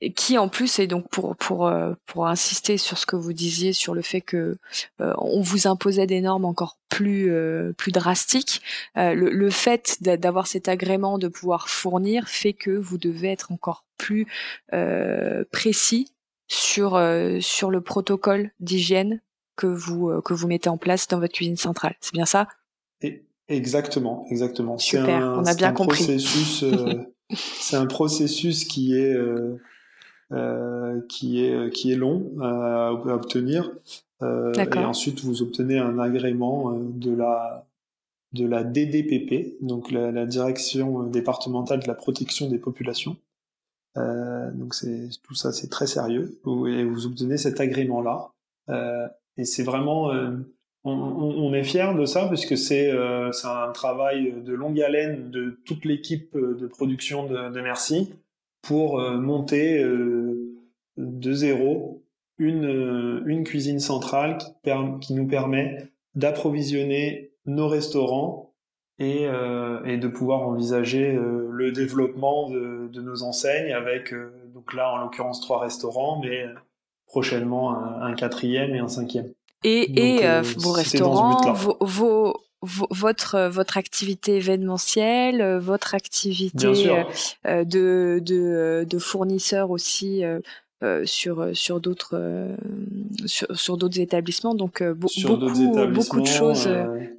Et 0.03 0.12
qui 0.12 0.38
en 0.38 0.48
plus 0.48 0.78
est 0.78 0.86
donc 0.86 1.09
pour 1.11 1.36
pour 1.36 1.66
euh, 1.66 1.92
pour 2.07 2.26
insister 2.26 2.78
sur 2.78 2.96
ce 2.96 3.07
que 3.07 3.16
vous 3.16 3.32
disiez 3.32 3.72
sur 3.72 3.94
le 3.94 4.03
fait 4.03 4.20
que 4.20 4.57
on 4.98 5.42
vous 5.42 5.66
imposait 5.66 6.07
des 6.07 6.20
normes 6.20 6.44
encore 6.44 6.78
plus 6.88 7.32
plus 7.76 7.92
drastiques. 7.92 8.62
Le, 8.96 9.12
le, 9.12 9.51
fait 9.51 9.98
d'avoir 10.01 10.46
cet 10.46 10.68
agrément 10.68 11.18
de 11.18 11.28
pouvoir 11.28 11.68
fournir 11.68 12.28
fait 12.28 12.55
que 12.55 12.70
vous 12.70 12.98
devez 12.98 13.28
être 13.28 13.53
encore 13.53 13.84
plus 13.98 14.26
précis 15.51 16.12
sur 16.51 16.96
euh, 16.96 17.38
sur 17.40 17.70
le 17.70 17.80
protocole 17.80 18.51
d'hygiène 18.59 19.20
que 19.57 19.68
vous 19.68 20.11
euh, 20.11 20.20
que 20.20 20.34
vous 20.34 20.48
mettez 20.48 20.68
en 20.68 20.76
place 20.76 21.07
dans 21.09 21.20
votre 21.20 21.32
cuisine 21.32 21.57
centrale. 21.57 21.94
C'est 22.01 22.12
bien 22.12 22.26
ça? 22.26 22.48
Exactement, 23.48 24.26
exactement. 24.30 24.78
Super, 24.78 25.34
on 25.36 25.44
a 25.44 25.55
bien 25.55 25.72
compris. 25.72 26.05
Processus, 26.05 26.62
euh, 26.62 27.05
c'est 27.34 27.76
un 27.76 27.86
processus 27.86 28.64
qui 28.64 28.96
est 28.96 29.12
euh, 29.12 29.61
qui 31.09 31.45
est 31.45 31.70
qui 31.72 31.93
est 31.93 31.97
long 31.97 32.31
à, 32.41 32.93
obtenir. 32.93 33.70
et 34.22 34.78
ensuite, 34.78 35.22
vous 35.24 35.43
obtenez 35.43 35.78
un 35.78 35.99
agrément 35.99 36.72
de 36.72 37.14
la 37.14 37.66
de 38.33 38.47
la 38.47 38.62
DDPP, 38.62 39.57
donc 39.61 39.91
la, 39.91 40.12
la 40.12 40.24
direction 40.26 41.03
départementale 41.05 41.81
de 41.81 41.89
la 41.89 41.95
protection 41.95 42.49
des 42.49 42.59
populations. 42.59 43.16
Euh, 43.97 44.51
donc 44.53 44.74
c'est 44.74 45.09
tout 45.22 45.35
ça, 45.35 45.53
c'est 45.53 45.68
très 45.68 45.87
sérieux. 45.87 46.41
Et 46.68 46.85
vous 46.85 47.07
obtenez 47.07 47.37
cet 47.37 47.61
agrément-là. 47.61 48.31
Euh, 48.68 49.09
et 49.37 49.45
c'est 49.45 49.64
vraiment, 49.64 50.12
euh, 50.12 50.31
on, 50.85 50.93
on, 50.93 51.53
est 51.55 51.64
fier 51.64 51.95
de 51.95 52.05
ça 52.05 52.26
parce 52.26 52.47
que 52.47 52.57
c'est 52.57 52.91
euh, 52.91 53.31
un 53.45 53.72
travail 53.72 54.33
de 54.45 54.53
longue 54.53 54.81
haleine 54.81 55.31
de 55.31 55.61
toute 55.64 55.85
l'équipe 55.85 56.37
de 56.37 56.66
production 56.66 57.26
de, 57.26 57.51
de 57.51 57.61
Merci 57.61 58.14
pour 58.63 59.01
monter 59.01 59.83
de 60.97 61.33
zéro 61.33 62.05
une, 62.39 63.23
une 63.27 63.45
cuisine 63.45 63.81
centrale 63.81 64.39
qui, 64.39 64.71
qui 65.01 65.15
nous 65.15 65.27
permet 65.27 65.91
d'approvisionner 66.15 67.31
nos 67.47 67.69
restaurants 67.69 68.53
et, 68.99 69.27
euh, 69.27 69.83
et 69.85 69.97
de 69.97 70.09
pouvoir 70.09 70.43
envisager 70.43 71.15
euh, 71.15 71.49
le 71.51 71.73
développement 71.73 72.51
de, 72.51 72.89
de, 72.93 73.01
nos 73.01 73.23
enseignes 73.23 73.73
avec, 73.73 74.13
euh, 74.13 74.31
donc 74.53 74.75
là 74.75 74.93
en 74.93 74.99
l'occurrence 74.99 75.41
trois 75.41 75.59
restaurants, 75.59 76.21
mais 76.23 76.45
prochainement 77.07 77.75
un, 77.75 78.03
un 78.03 78.15
quatrième 78.15 78.75
et 78.75 78.79
un 78.79 78.89
cinquième. 78.89 79.33
Et, 79.65 80.19
et 80.19 80.27
euh, 80.27 80.43
vos 80.59 80.73
restaurants, 80.73 81.53
vos, 81.53 81.77
vos, 81.81 82.35
votre 82.63 83.49
votre 83.49 83.79
activité 83.79 84.37
événementielle, 84.37 85.59
votre 85.59 85.95
activité 85.95 86.67
de, 87.45 88.19
de, 88.21 88.85
de 88.85 88.99
fournisseur 88.99 89.71
aussi 89.71 90.23
sur 91.05 91.57
sur 91.57 91.81
d'autres 91.81 92.49
sur, 93.27 93.77
d'autres 93.77 94.01
établissements. 94.01 94.55
Donc 94.55 94.83
beaucoup 94.83 95.37
beaucoup 95.93 96.21
de 96.21 96.27
choses. 96.27 96.69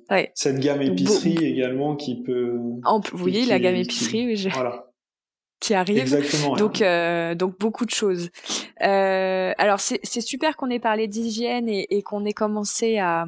Ouais. 0.10 0.32
Cette 0.36 0.60
gamme 0.60 0.82
épicerie 0.82 1.44
également 1.44 1.96
qui 1.96 2.22
peut. 2.22 2.52
vous 2.54 3.02
voyez 3.14 3.46
la 3.46 3.60
gamme 3.60 3.76
épicerie. 3.76 4.36
Qui, 4.36 4.50
voilà 4.50 4.88
qui 5.62 5.74
arrive. 5.76 6.00
Exactement. 6.00 6.56
Donc, 6.58 6.84
donc 7.38 7.58
beaucoup 7.58 7.86
de 7.86 7.92
choses. 7.92 8.30
Euh, 8.84 9.54
alors 9.58 9.80
c'est 9.80 10.22
super 10.22 10.58
qu'on 10.58 10.70
ait 10.70 10.80
parlé 10.80 11.08
d'hygiène 11.08 11.70
et, 11.70 11.88
et 11.89 12.02
qu'on 12.02 12.26
ait 12.26 12.34
commencé 12.34 12.98
à, 12.98 13.26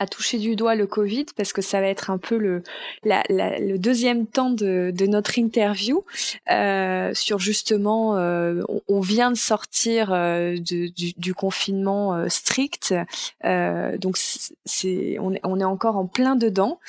à 0.00 0.06
toucher 0.06 0.38
du 0.38 0.56
doigt 0.56 0.74
le 0.74 0.86
Covid 0.86 1.26
parce 1.36 1.52
que 1.52 1.60
ça 1.60 1.80
va 1.80 1.86
être 1.86 2.08
un 2.10 2.16
peu 2.16 2.38
le, 2.38 2.62
la, 3.04 3.22
la, 3.28 3.58
le 3.60 3.78
deuxième 3.78 4.26
temps 4.26 4.48
de, 4.48 4.90
de 4.92 5.06
notre 5.06 5.38
interview. 5.38 6.04
Euh, 6.50 7.12
sur 7.14 7.38
justement, 7.38 8.16
euh, 8.16 8.62
on, 8.88 9.00
vient 9.00 9.30
de 9.30 9.36
sortir 9.36 10.10
euh, 10.12 10.56
du, 10.56 10.90
du, 10.90 11.34
confinement 11.34 12.14
euh, 12.14 12.28
strict, 12.28 12.94
euh, 13.44 13.98
donc 13.98 14.16
c'est 14.64 15.18
on, 15.20 15.34
est, 15.34 15.40
on 15.44 15.60
est 15.60 15.64
encore 15.64 15.96
en 15.96 16.06
plein 16.06 16.34
dedans. 16.34 16.80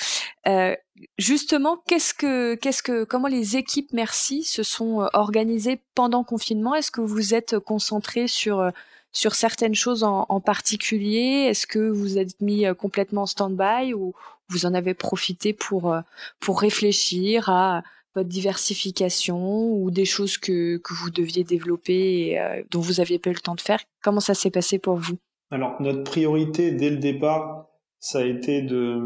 justement, 1.18 1.82
qu'est-ce 1.88 2.14
que, 2.14 2.56
qu'est-ce 2.56 2.82
que, 2.82 3.04
comment 3.04 3.28
les 3.28 3.58
équipes 3.58 3.92
Merci 3.92 4.44
se 4.44 4.64
sont 4.64 5.10
organisées 5.14 5.82
pendant 5.96 6.24
confinement? 6.24 6.76
Est-ce 6.76 6.92
que 6.92 7.02
vous 7.02 7.34
êtes 7.34 7.60
concentré 7.60 8.28
sur 8.30 8.72
sur 9.12 9.36
certaines 9.36 9.76
choses 9.76 10.04
en, 10.04 10.40
particulier? 10.40 11.48
Est-ce 11.50 11.68
que 11.68 11.80
vous 11.80 12.18
êtes 12.18 12.40
mis 12.42 12.66
euh, 12.66 12.74
complètement 12.74 13.24
en 13.24 13.26
stand-by 13.26 13.94
ou 13.94 14.14
vous 14.50 14.66
en 14.66 14.74
avez 14.74 14.94
profité 14.94 15.54
pour, 15.54 15.94
euh, 15.94 16.02
pour 16.40 16.62
réfléchir 16.62 17.50
à 17.50 17.84
votre 18.16 18.30
diversification 18.30 19.72
ou 19.72 19.92
des 19.92 20.06
choses 20.06 20.38
que, 20.38 20.78
que 20.78 20.94
vous 20.94 21.10
deviez 21.10 21.44
développer 21.44 22.28
et 22.28 22.40
euh, 22.40 22.64
dont 22.72 22.82
vous 22.82 23.00
aviez 23.00 23.20
pas 23.20 23.30
eu 23.30 23.34
le 23.34 23.40
temps 23.40 23.56
de 23.56 23.62
faire? 23.62 23.80
Comment 24.04 24.20
ça 24.20 24.34
s'est 24.34 24.52
passé 24.52 24.80
pour 24.80 24.96
vous? 24.96 25.18
Alors, 25.52 25.82
notre 25.82 26.04
priorité 26.04 26.72
dès 26.72 26.90
le 26.90 26.98
départ, 26.98 27.68
ça 28.00 28.20
a 28.20 28.24
été 28.24 28.62
de, 28.62 29.00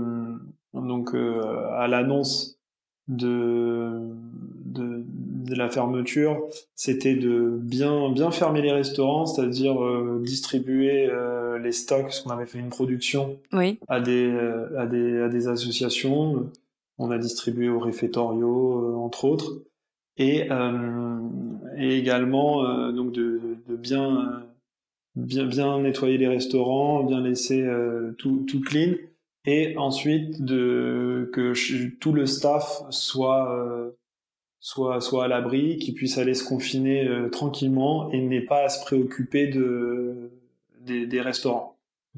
donc, 0.73 1.13
à 1.13 1.87
l'annonce 1.87 2.54
de, 3.07 3.91
de, 4.65 5.03
de 5.05 5.55
la 5.55 5.69
fermeture, 5.69 6.41
c'était 6.73 7.15
de 7.15 7.57
bien 7.61 8.09
bien 8.11 8.31
fermer 8.31 8.61
les 8.61 8.71
restaurants, 8.71 9.25
c'est-à-dire 9.25 9.81
euh, 9.83 10.21
distribuer 10.23 11.07
euh, 11.09 11.59
les 11.59 11.71
stocks, 11.71 12.03
parce 12.03 12.21
qu'on 12.21 12.31
avait 12.31 12.47
fait 12.47 12.59
une 12.59 12.69
production 12.69 13.37
oui. 13.53 13.79
à 13.87 13.99
des 13.99 14.25
euh, 14.25 14.79
à 14.79 14.87
des 14.87 15.21
à 15.21 15.29
des 15.29 15.47
associations. 15.47 16.49
On 16.97 17.11
a 17.11 17.17
distribué 17.17 17.67
aux 17.69 17.79
réfectoriaux, 17.79 18.95
entre 18.97 19.25
autres, 19.25 19.51
et 20.17 20.47
et 21.77 21.97
également 21.97 22.91
donc 22.93 23.11
de, 23.11 23.41
de, 23.67 23.75
bien 23.75 24.43
bien 25.17 25.45
bien 25.45 25.81
nettoyer 25.81 26.17
les 26.17 26.29
restaurants, 26.29 27.03
bien 27.03 27.19
laisser 27.19 27.67
tout 28.17 28.45
tout 28.47 28.61
clean 28.61 28.93
et 29.45 29.77
ensuite 29.77 30.43
de 30.43 31.29
que 31.33 31.53
tout 31.99 32.13
le 32.13 32.25
staff 32.25 32.83
soit 32.89 33.93
soit, 34.65 34.99
soit 34.99 35.25
à 35.25 35.27
l'abri, 35.27 35.77
qui 35.77 35.91
puisse 35.91 36.17
aller 36.17 36.33
se 36.33 36.43
confiner 36.43 37.07
euh, 37.07 37.29
tranquillement 37.29 38.11
et 38.11 38.19
n'ait 38.19 38.41
pas 38.41 38.63
à 38.63 38.69
se 38.69 38.83
préoccuper 38.83 39.45
de, 39.45 40.31
des, 40.81 41.05
des 41.05 41.21
restaurants. 41.21 41.77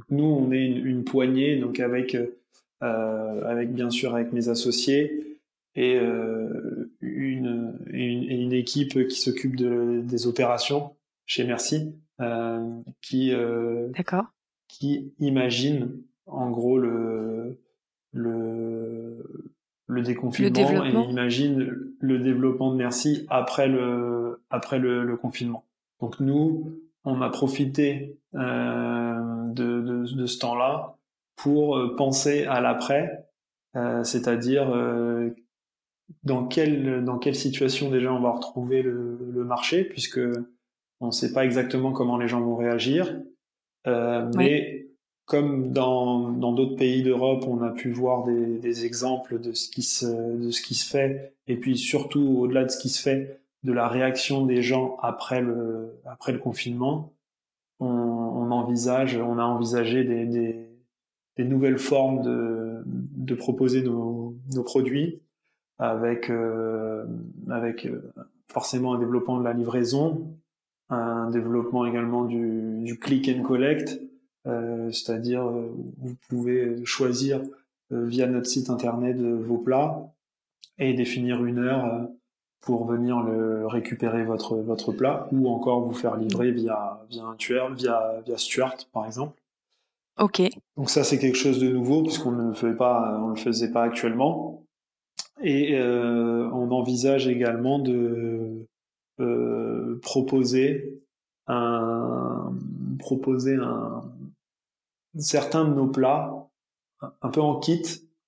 nous, 0.10 0.24
on 0.24 0.54
est 0.54 0.66
une, 0.66 0.86
une, 0.88 1.04
poignée, 1.04 1.58
donc 1.58 1.82
avec, 1.82 2.16
euh, 2.16 3.44
avec 3.44 3.74
bien 3.74 3.90
sûr 3.90 4.16
avec 4.16 4.32
mes 4.32 4.48
associés 4.48 5.42
et 5.76 5.96
euh, 5.96 6.90
une, 7.02 7.78
une, 7.88 8.24
une, 8.24 8.54
équipe 8.54 9.08
qui 9.10 9.20
s'occupe 9.20 9.58
de, 9.58 10.00
des 10.06 10.26
opérations 10.26 10.96
chez 11.26 11.44
Merci, 11.44 11.96
euh, 12.22 12.66
qui, 13.02 13.34
euh, 13.34 13.90
qui 14.70 15.12
imagine 15.20 15.92
en 16.28 16.50
gros 16.52 16.78
le, 16.78 17.60
le, 18.14 19.54
le 19.88 20.02
déconfinement 20.02 20.86
et 20.86 21.10
imagine 21.10 21.74
le 22.00 22.20
développement 22.20 22.72
de 22.72 22.78
Merci 22.78 23.26
après 23.30 23.68
le 23.68 24.42
après 24.50 24.80
le, 24.80 25.04
le 25.04 25.18
confinement. 25.18 25.66
Donc 26.00 26.20
nous, 26.20 26.80
on 27.06 27.22
a 27.22 27.30
profité 27.30 28.18
euh, 28.36 29.46
de, 29.48 29.82
de, 29.82 30.16
de, 30.16 30.26
ce 30.26 30.38
temps-là 30.40 30.98
pour 31.36 31.78
euh, 31.78 31.96
penser 31.96 32.46
à 32.46 32.62
l'après, 32.62 33.26
euh, 33.76 34.04
c'est-à-dire 34.04 34.70
euh, 34.70 35.30
dans 36.24 36.46
quelle 36.48 37.04
dans 37.04 37.18
quelle 37.18 37.36
situation 37.36 37.90
déjà 37.90 38.14
on 38.14 38.22
va 38.22 38.32
retrouver 38.32 38.82
le, 38.82 39.18
le 39.32 39.44
marché 39.44 39.84
puisque 39.84 40.20
on 41.00 41.08
ne 41.08 41.12
sait 41.12 41.34
pas 41.34 41.46
exactement 41.46 41.92
comment 41.92 42.18
les 42.18 42.28
gens 42.28 42.42
vont 42.42 42.56
réagir, 42.56 43.20
euh, 43.88 44.30
mais 44.36 44.87
comme 45.28 45.74
dans 45.74 46.32
d'autres 46.54 46.78
pays 46.78 47.04
d'Europe, 47.04 47.44
on 47.48 47.62
a 47.62 47.70
pu 47.70 47.92
voir 47.92 48.24
des, 48.24 48.58
des, 48.60 48.86
exemples 48.86 49.40
de 49.42 49.52
ce 49.52 49.70
qui 49.70 49.84
se 49.84 50.06
de 50.06 50.52
ce 50.52 50.62
qui 50.62 50.74
se 50.74 50.90
fait, 50.90 51.34
et 51.48 51.58
puis 51.58 51.78
surtout 51.78 52.38
au-delà 52.40 52.64
de 52.64 52.70
ce 52.70 52.80
qui 52.80 52.88
se 52.88 53.02
fait, 53.02 53.42
de 53.64 53.74
la 53.74 53.90
réaction 53.90 54.46
des 54.46 54.62
gens 54.62 54.98
après 55.02 55.42
le 55.42 56.00
après 56.06 56.32
le 56.32 56.40
confinement. 56.40 57.14
On, 57.80 57.88
on 57.88 58.52
envisage, 58.52 59.18
on 59.18 59.38
a 59.38 59.44
envisagé 59.44 60.06
des, 60.06 60.26
des, 60.26 60.66
des 61.36 61.44
nouvelles 61.44 61.78
formes 61.78 62.22
de 62.22 62.84
de 62.86 63.36
proposer 63.36 63.84
nos, 63.84 64.34
nos 64.56 64.64
produits 64.64 65.20
avec 65.78 66.30
euh, 66.30 67.06
avec 67.50 67.86
euh, 67.86 68.14
forcément 68.48 68.94
un 68.94 69.00
développement 69.00 69.40
de 69.40 69.44
la 69.44 69.52
livraison, 69.52 70.38
un 70.90 71.30
développement 71.32 71.86
également 71.86 72.24
du, 72.24 72.82
du 72.84 72.98
click 72.98 73.30
and 73.30 73.44
collect 73.44 74.00
c'est-à-dire 74.92 75.48
euh, 75.48 75.74
vous 75.98 76.16
pouvez 76.30 76.84
choisir 76.86 77.42
euh, 77.92 78.06
via 78.06 78.28
notre 78.28 78.48
site 78.48 78.70
internet 78.70 79.18
vos 79.18 79.58
plats 79.58 80.12
et 80.78 80.94
définir 80.94 81.44
une 81.46 81.60
heure 81.60 82.08
pour 82.62 82.86
venir 82.86 83.22
le 83.22 83.66
récupérer 83.68 84.24
votre 84.24 84.58
votre 84.58 84.92
plat 84.92 85.28
ou 85.32 85.48
encore 85.48 85.82
vous 85.82 85.94
faire 85.94 86.18
livrer 86.18 86.52
via 86.52 87.02
via 87.10 87.24
un 87.26 87.36
tueur 87.36 87.74
via 87.74 88.22
via 88.26 88.38
Stuart 88.38 88.78
par 88.94 89.06
exemple. 89.06 89.42
Ok. 90.20 90.42
Donc 90.76 90.90
ça 90.90 91.04
c'est 91.04 91.20
quelque 91.20 91.38
chose 91.38 91.60
de 91.60 91.70
nouveau 91.70 92.04
puisqu'on 92.04 92.32
ne 92.32 92.48
le 92.48 92.54
fait 92.54 92.74
pas 92.74 93.20
on 93.24 93.30
le 93.30 93.36
faisait 93.36 93.72
pas 93.72 93.84
actuellement 93.84 94.64
et 95.42 95.78
euh, 95.78 96.50
on 96.52 96.72
envisage 96.72 97.28
également 97.28 97.80
de 97.80 98.66
euh, 99.20 100.00
proposer 100.02 101.02
un 101.48 102.54
proposer 103.00 103.56
un 103.56 104.04
certains 105.18 105.66
de 105.66 105.74
nos 105.74 105.88
plats 105.88 106.50
un 107.22 107.30
peu 107.30 107.42
en 107.42 107.60
kit. 107.60 107.84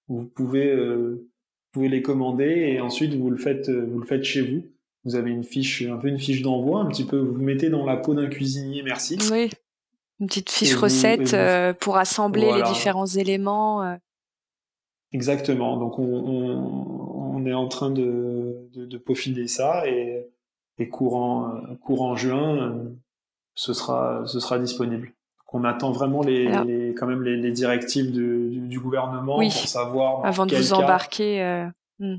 Vous 0.07 0.25
pouvez, 0.25 0.67
euh, 0.67 1.29
pouvez 1.71 1.89
les 1.89 2.01
commander 2.01 2.45
et 2.45 2.81
ensuite 2.81 3.13
vous 3.13 3.29
le 3.29 3.37
faites, 3.37 3.69
euh, 3.69 3.87
vous 3.91 3.99
le 3.99 4.05
faites 4.05 4.23
chez 4.23 4.41
vous. 4.41 4.63
Vous 5.05 5.15
avez 5.15 5.31
une 5.31 5.43
fiche, 5.43 5.83
un 5.83 5.97
peu 5.97 6.09
une 6.09 6.19
fiche 6.19 6.41
d'envoi, 6.41 6.81
un 6.81 6.87
petit 6.87 7.05
peu. 7.05 7.17
Vous 7.17 7.41
mettez 7.41 7.69
dans 7.69 7.85
la 7.85 7.95
peau 7.95 8.13
d'un 8.13 8.27
cuisinier, 8.27 8.83
merci. 8.83 9.17
Oui, 9.31 9.49
une 10.19 10.27
petite 10.27 10.49
fiche 10.49 10.75
recette 10.75 11.33
euh, 11.33 11.73
pour 11.73 11.97
assembler 11.97 12.51
les 12.53 12.63
différents 12.63 13.05
éléments. 13.05 13.97
Exactement. 15.11 15.77
Donc 15.77 15.97
on, 15.97 16.03
on, 16.03 17.37
on, 17.37 17.45
est 17.45 17.53
en 17.53 17.67
train 17.67 17.91
de, 17.91 18.69
de, 18.73 18.85
de 18.85 18.97
peaufiner 18.97 19.47
ça 19.47 19.87
et, 19.87 20.27
et 20.77 20.89
courant 20.89 21.61
courant 21.81 22.15
juin, 22.15 22.83
ce 23.55 23.73
sera 23.73 24.23
ce 24.25 24.39
sera 24.39 24.59
disponible 24.59 25.13
qu'on 25.49 25.63
attend 25.63 25.91
vraiment 25.91 26.21
les, 26.21 26.45
les, 26.63 26.93
quand 26.93 27.07
même 27.07 27.23
les, 27.23 27.35
les 27.35 27.51
directives 27.51 28.11
du, 28.11 28.59
du, 28.67 28.79
gouvernement 28.79 29.39
pour 29.39 29.51
savoir 29.51 30.23
avant 30.23 30.45
de 30.45 30.55
vous 30.55 30.73
embarquer. 30.73 31.41
Euh... 31.41 31.65
Hmm. 31.97 32.17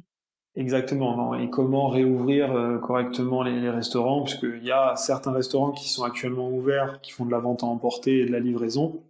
Exactement, 0.57 1.16
non, 1.16 1.35
et 1.35 1.49
comment 1.49 1.87
réouvrir 1.87 2.51
euh, 2.53 2.78
correctement 2.78 3.45
les, 3.45 3.61
les 3.61 3.70
restaurants, 3.70 4.22
puisqu'il 4.22 4.64
y 4.64 4.72
a 4.72 4.97
certains 4.97 5.31
restaurants 5.31 5.70
qui 5.70 5.89
sont 5.89 6.03
actuellement 6.03 6.51
ouverts, 6.51 7.01
qui 7.03 7.12
font 7.12 7.24
de 7.24 7.31
la 7.31 7.39
vente 7.39 7.62
à 7.62 7.66
emporter 7.66 8.18
et 8.18 8.26
de 8.26 8.33
la 8.33 8.41
livraison, 8.41 9.01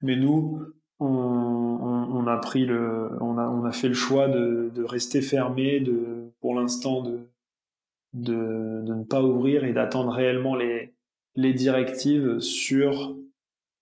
mais 0.00 0.16
nous, 0.16 0.62
on, 0.98 1.06
on, 1.06 2.16
on 2.16 2.26
a 2.26 2.38
pris 2.38 2.64
le, 2.64 3.10
on 3.20 3.36
a, 3.36 3.46
on 3.46 3.66
a 3.66 3.72
fait 3.72 3.88
le 3.88 3.94
choix 3.94 4.26
de, 4.26 4.72
de 4.74 4.84
rester 4.84 5.20
fermé, 5.20 5.80
de, 5.80 6.32
pour 6.40 6.54
l'instant, 6.54 7.02
de, 7.02 7.28
de, 8.14 8.80
de 8.86 8.94
ne 8.94 9.04
pas 9.04 9.22
ouvrir 9.22 9.64
et 9.64 9.74
d'attendre 9.74 10.12
réellement 10.12 10.54
les, 10.54 10.94
les 11.36 11.54
directives 11.54 12.40
sur 12.40 13.16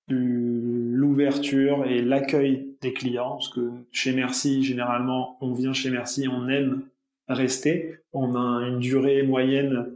l'ouverture 0.09 1.87
et 1.87 2.03
l'accueil 2.03 2.75
des 2.81 2.93
clients, 2.93 3.33
parce 3.33 3.49
que 3.49 3.71
chez 3.93 4.13
Merci, 4.13 4.63
généralement, 4.63 5.37
on 5.41 5.53
vient 5.53 5.73
chez 5.73 5.91
Merci, 5.91 6.27
on 6.29 6.49
aime 6.49 6.83
rester. 7.29 7.97
On 8.13 8.35
a 8.35 8.67
une 8.67 8.81
durée 8.81 9.23
moyenne 9.23 9.87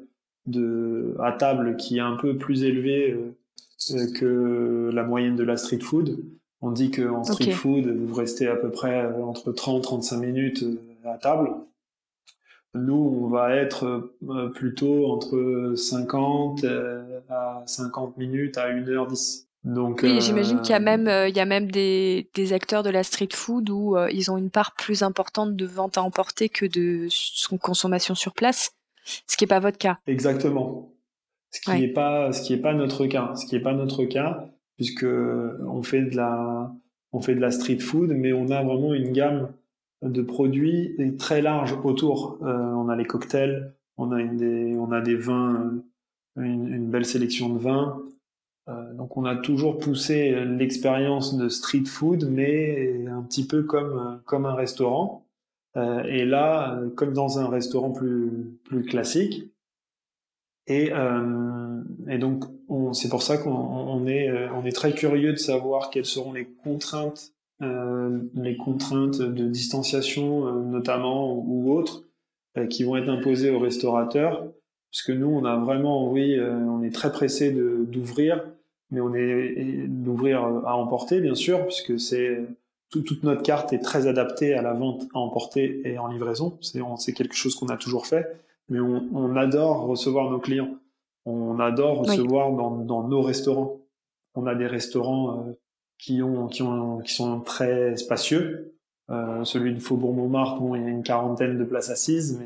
de 0.47 1.17
à 1.21 1.33
table 1.33 1.77
qui 1.77 1.97
est 1.97 2.01
un 2.01 2.17
peu 2.17 2.37
plus 2.37 2.65
élevée 2.65 3.17
euh, 3.93 4.07
que 4.15 4.91
la 4.93 5.03
moyenne 5.03 5.37
de 5.37 5.45
la 5.45 5.57
street 5.57 5.81
food. 5.81 6.19
On 6.61 6.71
dit 6.71 6.91
qu'en 6.91 7.25
street 7.25 7.53
food, 7.53 7.87
vous 7.87 8.15
restez 8.15 8.47
à 8.47 8.57
peu 8.57 8.71
près 8.71 9.07
entre 9.23 9.53
30 9.53 9.83
35 9.83 10.17
minutes 10.19 10.63
euh, 10.63 11.11
à 11.11 11.19
table. 11.19 11.51
Nous, 12.75 13.21
on 13.23 13.29
va 13.29 13.55
être 13.55 14.13
plutôt 14.55 15.13
entre 15.13 15.75
50 15.77 16.65
à 17.29 17.63
50 17.67 18.17
minutes 18.17 18.59
à 18.59 18.71
1h10. 18.71 19.47
Donc, 19.65 20.01
oui, 20.03 20.21
j'imagine 20.21 20.61
qu'il 20.61 20.73
y 20.73 20.75
a 20.75 20.81
même, 20.81 21.09
il 21.29 21.35
y 21.35 21.41
a 21.41 21.47
même 21.47 21.71
des, 21.71 22.29
des, 22.35 22.53
acteurs 22.53 22.83
de 22.83 22.91
la 22.91 23.03
street 23.03 23.31
food 23.33 23.71
où 23.71 23.97
ils 24.13 24.31
ont 24.31 24.37
une 24.37 24.51
part 24.51 24.75
plus 24.75 25.03
importante 25.03 25.57
de 25.57 25.65
vente 25.67 25.97
à 25.97 26.03
emporter 26.03 26.51
que 26.51 26.67
de 26.67 27.07
son 27.09 27.57
consommation 27.57 28.15
sur 28.15 28.35
place, 28.35 28.73
ce 29.27 29.37
qui 29.37 29.45
n'est 29.45 29.49
pas 29.49 29.61
votre 29.61 29.79
cas. 29.79 29.99
Exactement. 30.07 30.95
Ce 31.55 31.61
qui 31.61 31.71
n'est 31.71 31.89
pas, 31.89 32.33
ce 32.33 32.43
qui 32.43 32.53
est 32.53 32.59
pas 32.59 32.75
notre 32.75 33.07
cas. 33.07 33.33
Ce 33.37 33.47
qui 33.47 33.55
est 33.55 33.61
pas 33.61 33.75
notre 33.75 34.05
cas, 34.05 34.49
puisque 34.77 35.05
on 35.05 35.83
fait 35.85 36.03
de 36.03 36.17
la, 36.17 36.73
on 37.13 37.21
fait 37.21 37.37
de 37.37 37.41
la 37.41 37.53
street 37.53 37.79
food, 37.79 38.11
mais 38.11 38.33
on 38.33 38.51
a 38.51 38.63
vraiment 38.65 38.93
une 38.93 39.13
gamme 39.13 39.53
de 40.05 40.23
produits 40.23 40.97
très 41.19 41.43
large 41.43 41.77
autour. 41.85 42.39
Euh, 42.43 42.53
on 42.53 42.89
a 42.89 42.97
les 42.97 43.05
cocktails, 43.05 43.75
on 43.97 44.13
a, 44.13 44.23
des, 44.23 44.77
on 44.77 44.93
a 44.93 45.01
des 45.01 45.17
vins, 45.17 45.75
une, 46.37 46.73
une 46.73 46.91
belle 46.91 47.07
sélection 47.07 47.49
de 47.49 47.59
vins. 47.59 48.03
Euh, 48.69 48.95
donc 48.95 49.17
on 49.17 49.25
a 49.25 49.37
toujours 49.37 49.79
poussé 49.79 50.45
l'expérience 50.45 51.37
de 51.37 51.49
street 51.49 51.85
food, 51.87 52.29
mais 52.31 53.07
un 53.09 53.23
petit 53.23 53.47
peu 53.47 53.63
comme, 53.63 54.21
comme 54.25 54.47
un 54.47 54.55
restaurant. 54.55 55.27
Euh, 55.77 56.05
et 56.05 56.25
là, 56.25 56.79
comme 56.97 57.13
dans 57.13 57.39
un 57.39 57.49
restaurant 57.49 57.91
plus, 57.91 58.31
plus 58.65 58.85
classique. 58.85 59.51
Et, 60.67 60.91
euh, 60.93 61.83
et 62.09 62.19
donc 62.19 62.45
c'est 62.93 63.11
pour 63.11 63.23
ça 63.23 63.37
qu'on 63.37 64.07
est, 64.07 64.49
on 64.51 64.65
est 64.65 64.73
très 64.73 64.95
curieux 64.95 65.33
de 65.33 65.39
savoir 65.39 65.91
quelles 65.91 66.07
seront 66.07 66.33
les 66.33 66.47
contraintes 66.47 67.34
euh, 67.34 67.34
les 67.61 68.57
contraintes 68.57 69.21
de 69.21 69.47
distanciation 69.47 70.47
euh, 70.49 70.63
notamment 70.63 71.35
ou 71.35 71.73
autres 71.73 72.05
euh, 72.57 72.67
qui 72.67 72.85
vont 72.85 72.97
être 72.97 73.09
imposées 73.09 73.51
aux 73.51 73.59
restaurateurs. 73.59 74.47
Puisque 74.91 75.11
nous 75.11 75.29
on 75.29 75.45
a 75.45 75.57
vraiment 75.57 76.11
oui 76.11 76.39
on 76.41 76.83
est 76.85 76.95
très 76.95 77.11
pressé 77.11 77.51
d'ouvrir 77.51 78.45
mais 78.93 79.01
on 79.01 79.13
est 79.13 79.87
d'ouvrir 79.89 80.45
à 80.45 80.77
emporter 80.77 81.21
bien 81.21 81.35
sûr 81.35 81.67
puisque 81.67 81.99
c'est 81.99 82.39
toute 82.91 83.25
notre 83.25 83.43
carte 83.43 83.73
est 83.73 83.81
très 83.81 84.07
adaptée 84.07 84.55
à 84.55 84.63
la 84.63 84.73
vente 84.73 85.03
à 85.13 85.19
emporter 85.19 85.81
et 85.85 85.99
en 85.99 86.07
livraison. 86.07 86.59
C'est 86.61 87.13
quelque 87.13 87.35
chose 87.35 87.57
qu'on 87.57 87.67
a 87.71 87.77
toujours 87.77 88.07
fait 88.07 88.41
mais 88.69 88.79
on, 88.79 89.09
on, 89.13 89.35
adore 89.35 89.87
recevoir 89.87 90.31
nos 90.31 90.39
clients. 90.39 90.79
On 91.27 91.59
adore 91.59 91.99
recevoir 91.99 92.53
dans, 92.53 92.71
dans, 92.71 93.07
nos 93.09 93.21
restaurants. 93.21 93.81
On 94.37 94.47
a 94.47 94.55
des 94.55 94.69
restaurants 94.69 95.55
qui, 96.05 96.23
ont, 96.23 96.49
qui, 96.49 96.63
ont, 96.63 96.99
qui 96.99 97.15
sont 97.15 97.41
très 97.41 97.97
spacieux. 97.97 98.75
Euh, 99.11 99.45
celui 99.45 99.73
de 99.73 99.81
Faubourg-Montmartre, 99.81 100.61
bon, 100.61 100.75
il 100.75 100.83
y 100.83 100.87
a 100.87 100.91
une 100.91 101.03
quarantaine 101.03 101.59
de 101.59 101.65
places 101.65 101.89
assises, 101.91 102.43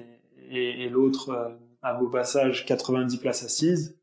et, 0.51 0.89
l'autre, 0.89 1.31
euh, 1.31 1.49
à 1.83 1.95
Beau 1.95 2.09
Passage, 2.09 2.65
90 2.67 3.19
places 3.19 3.45
assises. 3.45 3.99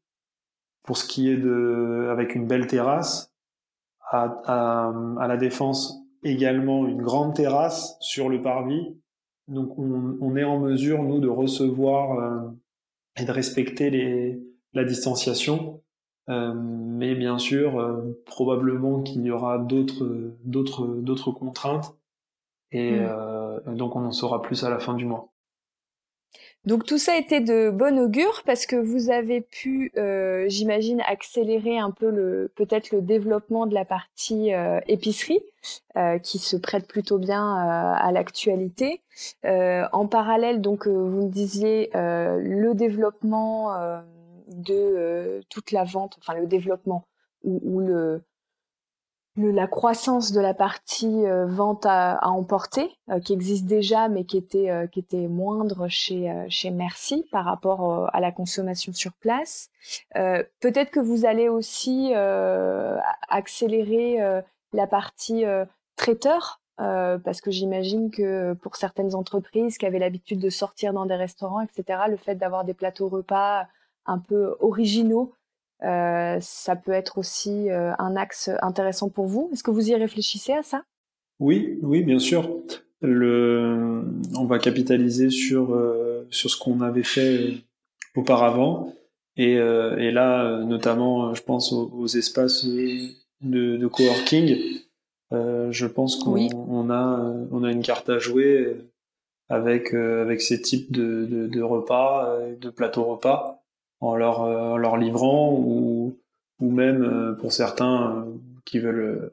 Pour 0.84 0.98
ce 0.98 1.08
qui 1.08 1.32
est 1.32 1.38
de, 1.38 2.10
avec 2.12 2.36
une 2.36 2.46
belle 2.46 2.68
terrasse, 2.68 3.34
à, 4.12 4.92
à, 5.20 5.28
la 5.28 5.38
Défense, 5.38 5.98
également 6.22 6.86
une 6.86 7.02
grande 7.02 7.34
terrasse 7.34 7.98
sur 8.02 8.30
le 8.30 8.42
parvis. 8.42 8.96
Donc 9.48 9.80
on, 9.80 10.18
on 10.22 10.36
est 10.36 10.44
en 10.44 10.60
mesure, 10.60 11.02
nous, 11.02 11.20
de 11.20 11.28
recevoir 11.28 12.20
euh, 12.20 12.52
et 13.18 13.26
de 13.26 13.32
respecter 13.32 13.90
les, 13.90 14.40
la 14.74 14.84
distanciation 14.84 15.82
euh, 16.30 16.54
mais 16.56 17.16
bien 17.16 17.38
sûr, 17.38 17.80
euh, 17.80 18.22
probablement 18.26 19.02
qu'il 19.02 19.22
y 19.24 19.32
aura 19.32 19.58
d'autres, 19.58 20.34
d'autres, 20.44 20.88
d'autres 20.88 21.32
contraintes. 21.32 21.96
Et 22.72 22.92
mm. 22.92 23.08
euh, 23.10 23.60
donc, 23.68 23.96
on 23.96 24.06
en 24.06 24.12
saura 24.12 24.42
plus 24.42 24.64
à 24.64 24.70
la 24.70 24.80
fin 24.80 24.94
du 24.94 25.06
mois. 25.06 25.32
Donc 26.66 26.84
tout 26.84 26.98
ça 26.98 27.16
été 27.16 27.42
de 27.42 27.70
bon 27.70 28.00
augure 28.00 28.42
parce 28.44 28.66
que 28.66 28.76
vous 28.76 29.12
avez 29.12 29.42
pu, 29.42 29.92
euh, 29.98 30.46
j'imagine, 30.48 31.00
accélérer 31.08 31.78
un 31.78 31.92
peu 31.92 32.10
le 32.10 32.52
peut-être 32.56 32.92
le 32.92 33.02
développement 33.02 33.68
de 33.68 33.76
la 33.76 33.86
partie 33.86 34.52
euh, 34.52 34.80
épicerie 34.88 35.42
euh, 35.96 36.18
qui 36.18 36.40
se 36.40 36.58
prête 36.58 36.88
plutôt 36.88 37.20
bien 37.20 37.56
à 37.56 38.12
l'actualité. 38.12 39.02
en 39.44 40.08
parallèle, 40.08 40.60
donc 40.60 40.88
vous 40.88 41.28
me 41.28 41.30
disiez 41.30 41.92
le 41.94 42.74
développement 42.74 44.02
de 44.48 44.74
euh, 44.74 45.42
toute 45.50 45.72
la 45.72 45.84
vente, 45.84 46.18
enfin 46.20 46.34
le 46.34 46.48
développement 46.48 47.08
ou, 47.44 47.80
le, 47.80 48.24
la 49.38 49.68
croissance 49.68 50.32
de 50.32 50.42
la 50.42 50.56
partie 50.56 51.28
euh, 51.28 51.46
vente 51.46 51.86
à, 51.86 52.20
emporter 52.24 52.90
euh, 53.12 53.20
qui 53.20 53.34
existe 53.34 53.66
déjà 53.66 54.08
mais 54.08 54.24
qui 54.24 54.38
était 54.38 54.72
qui 54.92 55.00
était 55.00 55.28
moindre 55.28 55.88
chez 55.88 56.34
chez 56.50 56.72
Merci 56.72 57.28
par 57.32 57.46
rapport 57.46 58.10
à 58.14 58.20
la 58.20 58.32
consommation 58.32 58.94
sur 58.94 59.14
place. 59.14 59.70
Peut-être 60.14 60.90
que 60.90 61.00
vous 61.00 61.26
allez 61.26 61.50
aussi 61.50 62.14
accélérer 63.30 64.18
la 64.74 64.88
partie 64.88 65.44
traiteur 65.96 66.62
parce 66.78 67.42
que 67.42 67.52
j'imagine 67.52 68.10
que 68.10 68.54
pour 68.54 68.76
certaines 68.76 69.14
entreprises 69.14 69.78
qui 69.78 69.86
avaient 69.86 70.00
l'habitude 70.00 70.40
de 70.40 70.50
sortir 70.50 70.94
dans 70.94 71.06
des 71.06 71.16
restaurants, 71.16 71.62
etc., 71.62 72.00
le 72.10 72.18
fait 72.18 72.36
d'avoir 72.36 72.66
des 72.66 72.74
plateaux 72.74 73.08
repas 73.08 73.68
un 74.06 74.20
peu 74.20 74.56
originaux. 74.60 75.34
Euh, 75.84 76.38
ça 76.40 76.76
peut 76.76 76.94
être 76.94 77.18
aussi 77.18 77.70
euh, 77.70 77.92
un 78.00 78.16
axe 78.16 78.50
intéressant 78.62 79.10
pour 79.10 79.26
vous. 79.26 79.50
Est-ce 79.52 79.64
que 79.64 79.72
vous 79.72 79.90
y 79.90 79.96
réfléchissez 79.96 80.54
à 80.54 80.64
ça? 80.64 80.84
Oui, 81.40 81.80
oui, 81.82 82.04
bien 82.04 82.20
sûr. 82.20 82.50
Le, 83.02 84.04
on 84.36 84.46
va 84.46 84.58
capitaliser 84.58 85.30
sur 85.30 85.74
euh, 85.74 86.26
sur 86.32 86.50
ce 86.50 86.58
qu'on 86.58 86.82
avait 86.82 87.04
fait 87.04 87.56
auparavant 88.16 88.94
et, 89.38 89.56
et 89.56 90.12
là, 90.12 90.64
notamment, 90.64 91.34
je 91.34 91.44
pense 91.44 91.74
aux, 91.74 92.08
espaces 92.08 92.66
de, 92.66 93.76
de 93.76 93.88
coworking. 93.88 94.56
je 95.32 95.86
pense 95.86 96.16
qu'on 96.16 96.90
a 96.90 97.36
on 97.52 97.64
a 97.66 97.72
une 97.72 97.82
carte 97.82 98.10
à 98.10 98.18
jouer 98.18 98.78
avec 99.50 99.94
avec 99.94 100.40
ces 100.40 100.62
types 100.62 100.90
de, 100.90 101.26
de, 101.26 101.48
de 101.48 101.62
repas, 101.62 102.40
de 102.62 102.70
plateaux 102.70 103.04
repas 103.04 103.65
en 104.06 104.16
leur, 104.16 104.44
euh, 104.44 104.72
en 104.72 104.78
leur 104.78 104.98
livrant 104.98 105.54
ou, 105.54 106.18
ou 106.60 106.72
même 106.72 107.04
euh, 107.04 107.34
pour 107.34 107.52
certains 107.52 108.18
euh, 108.18 108.32
qui 108.66 108.80
veulent 108.80 109.32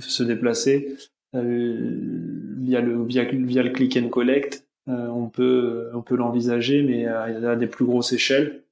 se 0.00 0.22
déplacer 0.22 0.96
via 1.32 2.80
le 2.80 3.04
via, 3.04 3.24
via 3.24 3.62
le 3.62 3.70
click 3.70 3.96
and 3.96 4.08
collect 4.08 4.64
on 4.86 5.28
peut 5.28 5.90
on 5.92 6.00
peut 6.00 6.16
l'envisager 6.16 6.82
mais 6.82 7.06
à, 7.06 7.54
des 7.54 7.66
plus 7.66 7.84
grosses 7.84 8.12
échelles 8.12 8.62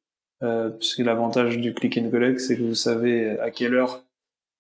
puisque 0.79 1.01
l'avantage 1.01 1.59
du 1.59 1.75
click 1.75 1.99
and 1.99 2.11
collect 2.11 2.41
c'est 2.41 2.57
que 2.57 2.63
vous 2.63 2.75
savez 2.75 3.39
à 3.41 3.51
quelle 3.51 3.75
heure 3.75 4.03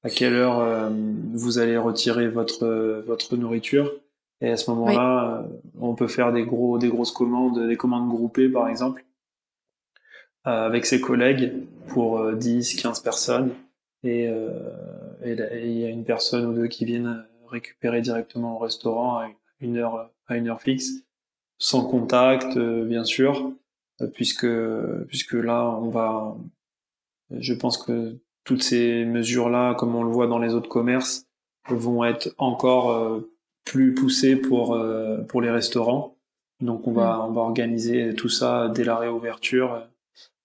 à 0.05 0.11
quelle 0.11 0.34
heure 0.34 0.93
vous 1.32 1.59
allez 1.59 1.76
retirer 1.76 2.28
votre 2.28 3.03
votre 3.07 3.37
nourriture. 3.37 3.93
Et 4.41 4.51
à 4.51 4.57
ce 4.57 4.70
moment-là 4.70 5.47
on 5.80 5.95
peut 5.95 6.09
faire 6.09 6.32
des 6.32 6.45
gros 6.45 6.78
des 6.78 6.89
grosses 6.89 7.12
commandes 7.12 7.66
des 7.66 7.76
commandes 7.76 8.09
groupées 8.09 8.51
par 8.51 8.68
exemple 8.68 9.06
avec 10.47 10.86
ses 10.86 11.01
collègues 11.01 11.53
pour 11.88 12.32
10, 12.32 12.76
euh, 12.78 12.82
15 12.82 13.01
personnes. 13.01 13.51
Et, 14.05 14.28
euh, 14.28 14.49
et 15.24 15.66
il 15.66 15.78
y 15.78 15.84
a 15.84 15.88
une 15.88 16.05
personne 16.05 16.47
ou 16.47 16.53
deux 16.55 16.68
qui 16.68 16.84
viennent 16.84 17.26
récupérer 17.49 18.01
directement 18.01 18.57
au 18.57 18.59
restaurant 18.59 19.18
à 19.18 19.28
une 19.61 19.76
heure, 19.76 20.11
à 20.28 20.36
une 20.36 20.49
heure 20.49 20.62
fixe, 20.62 20.90
sans 21.59 21.84
contact, 21.84 22.59
bien 22.59 23.05
sûr, 23.05 23.53
puisque, 24.14 24.47
puisque 25.09 25.32
là, 25.32 25.64
on 25.80 25.88
va, 25.88 26.36
je 27.30 27.55
pense 27.55 27.78
que 27.78 28.18
toutes 28.44 28.62
ces 28.62 29.05
mesures-là, 29.05 29.74
comme 29.74 29.94
on 29.97 30.03
le 30.03 30.11
voit 30.11 30.26
dans 30.26 30.38
les 30.38 30.55
autres 30.55 30.68
commerces, 30.68 31.26
vont 31.68 32.05
être 32.05 32.34
encore 32.38 33.22
plus 33.64 33.94
poussées 33.94 34.36
pour, 34.36 34.78
pour 35.28 35.40
les 35.40 35.51
restaurants. 35.51 36.16
Donc 36.61 36.86
on 36.86 36.92
va, 36.92 37.16
mm. 37.16 37.20
on 37.28 37.32
va 37.32 37.40
organiser 37.40 38.14
tout 38.14 38.28
ça 38.28 38.68
dès 38.68 38.84
la 38.84 38.97
réouverture 38.97 39.88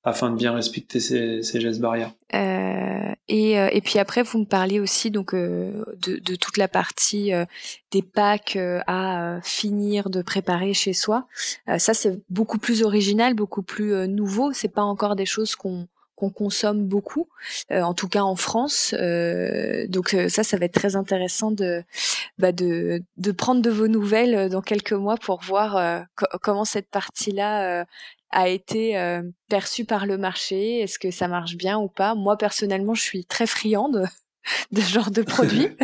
afin 0.04 0.32
de 0.32 0.36
bien 0.36 0.54
respecter 0.54 1.00
ces, 1.00 1.44
ces 1.44 1.62
gestes 1.62 1.80
barrières. 1.80 2.12
Euh, 2.34 3.14
et, 3.32 3.58
euh, 3.58 3.70
et 3.72 3.80
puis 3.80 3.98
après, 3.98 4.24
vous 4.24 4.40
me 4.40 4.46
parliez 4.46 4.80
aussi 4.80 5.10
donc 5.10 5.34
euh, 5.34 5.86
de, 6.02 6.18
de, 6.18 6.36
toute 6.36 6.58
la 6.58 6.68
partie 6.68 7.34
euh, 7.34 7.46
des 7.92 8.02
packs 8.02 8.58
à 8.88 9.40
finir 9.42 10.10
de 10.10 10.22
préparer 10.22 10.74
chez 10.74 10.94
soi. 10.94 11.28
ça, 11.78 11.94
c'est 11.94 12.20
beaucoup 12.30 12.58
plus 12.58 12.84
original, 12.84 13.34
beaucoup 13.34 13.62
plus 13.64 14.08
nouveau. 14.08 14.52
C'est 14.54 14.74
pas 14.74 14.84
encore 14.84 15.16
des 15.16 15.26
choses 15.26 15.56
qu'on 15.56 15.88
qu'on 16.16 16.30
consomme 16.30 16.86
beaucoup, 16.86 17.28
en 17.72 17.96
tout 17.96 18.08
cas 18.08 18.22
en 18.22 18.36
France. 18.36 18.94
donc 19.90 20.16
ça, 20.30 20.44
ça 20.44 20.58
va 20.58 20.66
être 20.66 20.74
très 20.74 20.96
intéressant 20.96 21.50
de, 21.50 21.84
bah 22.38 22.52
de, 22.52 23.02
de 23.18 23.32
prendre 23.32 23.64
de 23.64 23.72
vos 23.72 23.88
nouvelles 23.88 24.48
dans 24.50 24.62
quelques 24.62 24.94
mois 24.94 25.18
pour 25.18 25.42
voir 25.42 26.06
comment 26.44 26.64
cette 26.64 26.90
partie-là 26.90 27.88
a 28.32 28.50
été 28.50 28.98
euh, 28.98 29.24
perçu 29.50 29.86
par 29.86 30.06
le 30.06 30.18
marché. 30.18 30.80
Est-ce 30.80 31.00
que 31.00 31.12
ça 31.12 31.28
marche 31.28 31.56
bien 31.56 31.78
ou 31.80 31.88
pas? 31.88 32.16
Moi 32.16 32.38
personnellement, 32.38 32.94
je 32.94 33.02
suis 33.02 33.26
très 33.26 33.48
friande 33.48 34.06
de 34.72 34.82
ce 34.82 34.92
genre 34.92 35.12
de 35.12 35.22
produit, 35.22 35.70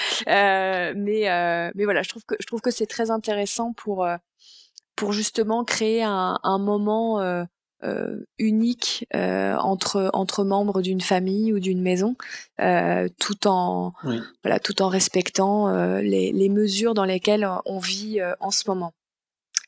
euh, 0.28 0.92
mais 0.96 1.30
euh, 1.30 1.70
mais 1.74 1.84
voilà, 1.84 2.02
je 2.02 2.08
trouve 2.08 2.24
que 2.24 2.36
je 2.40 2.46
trouve 2.46 2.60
que 2.60 2.70
c'est 2.70 2.86
très 2.86 3.10
intéressant 3.10 3.72
pour 3.72 4.06
pour 4.96 5.12
justement 5.12 5.64
créer 5.64 6.02
un, 6.02 6.38
un 6.42 6.58
moment 6.58 7.46
euh, 7.84 8.24
unique 8.38 9.06
euh, 9.14 9.56
entre 9.56 10.08
entre 10.14 10.42
membres 10.42 10.80
d'une 10.80 11.02
famille 11.02 11.52
ou 11.52 11.60
d'une 11.60 11.82
maison, 11.82 12.16
euh, 12.60 13.08
tout 13.20 13.46
en 13.46 13.92
voilà 14.42 14.58
tout 14.58 14.80
en 14.80 14.88
respectant 14.88 15.70
les, 15.98 16.32
les, 16.32 16.48
mesures 16.48 16.94
dans 16.94 17.04
lesquelles 17.04 17.46
on 17.66 17.78
vit 17.78 18.20
en 18.40 18.50
ce 18.50 18.64
moment. 18.68 18.94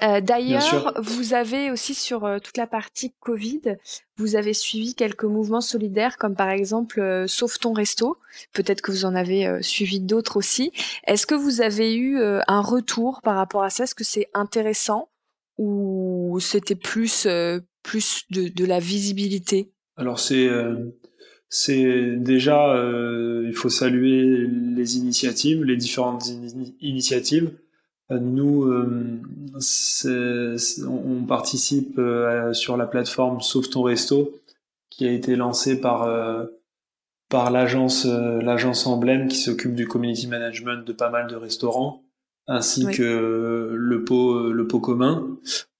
D'ailleurs, 0.00 0.94
vous 0.98 1.32
avez 1.32 1.70
aussi 1.70 1.94
sur 1.94 2.28
toute 2.42 2.56
la 2.56 2.66
partie 2.66 3.12
Covid, 3.20 3.76
vous 4.16 4.36
avez 4.36 4.52
suivi 4.52 4.94
quelques 4.94 5.24
mouvements 5.24 5.60
solidaires, 5.60 6.18
comme 6.18 6.34
par 6.34 6.50
exemple 6.50 7.24
Sauve 7.26 7.58
ton 7.58 7.72
resto. 7.72 8.18
Peut-être 8.52 8.82
que 8.82 8.92
vous 8.92 9.04
en 9.04 9.14
avez 9.14 9.62
suivi 9.62 10.00
d'autres 10.00 10.36
aussi. 10.36 10.72
Est-ce 11.06 11.26
que 11.26 11.34
vous 11.34 11.62
avez 11.62 11.96
eu 11.96 12.20
un 12.20 12.60
retour 12.60 13.22
par 13.22 13.36
rapport 13.36 13.62
à 13.62 13.70
ça? 13.70 13.84
Est-ce 13.84 13.94
que 13.94 14.04
c'est 14.04 14.28
intéressant 14.34 15.08
ou 15.58 16.38
c'était 16.40 16.74
plus 16.74 17.26
plus 17.86 18.24
de, 18.30 18.48
de 18.48 18.64
la 18.64 18.80
visibilité? 18.80 19.70
Alors 19.96 20.18
c'est 20.18 20.46
euh, 20.46 20.94
c'est 21.48 22.16
déjà 22.16 22.74
euh, 22.74 23.44
il 23.46 23.54
faut 23.54 23.70
saluer 23.70 24.46
les 24.46 24.98
initiatives, 24.98 25.64
les 25.64 25.76
différentes 25.76 26.24
initiatives. 26.80 27.52
Euh, 28.10 28.18
nous, 28.20 28.70
on 30.86 31.24
participe 31.26 32.00
sur 32.52 32.76
la 32.76 32.86
plateforme 32.86 33.40
Sauve 33.40 33.68
ton 33.68 33.82
resto, 33.82 34.40
qui 34.90 35.06
a 35.06 35.12
été 35.12 35.36
lancée 35.36 35.80
par 35.80 36.08
par 37.28 37.50
l'agence 37.50 38.06
l'agence 38.06 38.86
Emblème 38.86 39.28
qui 39.28 39.38
s'occupe 39.38 39.74
du 39.74 39.88
community 39.88 40.28
management 40.28 40.86
de 40.86 40.92
pas 40.92 41.10
mal 41.10 41.26
de 41.26 41.34
restaurants, 41.34 42.02
ainsi 42.46 42.86
que 42.86 43.72
le 43.74 44.04
pot 44.04 44.50
le 44.52 44.66
pot 44.66 44.80
commun. 44.80 45.26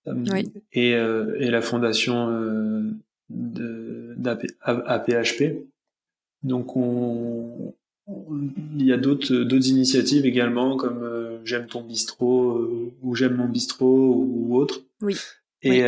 Euh, 0.08 0.42
et, 0.72 0.94
euh, 0.94 1.36
et 1.40 1.50
la 1.50 1.60
fondation 1.60 2.28
euh, 2.30 2.92
d'APHP. 4.16 5.66
Donc 6.42 6.76
on, 6.76 7.74
il 8.08 8.84
y 8.84 8.92
a 8.92 8.96
d'autres 8.96 9.34
d'autres 9.34 9.68
initiatives 9.68 10.26
également 10.26 10.76
comme 10.76 11.40
j'aime 11.44 11.66
ton 11.66 11.82
bistrot 11.82 12.92
ou 13.02 13.14
j'aime 13.14 13.34
mon 13.34 13.48
bistrot 13.48 14.14
ou, 14.14 14.56
autre. 14.56 14.82
Oui. 15.02 15.16
Et 15.62 15.82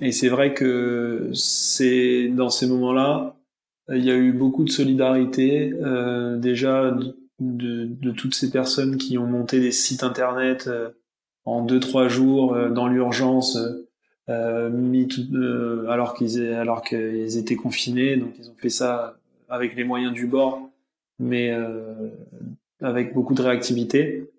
et 0.00 0.12
c'est 0.12 0.28
vrai 0.28 0.54
que 0.54 1.30
c'est 1.34 2.28
dans 2.28 2.50
ces 2.50 2.66
moments-là, 2.66 3.36
il 3.88 4.04
y 4.04 4.10
a 4.10 4.16
eu 4.16 4.32
beaucoup 4.32 4.64
de 4.64 4.70
solidarité 4.70 5.72
déjà 6.38 6.92
de, 6.92 7.16
de, 7.40 7.86
de, 7.86 8.10
toutes 8.12 8.34
ces 8.34 8.50
personnes 8.50 8.96
qui 8.96 9.18
ont 9.18 9.26
monté 9.26 9.58
des 9.60 9.72
sites 9.72 10.04
internet 10.04 10.68
en 11.44 11.62
deux 11.62 11.80
trois 11.80 12.08
jours 12.08 12.54
euh, 12.54 12.70
dans 12.70 12.88
l'urgence 12.88 13.58
euh, 14.28 14.70
mis 14.70 15.06
tout, 15.06 15.22
euh, 15.34 15.86
alors 15.88 16.14
qu'ils 16.14 16.42
alors 16.52 16.82
qu'ils 16.82 17.36
étaient 17.36 17.56
confinés 17.56 18.16
donc 18.16 18.34
ils 18.38 18.48
ont 18.48 18.56
fait 18.56 18.70
ça 18.70 19.16
avec 19.48 19.76
les 19.76 19.84
moyens 19.84 20.12
du 20.12 20.26
bord 20.26 20.70
mais 21.18 21.52
avec 22.80 23.14
beaucoup 23.14 23.34
de 23.34 23.42
réactivité 23.42 24.30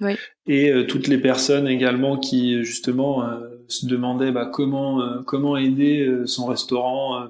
oui. 0.00 0.16
et 0.46 0.72
toutes 0.88 1.06
les 1.06 1.18
personnes 1.18 1.68
également 1.68 2.18
qui 2.18 2.64
justement 2.64 3.28
se 3.68 3.86
demandaient 3.86 4.32
bah, 4.32 4.46
comment 4.46 5.22
comment 5.24 5.56
aider 5.56 6.22
son 6.26 6.46
restaurant 6.46 7.28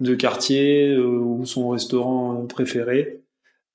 de 0.00 0.14
quartier 0.14 0.96
ou 0.98 1.44
son 1.46 1.70
restaurant 1.70 2.46
préféré 2.46 3.20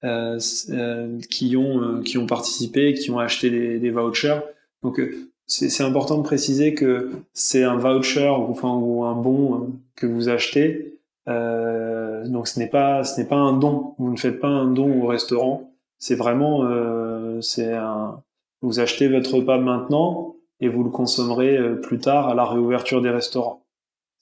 qui 0.02 1.58
ont 1.58 2.02
qui 2.02 2.18
ont 2.18 2.28
participé 2.28 2.94
qui 2.94 3.12
ont 3.12 3.20
acheté 3.20 3.50
des, 3.50 3.80
des 3.80 3.90
vouchers 3.90 4.40
donc 4.84 5.00
euh, 5.00 5.32
c'est 5.48 5.84
important 5.84 6.18
de 6.18 6.24
préciser 6.24 6.74
que 6.74 7.12
c'est 7.34 7.64
un 7.64 7.76
voucher 7.76 8.30
ou, 8.30 8.52
enfin, 8.52 8.74
ou 8.74 9.04
un 9.04 9.16
bon 9.16 9.56
euh, 9.56 9.68
que 9.96 10.06
vous 10.06 10.30
achetez. 10.30 10.98
Euh, 11.28 12.01
donc 12.28 12.48
ce 12.48 12.60
n'est 12.60 12.68
pas 12.68 13.04
ce 13.04 13.20
n'est 13.20 13.28
pas 13.28 13.38
un 13.38 13.58
don. 13.58 13.96
Vous 13.98 14.12
ne 14.12 14.18
faites 14.18 14.40
pas 14.40 14.48
un 14.48 14.72
don 14.72 15.02
au 15.02 15.08
restaurant. 15.08 15.72
C'est 15.98 16.16
vraiment 16.16 16.66
euh, 16.66 17.42
c'est 17.42 17.74
un 17.74 18.22
vous 18.62 18.80
achetez 18.80 19.08
votre 19.08 19.36
repas 19.36 19.58
maintenant 19.58 20.36
et 20.60 20.70
vous 20.70 20.84
le 20.84 20.90
consommerez 20.90 21.58
euh, 21.58 21.76
plus 21.76 22.00
tard 22.00 22.30
à 22.30 22.36
la 22.36 22.46
réouverture 22.46 23.02
des 23.02 23.10
restaurants. 23.10 23.64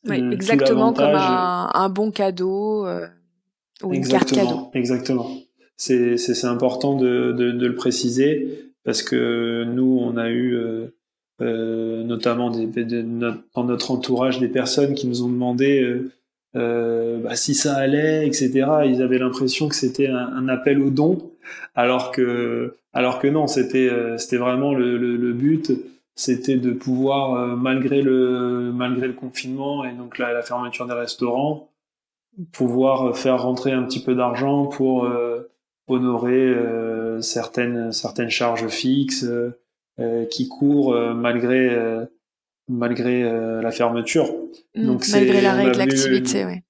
Oui, 0.07 0.23
exactement 0.31 0.93
comme 0.93 1.07
un, 1.07 1.69
un, 1.73 1.89
bon 1.89 2.11
cadeau 2.11 2.87
euh, 2.87 3.05
ou 3.83 3.93
une 3.93 4.07
carte 4.07 4.31
cadeau. 4.31 4.69
Exactement. 4.73 5.29
C'est 5.75 6.17
c'est 6.17 6.47
important 6.47 6.95
de, 6.95 7.33
de, 7.33 7.51
de 7.51 7.67
le 7.67 7.75
préciser 7.75 8.71
parce 8.85 9.03
que 9.03 9.65
nous, 9.65 9.99
on 10.01 10.15
a 10.17 10.29
eu 10.29 10.55
euh, 10.55 10.95
euh 11.41 12.03
notamment 12.03 12.49
des, 12.49 12.67
dans 13.03 13.63
notre 13.65 13.91
entourage 13.91 14.39
des 14.39 14.47
personnes 14.47 14.93
qui 14.93 15.07
nous 15.07 15.23
ont 15.23 15.29
demandé 15.29 16.01
euh, 16.55 16.59
euh, 16.59 17.19
bah, 17.19 17.35
si 17.35 17.53
ça 17.53 17.75
allait, 17.75 18.25
etc. 18.27 18.67
Ils 18.85 19.01
avaient 19.01 19.19
l'impression 19.19 19.67
que 19.67 19.75
c'était 19.75 20.07
un, 20.07 20.47
appel 20.47 20.81
au 20.81 20.89
don, 20.89 21.31
alors 21.75 22.11
que, 22.11 22.77
alors 22.93 23.19
que 23.19 23.27
non, 23.27 23.47
c'était 23.47 23.89
c'était 24.17 24.37
vraiment 24.37 24.73
le, 24.73 24.97
le, 24.97 25.15
le 25.17 25.33
but, 25.33 25.71
c'était 26.15 26.57
de 26.57 26.71
pouvoir 26.71 27.57
malgré 27.57 28.01
le 28.01 28.71
malgré 28.73 29.07
le 29.07 29.13
confinement 29.13 29.85
et 29.85 29.93
donc 29.93 30.17
la, 30.17 30.33
la 30.33 30.41
fermeture 30.41 30.87
des 30.87 30.93
restaurants, 30.93 31.69
pouvoir 32.51 33.17
faire 33.17 33.41
rentrer 33.41 33.71
un 33.71 33.83
petit 33.83 34.03
peu 34.03 34.15
d'argent 34.15 34.65
pour 34.65 35.07
honorer 35.87 36.55
certaines 37.21 37.91
certaines 37.91 38.29
charges 38.29 38.67
fixes 38.67 39.25
euh, 39.99 40.25
qui 40.25 40.47
courent 40.47 40.93
euh, 40.93 41.13
malgré 42.69 43.23
euh, 43.23 43.61
la 43.61 43.71
fermeture. 43.71 44.33
Mmh, 44.75 44.85
Donc 44.85 45.07
malgré 45.09 45.41
l'arrêt 45.41 45.71
de 45.71 45.77
l'activité, 45.77 46.45
oui. 46.45 46.61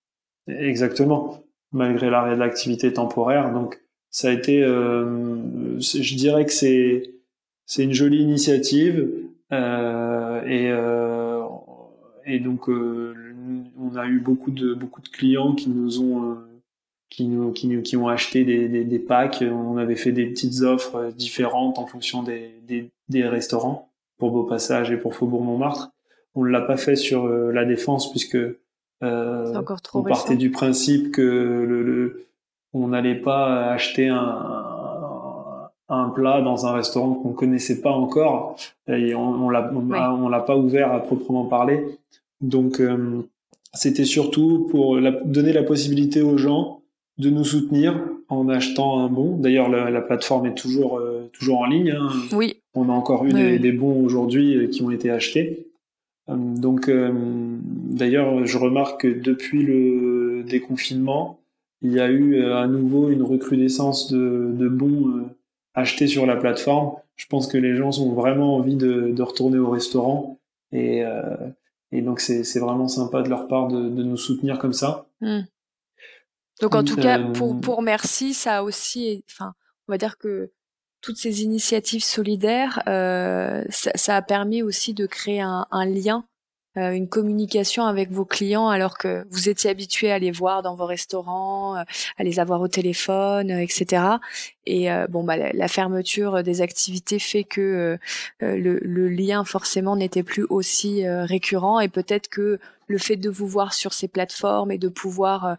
Exactement, 0.48 1.44
malgré 1.72 2.10
l'arrêt 2.10 2.36
de 2.36 2.40
l'activité 2.40 2.92
temporaire. 2.92 3.54
Donc 3.54 3.80
ça 4.10 4.30
a 4.30 4.32
été, 4.32 4.62
je 4.62 6.16
dirais 6.16 6.46
que 6.46 6.52
c'est 6.52 7.14
c'est 7.68 7.84
une 7.84 7.94
jolie 7.94 8.24
initiative 8.24 9.08
et 9.52 10.72
et 12.26 12.40
donc 12.40 12.68
on 12.68 13.96
a 13.96 14.08
eu 14.08 14.20
beaucoup 14.20 14.50
de 14.50 14.74
beaucoup 14.74 15.02
de 15.02 15.10
clients 15.10 15.54
qui 15.54 15.70
nous 15.70 16.02
ont 16.02 16.38
qui 17.10 17.26
nous, 17.26 17.52
qui 17.52 17.68
nous, 17.68 17.82
qui 17.82 17.98
ont 17.98 18.08
acheté 18.08 18.44
des, 18.44 18.68
des, 18.68 18.84
des, 18.84 19.00
packs. 19.00 19.42
On 19.42 19.78
avait 19.78 19.96
fait 19.96 20.12
des 20.12 20.28
petites 20.28 20.62
offres 20.62 20.96
euh, 20.96 21.12
différentes 21.12 21.80
en 21.80 21.88
fonction 21.88 22.24
des, 22.24 22.52
des, 22.68 22.92
des 23.10 23.28
restaurants 23.28 23.89
pour 24.20 24.32
Beau 24.32 24.44
Passage 24.44 24.92
et 24.92 24.98
pour 24.98 25.16
Faubourg 25.16 25.44
Montmartre. 25.44 25.92
On 26.36 26.44
ne 26.44 26.50
l'a 26.50 26.62
pas 26.62 26.78
fait 26.78 26.96
sur 26.96 27.26
euh, 27.26 27.52
la 27.52 27.66
défense 27.66 28.12
puisque 28.12 28.38
euh, 29.02 29.62
on 29.94 30.04
partait 30.04 30.36
du 30.36 30.52
principe 30.52 31.12
que 31.12 31.22
le, 31.22 31.84
le 31.84 32.26
on 32.74 32.90
n'allait 32.90 33.16
pas 33.16 33.72
acheter 33.72 34.10
un, 34.10 35.70
un 35.90 36.10
plat 36.10 36.42
dans 36.42 36.68
un 36.68 36.74
restaurant 36.74 37.16
qu'on 37.16 37.32
connaissait 37.32 37.82
pas 37.82 37.92
encore 37.92 38.56
et 38.88 39.16
on, 39.16 39.46
on 39.46 39.50
l'a 39.50 39.72
on, 39.74 40.30
l'a 40.30 40.40
pas 40.42 40.56
ouvert 40.56 40.94
à 40.94 41.00
proprement 41.00 41.46
parler. 41.46 41.84
Donc 42.42 42.80
euh, 42.80 43.24
c'était 43.74 44.06
surtout 44.06 44.68
pour 44.70 44.98
la, 44.98 45.12
donner 45.12 45.54
la 45.54 45.64
possibilité 45.64 46.22
aux 46.22 46.38
gens 46.38 46.82
de 47.18 47.30
nous 47.30 47.44
soutenir 47.44 48.00
en 48.30 48.48
achetant 48.48 49.00
un 49.00 49.10
bon. 49.10 49.36
D'ailleurs, 49.36 49.68
la, 49.70 50.02
plateforme 50.02 50.46
est 50.46 50.56
toujours, 50.56 51.00
euh, 51.00 51.30
toujours 51.34 51.60
en 51.60 51.66
ligne. 51.66 51.92
Hein. 51.92 52.10
Oui. 52.32 52.59
On 52.74 52.90
a 52.90 52.94
encore 52.94 53.26
eu 53.26 53.60
des, 53.60 53.72
bons 53.72 54.04
aujourd'hui 54.04 54.56
euh, 54.56 54.68
qui 54.68 54.84
ont 54.84 54.92
été 54.92 55.10
achetés. 55.10 55.68
Euh, 56.30 56.36
donc, 56.36 56.90
d'ailleurs, 56.90 58.46
je 58.46 58.58
remarque 58.58 59.02
que 59.02 59.08
depuis 59.08 59.64
le 59.64 60.44
déconfinement, 60.48 61.40
il 61.82 61.94
y 61.94 62.00
a 62.00 62.10
eu 62.10 62.44
à 62.44 62.68
nouveau 62.68 63.10
une 63.10 63.24
recrudescence 63.24 64.12
de, 64.12 64.52
de 64.54 64.68
bons 64.68 65.30
achetés 65.74 66.08
sur 66.08 66.26
la 66.26 66.36
plateforme. 66.36 66.92
Je 67.16 67.26
pense 67.28 67.48
que 67.48 67.58
les 67.58 67.76
gens 67.76 68.00
ont 68.00 68.14
vraiment 68.14 68.58
envie 68.58 68.76
de, 68.76 69.12
de 69.12 69.22
retourner 69.24 69.58
au 69.58 69.70
restaurant 69.70 70.40
et, 70.74 71.04
et 71.94 72.02
donc 72.02 72.20
c'est 72.20 72.60
vraiment 72.60 72.90
sympa 72.90 73.22
de 73.22 73.30
leur 73.30 73.48
part 73.48 73.70
de, 73.70 73.88
de 73.90 74.04
nous 74.04 74.18
soutenir 74.18 74.60
comme 74.60 74.74
ça. 74.74 75.08
Hmm. 75.22 75.44
Donc 76.62 76.76
en 76.76 76.84
tout 76.84 76.96
cas, 76.96 77.20
pour, 77.20 77.54
euh, 77.54 77.60
pour 77.60 77.82
Merci, 77.82 78.34
ça 78.34 78.58
a 78.58 78.64
aussi, 78.64 79.24
enfin, 79.30 79.54
on 79.88 79.94
va 79.94 79.98
dire 79.98 80.18
que 80.18 80.52
toutes 81.02 81.18
ces 81.18 81.44
initiatives 81.44 82.04
solidaires, 82.04 82.82
euh, 82.88 83.64
ça, 83.70 83.92
ça, 83.96 84.16
a 84.16 84.22
permis 84.22 84.62
aussi 84.62 84.94
de 84.94 85.06
créer 85.06 85.42
un, 85.42 85.86
lien, 85.86 86.26
euh, 86.78 86.92
une 86.92 87.08
communication 87.08 87.86
avec 87.86 88.12
vos 88.12 88.26
clients, 88.26 88.70
alors 88.70 88.98
que 88.98 89.26
vous 89.30 89.50
étiez 89.50 89.70
habitué 89.70 90.12
à 90.12 90.20
les 90.20 90.32
voir 90.32 90.62
dans 90.62 90.76
vos 90.76 90.86
restaurants, 90.86 91.78
euh, 91.78 91.84
à 92.18 92.24
les 92.24 92.40
avoir 92.40 92.62
au 92.62 92.68
téléphone, 92.68 93.50
etc. 93.50 94.04
Et 94.66 94.90
bon, 95.10 95.24
bah, 95.24 95.36
la, 95.38 95.68
fermeture 95.68 96.44
des 96.44 96.62
activités 96.62 97.18
fait 97.18 97.44
que 97.44 97.98
le, 98.40 98.80
le, 98.80 99.10
lien 99.10 99.44
forcément 99.44 99.96
n'était 99.96 100.22
plus 100.22 100.46
aussi 100.50 101.08
récurrent, 101.08 101.80
et 101.80 101.88
peut-être 101.88 102.28
que 102.28 102.60
le 102.90 102.98
fait 102.98 103.16
de 103.16 103.30
vous 103.30 103.48
voir 103.48 103.74
sur 103.74 103.94
ces 103.94 104.10
plateformes 104.10 104.72
et 104.72 104.78
de 104.78 104.90
pouvoir 104.90 105.46
euh, 105.46 105.56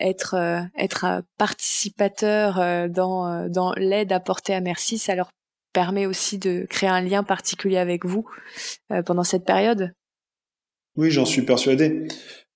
être 0.00 0.34
être 0.76 1.22
participateur 1.38 2.58
euh, 2.58 2.88
dans 2.88 3.48
dans 3.48 3.72
l'aide 3.76 4.12
apportée 4.12 4.54
à 4.54 4.60
Merci, 4.60 4.98
ça 4.98 5.14
leur 5.14 5.30
permet 5.72 6.06
aussi 6.06 6.38
de 6.38 6.66
créer 6.68 6.88
un 6.88 7.00
lien 7.00 7.22
particulier 7.22 7.76
avec 7.76 8.06
vous 8.06 8.26
pendant 9.04 9.24
cette 9.24 9.44
période. 9.44 9.92
Oui, 10.96 11.10
j'en 11.10 11.26
suis 11.26 11.42
persuadé. 11.42 12.08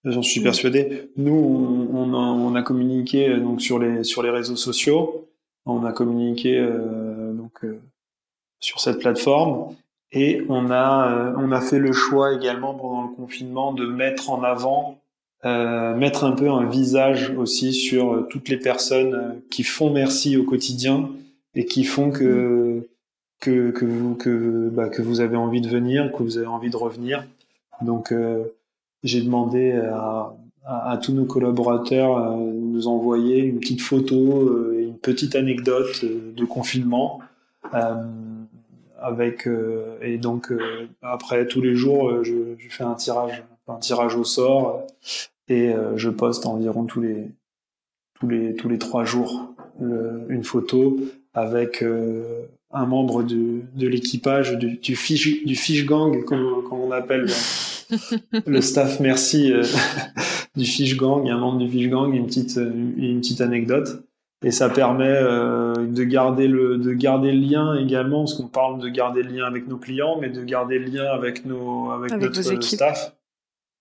J'en 0.04 0.22
suis 0.22 0.40
mm. 0.40 0.44
persuadé. 0.44 1.10
Nous, 1.18 1.88
on, 1.92 2.14
a, 2.14 2.16
on, 2.16 2.54
a, 2.54 2.62
communiqué 2.62 3.36
donc 3.36 3.60
sur 3.60 3.78
les 3.78 4.04
sur 4.04 4.22
les 4.22 4.30
réseaux 4.30 4.56
sociaux. 4.56 5.28
On 5.66 5.84
a 5.84 5.92
communiqué 5.92 6.66
donc 7.34 7.60
sur 8.60 8.80
cette 8.80 8.98
plateforme 8.98 9.76
et 10.12 10.40
on 10.48 10.70
a 10.70 11.34
on 11.36 11.52
a 11.52 11.60
fait 11.60 11.78
le 11.78 11.92
choix 11.92 12.32
également 12.32 12.74
pendant 12.74 13.02
le 13.02 13.14
confinement 13.14 13.74
de 13.74 13.84
mettre 13.84 14.30
en 14.30 14.42
avant 14.42 14.99
euh, 15.46 15.96
mettre 15.96 16.24
un 16.24 16.32
peu 16.32 16.50
un 16.50 16.68
visage 16.68 17.32
aussi 17.34 17.72
sur 17.72 18.12
euh, 18.12 18.26
toutes 18.28 18.50
les 18.50 18.58
personnes 18.58 19.14
euh, 19.14 19.32
qui 19.50 19.62
font 19.62 19.90
merci 19.90 20.36
au 20.36 20.44
quotidien 20.44 21.08
et 21.54 21.64
qui 21.64 21.84
font 21.84 22.10
que 22.10 22.86
que, 23.40 23.70
que 23.70 23.86
vous 23.86 24.16
que 24.16 24.68
bah, 24.68 24.90
que 24.90 25.00
vous 25.00 25.22
avez 25.22 25.38
envie 25.38 25.62
de 25.62 25.68
venir, 25.68 26.12
que 26.12 26.22
vous 26.22 26.36
avez 26.36 26.46
envie 26.46 26.68
de 26.68 26.76
revenir. 26.76 27.26
Donc 27.80 28.12
j'ai 29.02 29.22
demandé 29.22 29.72
à, 29.72 30.34
à, 30.66 30.98
tous 30.98 31.14
nos 31.14 31.24
collaborateurs 31.24 32.36
de 32.36 32.52
nous 32.52 32.86
envoyer 32.86 33.38
une 33.38 33.58
petite 33.60 33.80
photo, 33.80 34.74
une 34.74 34.98
petite 34.98 35.34
anecdote 35.34 36.04
de 36.04 36.44
confinement. 36.44 37.20
avec 39.00 39.48
et 40.02 40.18
donc 40.18 40.52
après 41.00 41.46
tous 41.46 41.62
les 41.62 41.74
jours 41.74 42.22
je, 42.22 42.34
je 42.58 42.68
fais 42.68 42.84
un 42.84 42.94
tirage 42.94 43.42
un 43.70 43.78
tirage 43.78 44.16
au 44.16 44.24
sort 44.24 44.86
et 45.48 45.68
euh, 45.68 45.96
je 45.96 46.10
poste 46.10 46.46
environ 46.46 46.84
tous 46.84 47.00
les 47.00 47.28
tous 48.18 48.28
les 48.28 48.54
tous 48.54 48.68
les 48.68 48.78
trois 48.78 49.04
jours 49.04 49.54
une 49.80 50.44
photo 50.44 50.98
avec 51.32 51.82
euh, 51.82 52.42
un 52.70 52.84
membre 52.84 53.22
de, 53.22 53.62
de 53.74 53.88
l'équipage 53.88 54.58
du, 54.58 54.76
du 54.76 54.94
fish 54.94 55.44
du 55.44 55.56
fish 55.56 55.86
gang 55.86 56.22
comme, 56.24 56.62
comme 56.68 56.80
on 56.80 56.90
appelle 56.90 57.26
le 58.46 58.60
staff 58.60 59.00
merci 59.00 59.52
euh, 59.52 59.64
du 60.56 60.66
fish 60.66 60.96
gang 60.96 61.28
un 61.28 61.38
membre 61.38 61.58
du 61.58 61.68
fish 61.68 61.88
gang 61.88 62.12
une 62.14 62.26
petite 62.26 62.56
une 62.56 63.20
petite 63.20 63.40
anecdote. 63.40 64.04
Et 64.42 64.52
ça 64.52 64.70
permet 64.70 65.20
de 65.20 66.02
garder 66.02 66.48
le 66.48 66.78
de 66.78 66.94
garder 66.94 67.30
le 67.30 67.40
lien 67.40 67.74
également 67.74 68.20
parce 68.20 68.32
qu'on 68.32 68.48
parle 68.48 68.80
de 68.80 68.88
garder 68.88 69.22
le 69.22 69.32
lien 69.32 69.44
avec 69.44 69.68
nos 69.68 69.76
clients 69.76 70.16
mais 70.18 70.30
de 70.30 70.42
garder 70.42 70.78
le 70.78 70.86
lien 70.86 71.04
avec 71.12 71.44
nos 71.44 71.90
avec, 71.90 72.12
notre 72.12 72.62
staff 72.62 73.12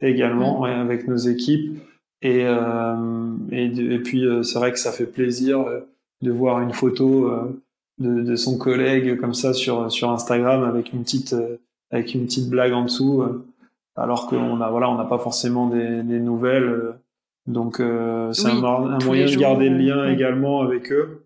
également 0.01 0.63
avec 0.63 1.07
nos 1.07 1.17
équipes. 1.17 1.79
Et, 2.21 2.43
euh, 2.45 3.33
et, 3.51 3.65
et, 3.65 3.99
puis 3.99 4.25
euh, 4.25 4.43
c'est 4.43 4.59
vrai 4.59 4.73
que 4.73 4.79
ça 4.79 4.91
fait 4.91 5.05
plaisir 5.05 5.61
euh, 5.61 5.79
de 6.21 6.31
voir 6.31 6.59
une 6.59 6.73
photo 6.73 7.31
de, 7.97 8.21
de, 8.21 8.35
son 8.35 8.57
collègue 8.57 9.17
comme 9.17 9.33
ça 9.33 9.53
sur 9.53 9.89
sur 9.89 10.11
Instagram 10.11 10.63
avec 10.63 10.91
une 10.91 11.03
petite 11.03 11.33
avec 11.91 12.13
une 12.13 12.25
petite 12.25 12.49
blague 12.49 12.73
en 12.73 12.83
dessous, 12.83 13.23
alors 13.95 14.27
qu'on 14.27 14.59
a 14.59 14.69
voilà 14.69 14.89
on 14.89 14.95
n'a 14.95 15.05
pas 15.05 15.17
forcément 15.17 15.67
des, 15.67 16.03
des 16.03 16.19
nouvelles. 16.19 16.93
donc 17.47 17.77
c'est 17.77 18.47
un, 18.47 18.63
un 18.65 18.97
moyen 19.05 19.25
de 19.27 19.35
garder 19.37 19.69
le 19.69 19.77
lien 19.77 20.11
également 20.11 20.59
avec 20.59 20.91
eux 20.91 21.23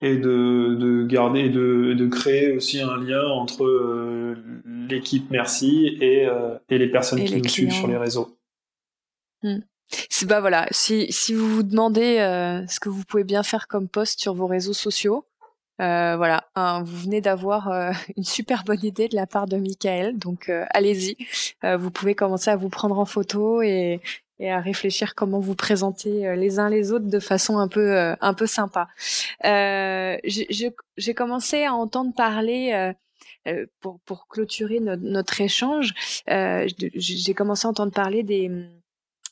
et 0.00 0.16
de, 0.16 0.76
de 0.78 1.04
garder 1.06 1.48
de, 1.48 1.94
de 1.94 2.06
créer 2.06 2.52
aussi 2.52 2.80
un 2.80 2.96
lien 2.98 3.26
entre 3.26 3.64
euh, 3.64 4.36
l'équipe 4.88 5.30
Merci 5.30 5.98
et, 6.00 6.26
euh, 6.26 6.56
et 6.68 6.78
les 6.78 6.88
personnes 6.88 7.24
qui 7.24 7.36
nous 7.36 7.48
suivent 7.48 7.72
sur 7.72 7.88
les 7.88 7.96
réseaux. 7.96 8.36
Hmm. 9.42 9.58
Bah 10.26 10.40
voilà, 10.40 10.66
si, 10.70 11.10
si 11.10 11.32
vous 11.32 11.48
vous 11.48 11.62
demandez 11.62 12.18
euh, 12.18 12.66
ce 12.66 12.78
que 12.78 12.88
vous 12.88 13.04
pouvez 13.04 13.24
bien 13.24 13.42
faire 13.42 13.68
comme 13.68 13.88
post 13.88 14.20
sur 14.20 14.34
vos 14.34 14.46
réseaux 14.46 14.74
sociaux, 14.74 15.24
voilà, 15.78 16.44
vous 16.56 16.96
venez 16.96 17.20
d'avoir 17.20 17.70
une 18.16 18.24
super 18.24 18.64
bonne 18.64 18.84
idée 18.84 19.08
de 19.08 19.16
la 19.16 19.26
part 19.26 19.46
de 19.46 19.56
Michael, 19.56 20.18
donc 20.18 20.50
allez-y. 20.70 21.16
vous 21.78 21.90
pouvez 21.90 22.14
commencer 22.14 22.50
à 22.50 22.56
vous 22.56 22.68
prendre 22.68 22.98
en 22.98 23.04
photo 23.04 23.62
et, 23.62 24.00
et 24.40 24.50
à 24.50 24.60
réfléchir 24.60 25.14
comment 25.14 25.40
vous 25.40 25.54
présenter 25.54 26.26
euh, 26.26 26.36
les 26.36 26.58
uns 26.58 26.68
les 26.68 26.92
autres 26.92 27.06
de 27.06 27.18
façon 27.18 27.58
un 27.58 27.68
peu 27.68 27.96
euh, 27.96 28.14
un 28.20 28.34
peu 28.34 28.46
sympa. 28.46 28.88
Euh, 29.44 30.16
J'ai 30.24 31.14
commencé 31.14 31.64
à 31.64 31.74
entendre 31.74 32.14
parler 32.14 32.94
euh, 33.46 33.66
pour 33.80 34.00
pour 34.00 34.28
clôturer 34.28 34.80
notre, 34.80 35.02
notre 35.02 35.40
échange. 35.40 35.94
J'ai 36.26 37.34
commencé 37.34 37.66
à 37.66 37.70
entendre 37.70 37.92
parler 37.92 38.22
des 38.22 38.50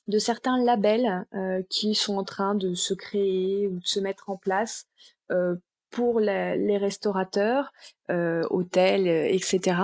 de 0.08 0.18
certains 0.18 0.62
labels 0.62 1.26
qui 1.68 1.96
sont 1.96 2.16
en 2.16 2.24
train 2.24 2.54
de 2.54 2.74
se 2.74 2.94
créer 2.94 3.66
ou 3.66 3.80
de 3.80 3.86
se 3.86 3.98
mettre 3.98 4.30
en 4.30 4.36
place 4.36 4.86
pour 5.90 6.20
les 6.20 6.78
restaurateurs, 6.78 7.72
euh, 8.10 8.44
hôtels, 8.50 9.08
etc., 9.08 9.78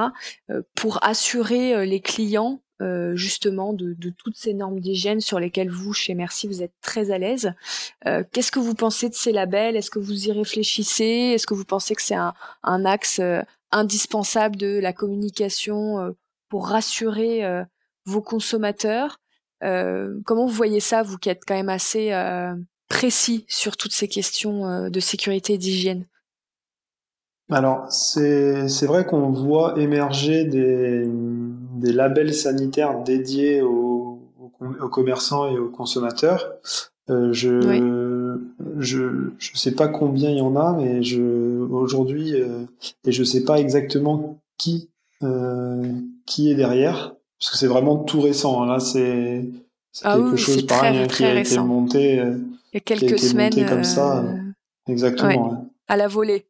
pour 0.77 1.03
assurer 1.05 1.85
les 1.85 2.01
clients 2.01 2.62
euh, 2.83 3.15
justement 3.15 3.73
de, 3.73 3.95
toutes 4.19 4.37
ces 4.37 4.55
normes 4.55 4.81
d'hygiène 4.81 5.21
sur 5.21 5.39
lesquelles 5.39 5.71
vous, 5.71 5.93
chez 5.93 6.15
Merci, 6.15 6.49
vous 6.49 6.63
êtes 6.63 6.73
très 6.83 7.13
à 7.13 7.19
l'aise. 7.19 7.53
Euh, 8.07 8.25
qu'est-ce 8.33 8.51
que 8.51 8.59
vous 8.59 8.75
pensez 8.75 9.09
de 9.09 9.15
ces 9.15 9.31
labels? 9.31 9.77
Est-ce 9.77 9.91
que 9.91 10.01
vous 10.01 10.27
y 10.27 10.33
réfléchissez? 10.33 11.05
Est-ce 11.05 11.47
que 11.47 11.55
vous 11.55 11.65
pensez 11.65 11.95
que 11.95 12.03
c'est 12.03 12.17
un, 12.17 12.35
axe 12.85 13.21
euh, 13.21 13.41
indispensable 13.71 14.57
de 14.57 14.81
la 14.81 14.93
communication 14.93 16.15
pour 16.49 16.69
rassurer 16.69 17.43
vos 18.05 18.21
consommateurs? 18.21 19.19
Comment 19.61 20.47
vous 20.47 20.53
voyez 20.53 20.81
ça, 20.81 21.03
vous 21.03 21.17
qui 21.17 21.31
êtes 21.31 21.45
quand 21.47 21.55
même 21.55 21.71
assez 21.71 22.13
précis 22.89 23.47
sur 23.49 23.79
toutes 23.79 23.95
ces 23.95 24.09
questions 24.09 24.91
de 24.91 25.01
sécurité 25.01 25.55
et 25.55 25.59
d'hygiène? 25.59 26.07
Alors, 27.51 27.91
c'est 27.91 28.87
vrai 28.87 29.05
qu'on 29.05 29.31
voit 29.31 29.79
émerger 29.79 30.45
des, 30.45 31.07
des 31.77 31.93
labels 31.93 32.35
sanitaires 32.35 33.03
dédiés 33.03 33.63
aux, 33.63 34.21
aux, 34.61 34.89
commerçants 34.89 35.51
et 35.51 35.59
aux 35.59 35.69
consommateurs. 35.69 36.53
Euh, 37.11 37.33
je, 37.33 38.39
je 38.79 39.31
je 39.39 39.59
sais 39.59 39.73
pas 39.73 39.89
combien 39.89 40.31
il 40.31 40.39
y 40.39 40.41
en 40.41 40.55
a, 40.55 40.73
mais 40.73 41.03
je 41.03 41.61
aujourd'hui 41.61 42.35
euh, 42.35 42.65
et 43.05 43.11
je 43.11 43.25
sais 43.25 43.45
pas 43.45 43.59
exactement 43.59 44.41
qui 44.57 44.89
euh, 45.25 45.83
qui 46.27 46.51
est 46.51 46.55
derrière 46.55 47.15
parce 47.39 47.51
que 47.51 47.57
c'est 47.57 47.67
vraiment 47.67 47.97
tout 47.97 48.21
récent. 48.21 48.63
Hein. 48.63 48.67
Là, 48.67 48.81
c'est 48.81 49.45
ah 50.05 50.17
quelque 50.17 50.37
chose 50.37 50.67
pareil 50.67 50.99
hein, 50.99 51.07
qui 51.09 51.25
a 51.25 51.41
été 51.41 51.59
monté 51.59 52.21
euh, 52.21 52.39
il 52.73 52.75
y 52.75 52.77
a 52.77 52.81
quelques 52.81 53.19
semaines 53.19 53.67
comme 53.69 53.85
ça. 53.85 54.25
Exactement. 54.87 55.71
À 55.89 55.97
la 55.97 56.09
volée. 56.09 56.47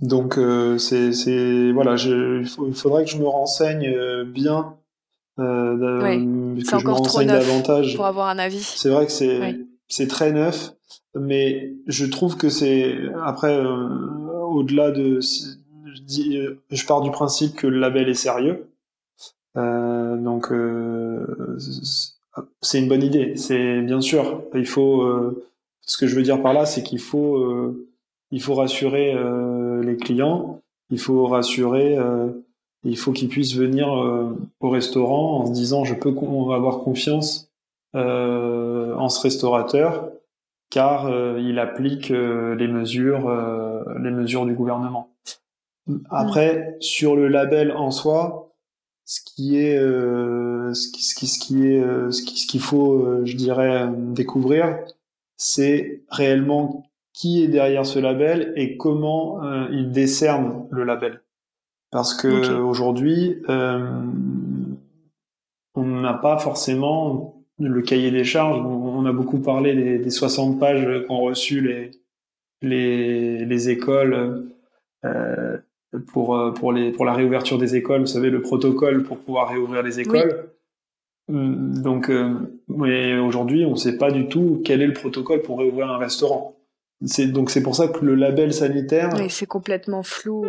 Donc 0.00 0.36
euh, 0.36 0.76
c'est 0.76 1.72
voilà, 1.72 1.96
je, 1.96 2.42
il, 2.66 2.74
faudrait 2.74 3.04
que 3.04 3.10
je 3.10 3.16
me 3.16 3.26
renseigne 3.26 3.88
euh, 3.88 4.24
bien, 4.24 4.74
euh, 5.38 6.54
que 6.56 6.78
je 6.78 6.86
me 6.86 6.92
renseigne 6.92 7.28
davantage 7.28 7.96
pour 7.96 8.04
avoir 8.04 8.28
un 8.28 8.38
avis. 8.38 8.60
C'est 8.60 8.90
vrai 8.90 9.06
que 9.06 9.12
c'est 9.12 9.58
c'est 9.88 10.06
très 10.06 10.32
neuf, 10.32 10.74
mais 11.14 11.72
je 11.86 12.04
trouve 12.04 12.36
que 12.36 12.50
c'est 12.50 12.94
après 13.24 13.56
euh, 13.56 13.88
au-delà 14.50 14.90
de, 14.90 15.20
je, 15.20 16.02
dis, 16.02 16.40
je 16.70 16.86
pars 16.86 17.00
du 17.00 17.10
principe 17.10 17.56
que 17.56 17.66
le 17.66 17.78
label 17.78 18.10
est 18.10 18.14
sérieux, 18.14 18.68
donc 19.54 20.52
c'est 22.60 22.78
une 22.78 22.88
bonne 22.88 23.02
idée. 23.02 23.34
C'est 23.36 23.80
bien 23.80 24.02
sûr, 24.02 24.42
il 24.54 24.66
faut. 24.66 25.34
ce 25.80 25.96
que 25.96 26.06
je 26.06 26.16
veux 26.16 26.22
dire 26.22 26.42
par 26.42 26.52
là, 26.52 26.66
c'est 26.66 26.82
qu'il 26.82 27.00
faut 27.00 27.74
il 28.30 28.42
faut 28.42 28.54
rassurer 28.54 29.14
euh, 29.14 29.82
les 29.82 29.96
clients, 29.96 30.60
il 30.90 30.98
faut 30.98 31.26
rassurer, 31.26 31.96
euh, 31.98 32.28
il 32.84 32.96
faut 32.96 33.12
qu'ils 33.12 33.28
puissent 33.28 33.54
venir 33.54 33.92
euh, 33.92 34.36
au 34.60 34.70
restaurant 34.70 35.40
en 35.40 35.46
se 35.46 35.52
disant 35.52 35.84
je 35.84 35.94
peux 35.94 36.14
avoir 36.52 36.80
confiance 36.80 37.50
en 37.94 39.08
ce 39.08 39.20
restaurateur 39.22 40.10
car 40.68 41.08
il 41.38 41.58
applique 41.58 42.10
les 42.10 42.68
mesures 42.68 43.30
les 43.98 44.10
mesures 44.10 44.44
du 44.44 44.52
gouvernement. 44.52 45.08
Après 46.10 46.76
sur 46.80 47.16
le 47.16 47.28
label 47.28 47.72
en 47.72 47.90
soi, 47.90 48.52
ce 49.06 49.20
qui 49.24 49.56
est 49.56 49.78
ce 49.78 50.92
qui 50.92 51.02
ce 51.02 51.14
qui 51.14 51.26
ce 51.26 51.38
qui 51.38 51.66
est 51.66 51.80
ce 51.80 52.10
ce 52.10 52.46
qu'il 52.46 52.60
faut 52.60 53.24
je 53.24 53.34
dirais 53.34 53.88
découvrir 53.96 54.76
c'est 55.38 56.02
réellement 56.10 56.85
qui 57.16 57.42
est 57.42 57.48
derrière 57.48 57.86
ce 57.86 57.98
label 57.98 58.52
et 58.56 58.76
comment 58.76 59.42
euh, 59.42 59.68
il 59.72 59.90
décerne 59.90 60.66
le 60.70 60.84
label. 60.84 61.22
Parce 61.90 62.12
que 62.12 62.52
aujourd'hui, 62.58 63.42
euh, 63.48 64.02
on 65.74 65.84
n'a 65.84 66.12
pas 66.12 66.36
forcément 66.36 67.42
le 67.58 67.80
cahier 67.80 68.10
des 68.10 68.24
charges. 68.24 68.60
On 68.60 69.06
a 69.06 69.12
beaucoup 69.12 69.38
parlé 69.38 69.74
des, 69.74 69.98
des 69.98 70.10
60 70.10 70.60
pages 70.60 71.06
qu'ont 71.06 71.20
reçues 71.20 71.62
les, 71.62 71.90
les, 72.60 73.46
les 73.46 73.70
écoles 73.70 74.50
euh, 75.06 75.56
pour, 76.08 76.52
pour, 76.54 76.72
les, 76.72 76.92
pour 76.92 77.06
la 77.06 77.14
réouverture 77.14 77.56
des 77.56 77.76
écoles. 77.76 78.02
Vous 78.02 78.06
savez, 78.08 78.28
le 78.28 78.42
protocole 78.42 79.04
pour 79.04 79.16
pouvoir 79.16 79.48
réouvrir 79.48 79.82
les 79.82 80.00
écoles. 80.00 80.50
Donc, 81.28 82.10
euh, 82.10 82.34
aujourd'hui, 82.68 83.64
on 83.64 83.70
ne 83.70 83.76
sait 83.76 83.96
pas 83.96 84.10
du 84.10 84.28
tout 84.28 84.60
quel 84.66 84.82
est 84.82 84.86
le 84.86 84.92
protocole 84.92 85.40
pour 85.40 85.58
réouvrir 85.58 85.90
un 85.90 85.98
restaurant. 85.98 86.55
C'est 87.04 87.26
donc 87.26 87.50
c'est 87.50 87.62
pour 87.62 87.76
ça 87.76 87.88
que 87.88 88.04
le 88.04 88.14
label 88.14 88.52
sanitaire. 88.52 89.10
Oui, 89.18 89.28
c'est 89.28 89.46
complètement 89.46 90.02
flou. 90.02 90.46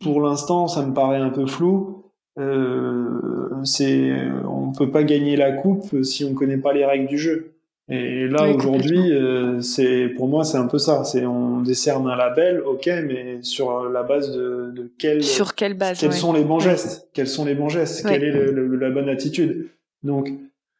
Pour 0.00 0.20
l'instant, 0.20 0.68
ça 0.68 0.84
me 0.84 0.92
paraît 0.92 1.18
un 1.18 1.30
peu 1.30 1.46
flou. 1.46 2.02
Euh, 2.38 3.48
c'est, 3.62 4.12
on 4.44 4.72
peut 4.72 4.90
pas 4.90 5.04
gagner 5.04 5.36
la 5.36 5.52
coupe 5.52 6.02
si 6.02 6.24
on 6.24 6.34
connaît 6.34 6.56
pas 6.58 6.72
les 6.72 6.84
règles 6.84 7.06
du 7.06 7.18
jeu. 7.18 7.52
Et 7.90 8.26
là 8.28 8.48
aujourd'hui, 8.48 9.12
euh, 9.12 9.60
c'est 9.60 10.08
pour 10.08 10.26
moi 10.26 10.44
c'est 10.44 10.56
un 10.56 10.66
peu 10.66 10.78
ça. 10.78 11.04
C'est 11.04 11.26
on 11.26 11.60
décerne 11.60 12.08
un 12.08 12.16
label, 12.16 12.62
ok, 12.62 12.86
mais 13.06 13.38
sur 13.42 13.90
la 13.90 14.02
base 14.02 14.32
de, 14.32 14.72
de 14.74 14.90
quelle 14.98 15.22
sur 15.22 15.54
quelle 15.54 15.74
base 15.74 16.00
Quels 16.00 16.14
sont 16.14 16.32
les 16.32 16.44
bons 16.44 16.60
gestes? 16.60 17.08
Quels 17.12 17.26
sont 17.28 17.44
les 17.44 17.54
bons 17.54 17.68
gestes? 17.68 18.06
Quelle 18.08 18.24
est 18.24 18.32
le, 18.32 18.76
la 18.76 18.90
bonne 18.90 19.10
attitude? 19.10 19.68
Donc, 20.02 20.30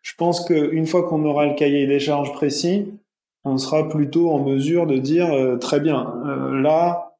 je 0.00 0.12
pense 0.16 0.44
qu'une 0.46 0.86
fois 0.86 1.06
qu'on 1.06 1.24
aura 1.24 1.46
le 1.46 1.54
cahier 1.54 1.86
des 1.86 2.00
charges 2.00 2.32
précis, 2.32 2.86
on 3.44 3.58
sera 3.58 3.88
plutôt 3.88 4.30
en 4.30 4.42
mesure 4.42 4.86
de 4.86 4.96
dire 4.96 5.32
euh, 5.32 5.56
très 5.56 5.80
bien. 5.80 6.14
Euh, 6.26 6.60
là, 6.60 7.16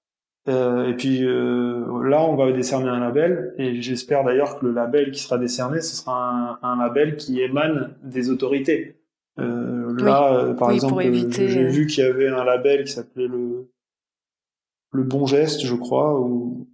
euh, 0.48 0.90
et 0.90 0.94
puis 0.94 1.24
euh, 1.24 2.06
là, 2.06 2.22
on 2.22 2.36
va 2.36 2.52
décerner 2.52 2.88
un 2.88 3.00
label, 3.00 3.54
et 3.58 3.80
j'espère 3.80 4.24
d'ailleurs 4.24 4.58
que 4.58 4.66
le 4.66 4.72
label 4.72 5.10
qui 5.10 5.20
sera 5.20 5.38
décerné, 5.38 5.80
ce 5.80 5.96
sera 5.96 6.30
un, 6.30 6.58
un 6.62 6.78
label 6.78 7.16
qui 7.16 7.40
émane 7.40 7.94
des 8.02 8.30
autorités. 8.30 9.00
Euh, 9.40 9.94
là, 9.98 10.34
euh, 10.34 10.54
par 10.54 10.70
exemple, 10.70 11.02
j'ai 11.30 11.66
vu 11.66 11.86
qu'il 11.86 12.04
y 12.04 12.06
avait 12.06 12.28
un 12.28 12.44
label 12.44 12.84
qui 12.84 12.92
s'appelait 12.92 13.26
le 13.26 13.70
le 14.92 15.02
bon 15.02 15.26
geste, 15.26 15.66
je 15.66 15.74
crois. 15.74 16.20
Ou, 16.20 16.68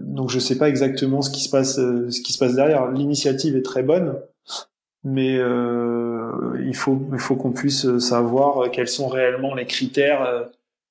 donc 0.00 0.30
je 0.30 0.38
sais 0.38 0.56
pas 0.56 0.70
exactement 0.70 1.20
ce 1.20 1.30
qui 1.30 1.42
se 1.42 1.50
passe, 1.50 1.76
ce 1.76 2.20
qui 2.22 2.32
se 2.32 2.38
passe 2.38 2.54
derrière. 2.54 2.90
L'initiative 2.90 3.56
est 3.56 3.62
très 3.62 3.82
bonne, 3.82 4.16
mais 5.04 5.34
il 5.34 6.74
faut 6.74 7.00
il 7.12 7.18
faut 7.18 7.36
qu'on 7.36 7.52
puisse 7.52 7.98
savoir 7.98 8.70
quels 8.70 8.88
sont 8.88 9.08
réellement 9.08 9.54
les 9.54 9.66
critères 9.66 10.48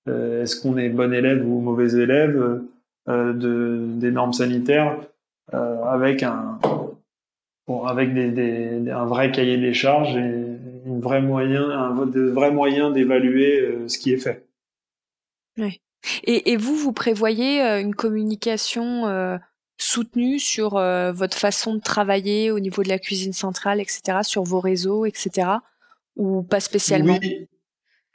euh, 0.09 0.43
est-ce 0.43 0.61
qu'on 0.61 0.77
est 0.77 0.89
bon 0.89 1.13
élève 1.13 1.47
ou 1.47 1.61
mauvais 1.61 1.95
élève 1.95 2.61
euh, 3.07 3.33
de, 3.33 3.85
des 3.99 4.11
normes 4.11 4.33
sanitaires 4.33 4.97
euh, 5.53 5.83
avec 5.83 6.23
un 6.23 6.59
bon, 7.67 7.83
avec 7.85 8.13
des, 8.13 8.31
des, 8.31 8.91
un 8.91 9.05
vrai 9.05 9.31
cahier 9.31 9.57
des 9.57 9.73
charges 9.73 10.15
et 10.15 10.57
une 10.85 10.99
vraie 10.99 11.21
moyen, 11.21 11.69
un 11.69 12.05
de 12.05 12.21
vrais 12.29 12.51
moyens 12.51 12.93
d'évaluer 12.93 13.87
ce 13.87 13.97
qui 13.97 14.11
est 14.11 14.17
fait. 14.17 14.45
Oui. 15.57 15.79
Et, 16.25 16.51
et, 16.51 16.57
vous, 16.57 16.75
vous 16.75 16.91
prévoyez 16.91 17.61
une 17.61 17.95
communication 17.95 19.39
euh, 19.79 19.83
soutenue 19.83 20.39
sur 20.39 20.71
votre 21.13 21.37
façon 21.37 21.75
de 21.75 21.81
travailler 21.81 22.51
au 22.51 22.59
niveau 22.59 22.83
de 22.83 22.89
la 22.89 22.99
cuisine 22.99 23.33
centrale, 23.33 23.79
etc., 23.81 24.19
sur 24.23 24.43
vos 24.43 24.59
réseaux, 24.59 25.05
etc., 25.05 25.47
ou 26.15 26.43
pas 26.43 26.59
spécialement? 26.59 27.17
Oui, 27.21 27.47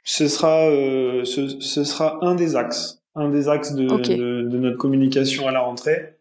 ce 0.03 0.27
sera, 0.27 0.67
euh, 0.69 1.23
ce, 1.23 1.59
ce, 1.59 1.83
sera 1.83 2.17
un 2.25 2.35
des 2.35 2.55
axes, 2.55 3.01
un 3.15 3.29
des 3.29 3.47
axes 3.47 3.73
de, 3.73 3.85
de, 3.85 4.41
de 4.41 4.57
notre 4.57 4.77
communication 4.77 5.47
à 5.47 5.51
la 5.51 5.59
rentrée. 5.59 6.15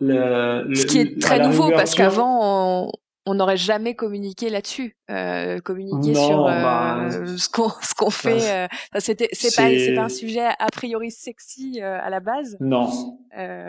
Le, 0.00 0.74
ce 0.74 0.86
qui 0.86 0.98
est 0.98 1.20
très 1.20 1.40
nouveau 1.40 1.70
parce 1.70 1.94
qu'avant 1.94 2.86
on 2.86 2.92
n'aurait 3.34 3.56
jamais 3.56 3.94
communiqué 3.94 4.50
là-dessus, 4.50 4.96
euh, 5.10 5.60
communiquer 5.60 6.12
non, 6.12 6.26
sur 6.26 6.46
euh, 6.46 6.62
bah, 6.62 7.08
ce 7.36 7.48
qu'on 7.48 7.70
ce 7.82 7.94
qu'on 7.94 8.10
fait. 8.10 8.38
Bah, 8.38 8.68
euh, 8.96 9.00
c'était 9.00 9.28
c'est 9.32 9.54
pas 9.54 9.68
c'est 9.68 9.94
pas 9.94 10.04
un 10.04 10.08
sujet 10.08 10.46
a 10.58 10.68
priori 10.72 11.10
sexy 11.10 11.80
à 11.80 12.08
la 12.10 12.20
base. 12.20 12.56
Non, 12.60 13.18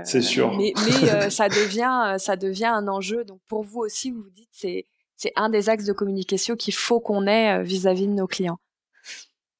c'est 0.03 0.21
sûr. 0.21 0.55
Mais, 0.57 0.73
mais 0.75 1.29
ça 1.29 1.49
devient 1.49 2.15
ça 2.17 2.35
devient 2.35 2.65
un 2.65 2.87
enjeu. 2.87 3.23
Donc 3.25 3.39
pour 3.47 3.63
vous 3.63 3.79
aussi, 3.79 4.11
vous 4.11 4.21
vous 4.21 4.31
dites 4.31 4.49
c'est 4.51 4.85
c'est 5.15 5.33
un 5.35 5.49
des 5.49 5.69
axes 5.69 5.85
de 5.85 5.93
communication 5.93 6.55
qu'il 6.55 6.73
faut 6.73 6.99
qu'on 6.99 7.27
ait 7.27 7.63
vis-à-vis 7.63 8.05
-vis 8.05 8.09
de 8.09 8.13
nos 8.13 8.27
clients. 8.27 8.59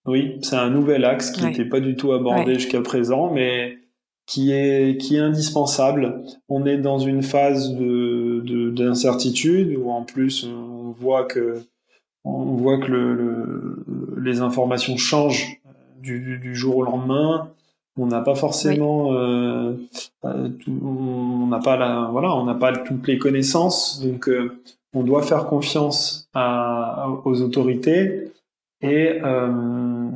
Oui, 0.05 0.39
c'est 0.41 0.55
un 0.55 0.69
nouvel 0.69 1.05
axe 1.05 1.31
qui 1.31 1.43
n'était 1.43 1.65
pas 1.65 1.79
du 1.79 1.95
tout 1.95 2.13
abordé 2.13 2.55
jusqu'à 2.55 2.81
présent, 2.81 3.31
mais 3.31 3.77
qui 4.29 4.53
est 4.53 5.01
qui 5.01 5.15
est 5.15 5.19
indispensable. 5.19 6.21
On 6.49 6.65
est 6.65 6.77
dans 6.77 6.99
une 6.99 7.23
phase 7.23 7.73
de 7.73 8.69
d'incertitude 8.69 9.75
où 9.75 9.89
en 9.89 10.03
plus 10.03 10.45
on 10.45 10.91
voit 10.91 11.25
que 11.25 11.63
on 12.23 12.55
voit 12.55 12.77
que 12.77 12.91
le, 12.91 13.85
les 14.21 14.41
informations 14.41 14.97
changent 14.97 15.59
du, 15.99 16.37
du, 16.37 16.53
jour 16.55 16.77
au 16.77 16.83
lendemain. 16.83 17.49
On 17.97 18.05
n'a 18.05 18.21
pas 18.21 18.35
forcément, 18.35 19.13
euh, 19.13 19.73
euh 20.25 20.49
on 20.67 21.47
n'a 21.47 21.59
pas 21.59 21.75
la, 21.75 22.09
voilà, 22.11 22.35
on 22.35 22.45
n'a 22.45 22.53
pas 22.53 22.71
toutes 22.73 23.07
les 23.07 23.17
connaissances, 23.17 24.01
donc 24.01 24.29
euh, 24.29 24.61
on 24.93 25.03
doit 25.03 25.23
faire 25.23 25.47
confiance 25.47 26.29
à, 26.33 27.09
aux 27.25 27.41
autorités 27.41 28.31
et, 28.81 29.19
euh, 29.23 30.09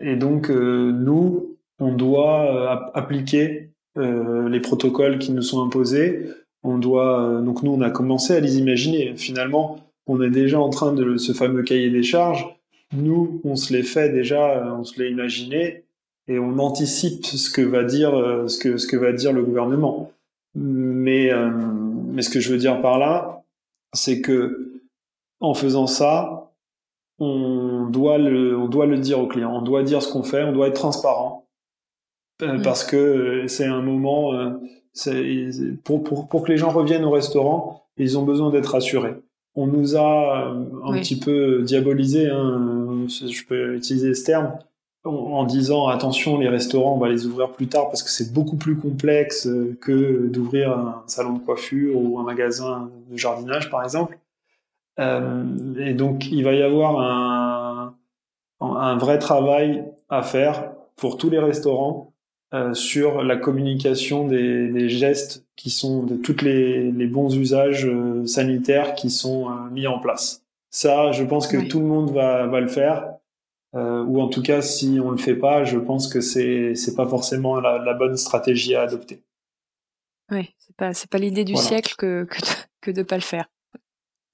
et 0.00 0.16
donc, 0.16 0.50
euh, 0.50 0.92
nous, 0.92 1.45
on 1.78 1.92
doit 1.92 2.44
euh, 2.44 2.90
appliquer 2.94 3.70
les 3.98 4.60
protocoles 4.60 5.18
qui 5.18 5.32
nous 5.32 5.40
sont 5.40 5.64
imposés. 5.64 6.28
On 6.62 6.76
doit, 6.76 7.40
donc 7.42 7.62
nous, 7.62 7.72
on 7.72 7.80
a 7.80 7.88
commencé 7.88 8.34
à 8.34 8.40
les 8.40 8.58
imaginer. 8.58 9.16
Finalement, 9.16 9.78
on 10.06 10.20
est 10.20 10.28
déjà 10.28 10.60
en 10.60 10.68
train 10.68 10.92
de 10.92 11.16
ce 11.16 11.32
fameux 11.32 11.62
cahier 11.62 11.88
des 11.88 12.02
charges. 12.02 12.46
Nous, 12.92 13.40
on 13.42 13.56
se 13.56 13.72
les 13.72 13.82
fait 13.82 14.10
déjà, 14.10 14.70
on 14.78 14.84
se 14.84 15.00
l'est 15.00 15.10
imaginé 15.10 15.84
et 16.28 16.38
on 16.38 16.58
anticipe 16.58 17.24
ce 17.24 17.48
que 17.48 17.62
va 17.62 17.84
dire 17.84 18.12
ce 18.48 18.58
que 18.58 18.76
ce 18.76 18.86
que 18.86 18.98
va 18.98 19.12
dire 19.12 19.32
le 19.32 19.42
gouvernement. 19.42 20.12
Mais 20.54 21.30
mais 22.12 22.20
ce 22.20 22.28
que 22.28 22.40
je 22.40 22.52
veux 22.52 22.58
dire 22.58 22.82
par 22.82 22.98
là, 22.98 23.44
c'est 23.94 24.20
que 24.20 24.80
en 25.40 25.54
faisant 25.54 25.86
ça, 25.86 26.52
on 27.18 27.86
doit 27.86 28.18
le, 28.18 28.56
on 28.56 28.68
doit 28.68 28.86
le 28.86 28.98
dire 28.98 29.20
au 29.20 29.26
client, 29.26 29.54
on 29.54 29.62
doit 29.62 29.82
dire 29.82 30.02
ce 30.02 30.12
qu'on 30.12 30.22
fait, 30.22 30.42
on 30.44 30.52
doit 30.52 30.68
être 30.68 30.74
transparent 30.74 31.45
euh, 32.42 32.58
mm. 32.58 32.62
parce 32.62 32.84
que 32.84 32.96
euh, 32.96 33.48
c'est 33.48 33.66
un 33.66 33.82
moment, 33.82 34.34
euh, 34.34 34.50
pour, 35.84 36.02
pour, 36.02 36.28
pour 36.28 36.42
que 36.42 36.52
les 36.52 36.58
gens 36.58 36.70
reviennent 36.70 37.04
au 37.04 37.10
restaurant, 37.10 37.86
ils 37.96 38.18
ont 38.18 38.22
besoin 38.22 38.50
d'être 38.50 38.72
rassurés. 38.72 39.14
On 39.54 39.66
nous 39.66 39.96
a 39.96 40.48
un 40.84 40.92
petit 40.92 41.18
peu 41.18 41.62
diabolisé, 41.62 42.28
hein, 42.28 43.06
je 43.08 43.42
peux 43.46 43.74
utiliser 43.76 44.14
ce 44.14 44.24
terme, 44.24 44.58
en, 45.04 45.44
disant 45.44 45.86
attention, 45.86 46.38
les 46.38 46.48
restaurants, 46.48 46.94
on 46.94 46.98
va 46.98 47.08
les 47.08 47.26
ouvrir 47.26 47.52
plus 47.52 47.68
tard 47.68 47.86
parce 47.86 48.02
que 48.02 48.10
c'est 48.10 48.34
beaucoup 48.34 48.56
plus 48.56 48.76
complexe 48.76 49.48
que 49.80 50.28
d'ouvrir 50.28 50.72
un 50.72 51.04
salon 51.06 51.34
de 51.34 51.38
coiffure 51.38 51.96
ou 51.96 52.18
un 52.18 52.22
magasin 52.24 52.90
de 53.08 53.16
jardinage, 53.16 53.70
par 53.70 53.82
exemple. 53.82 54.18
Euh, 54.98 55.44
et 55.78 55.94
donc, 55.94 56.26
il 56.30 56.44
va 56.44 56.52
y 56.54 56.62
avoir 56.62 57.00
un, 57.00 57.94
un 58.60 58.96
vrai 58.96 59.18
travail 59.18 59.84
à 60.08 60.22
faire 60.22 60.72
pour 60.96 61.16
tous 61.16 61.30
les 61.30 61.38
restaurants 61.38 62.12
euh, 62.54 62.74
sur 62.74 63.22
la 63.22 63.36
communication 63.36 64.26
des, 64.26 64.68
des, 64.68 64.88
gestes 64.88 65.44
qui 65.56 65.70
sont 65.70 66.04
de 66.04 66.16
tous 66.16 66.42
les, 66.42 66.92
les, 66.92 67.06
bons 67.06 67.36
usages 67.36 67.86
euh, 67.86 68.24
sanitaires 68.26 68.94
qui 68.94 69.10
sont 69.10 69.50
euh, 69.50 69.70
mis 69.70 69.86
en 69.86 69.98
place. 69.98 70.44
Ça, 70.70 71.10
je 71.10 71.24
pense 71.24 71.48
que 71.48 71.56
tout 71.68 71.80
le 71.80 71.86
monde 71.86 72.12
va, 72.12 72.46
va 72.46 72.60
le 72.60 72.68
faire, 72.68 73.14
ou 73.74 74.22
en 74.22 74.28
tout 74.28 74.42
cas, 74.42 74.62
si 74.62 74.98
on 75.02 75.10
le 75.10 75.18
fait 75.18 75.34
pas, 75.34 75.64
je 75.64 75.78
pense 75.78 76.08
que 76.08 76.22
c'est 76.22 76.74
c'est 76.74 76.94
pas 76.94 77.06
forcément 77.06 77.60
la, 77.60 77.78
la, 77.78 77.92
bonne 77.92 78.16
stratégie 78.16 78.74
à 78.74 78.82
adopter. 78.82 79.22
Oui, 80.30 80.54
c'est 80.58 80.76
pas 80.76 80.94
c'est 80.94 81.10
pas 81.10 81.18
l'idée 81.18 81.44
du 81.44 81.56
siècle 81.56 81.94
que 81.96 82.24
que 82.24 82.40
de, 82.40 82.46
que 82.80 82.90
de 82.90 83.02
pas 83.02 83.16
le 83.16 83.22
faire. 83.22 83.48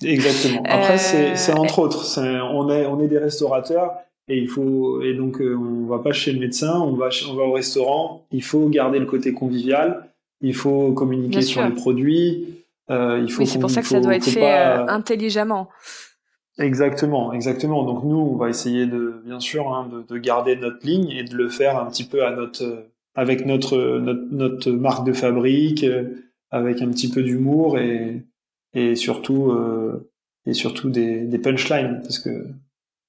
Exactement. 0.05 0.63
Après, 0.65 0.95
euh, 1.15 1.37
c'est 1.37 1.53
entre 1.53 1.79
autres. 1.79 2.19
on 2.19 2.71
est 2.71 2.87
on 2.87 3.01
est 3.01 3.09
des 3.09 3.19
restaurateurs 3.19 3.95
et 4.29 4.39
il 4.39 4.49
faut 4.49 5.03
et 5.03 5.15
donc 5.15 5.41
euh, 5.41 5.57
on 5.57 5.87
va 5.87 5.99
pas 5.99 6.13
chez 6.13 6.33
le 6.33 6.41
médecin, 6.41 6.79
on 6.81 6.95
va 6.95 7.09
on 7.29 7.35
va 7.35 7.43
au 7.45 7.53
restaurant. 7.53 8.27
Il 8.31 8.43
faut 8.43 8.69
garder 8.69 8.99
le 8.99 9.07
côté 9.07 9.33
convivial. 9.33 10.09
Il 10.41 10.55
faut 10.55 10.93
communiquer 10.93 11.43
sur 11.43 11.65
les 11.65 11.71
produits. 11.71 12.65
Euh, 12.91 13.21
il 13.23 13.31
faut. 13.31 13.41
Oui, 13.41 13.47
c'est 13.47 13.59
pour 13.59 13.71
ça 13.71 13.81
que 13.81 13.89
ça 13.89 14.01
doit 14.01 14.17
être 14.17 14.25
fait 14.25 14.43
euh, 14.43 14.87
intelligemment. 14.87 15.69
Exactement, 16.59 17.33
exactement. 17.33 17.85
Donc 17.85 18.05
nous, 18.05 18.17
on 18.17 18.37
va 18.37 18.51
essayer 18.51 18.87
de, 18.87 19.23
bien 19.25 19.41
sûr, 19.41 19.73
hein, 19.73 19.89
de, 19.91 20.03
de, 20.03 20.19
garder 20.19 20.55
notre 20.57 20.85
ligne 20.87 21.11
et 21.11 21.23
de 21.23 21.35
le 21.35 21.49
faire 21.49 21.79
un 21.79 21.87
petit 21.87 22.05
peu 22.05 22.27
à 22.27 22.35
notre, 22.35 22.91
avec 23.15 23.47
notre, 23.47 23.79
notre, 23.99 24.27
notre 24.31 24.71
marque 24.71 25.07
de 25.07 25.15
fabrique, 25.15 25.87
avec 26.51 26.83
un 26.83 26.91
petit 26.91 27.11
peu 27.11 27.23
d'humour 27.23 27.79
et, 27.79 28.23
et 28.75 28.95
surtout 28.95 29.51
euh, 29.51 30.11
et 30.47 30.55
surtout 30.55 30.91
des, 30.91 31.23
des 31.23 31.39
punchlines 31.39 32.01
parce 32.03 32.19
que 32.19 32.47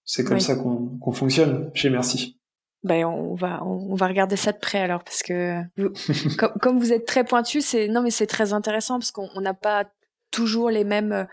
c'est 0.05 0.23
comme 0.23 0.39
ça 0.39 0.55
qu'on 0.55 1.11
fonctionne 1.11 1.71
chez 1.73 1.89
Merci. 1.89 2.37
Ben 2.83 3.05
on 3.05 3.33
va 3.33 3.63
on 3.63 3.95
va 3.95 4.07
regarder 4.07 4.35
ça 4.35 4.51
de 4.51 4.57
près 4.57 4.79
alors 4.79 5.05
parce 5.05 5.23
que 5.23 5.61
comme, 6.37 6.51
comme, 6.61 6.79
vous 6.79 6.91
êtes 6.91 7.05
très 7.05 7.23
pointu 7.23 7.61
c'est 7.61 7.87
non 7.87 8.01
mais 8.01 8.11
c'est 8.11 8.27
très 8.27 8.51
intéressant 8.51 8.99
parce 8.99 9.11
qu'on 9.11 9.39
n'a 9.39 9.53
pas 9.53 9.85
toujours 10.31 10.69
les 10.69 10.83
mêmes 10.83 11.25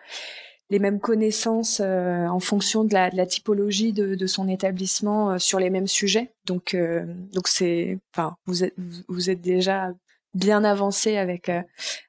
les 0.70 0.78
mêmes 0.78 1.00
connaissances 1.00 1.80
euh, 1.84 2.26
en 2.28 2.38
fonction 2.38 2.84
de 2.84 2.94
la, 2.94 3.10
de 3.10 3.16
la 3.16 3.26
typologie 3.26 3.92
de, 3.92 4.14
de, 4.14 4.26
son 4.26 4.48
établissement 4.48 5.32
euh, 5.32 5.38
sur 5.38 5.58
les 5.58 5.70
mêmes 5.70 5.88
sujets 5.88 6.32
donc 6.46 6.74
euh, 6.74 7.04
donc 7.34 7.48
c'est 7.48 7.98
enfin 8.14 8.36
vous 8.46 8.62
êtes 8.62 8.74
vous 9.08 9.30
êtes 9.30 9.40
déjà 9.40 9.92
bien 10.34 10.64
avancé 10.64 11.16
avec 11.16 11.50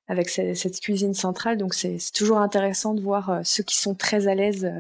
avec 0.08 0.30
cette, 0.30 0.80
cuisine 0.80 1.14
centrale. 1.14 1.58
Donc 1.58 1.74
c'est 1.74 1.98
toujours 2.14 2.40
intéressant 2.40 2.94
de 2.94 3.02
voir 3.02 3.42
ceux 3.44 3.64
qui 3.64 3.78
sont 3.78 3.96
très 3.96 4.28
à 4.28 4.36
l'aise 4.36 4.72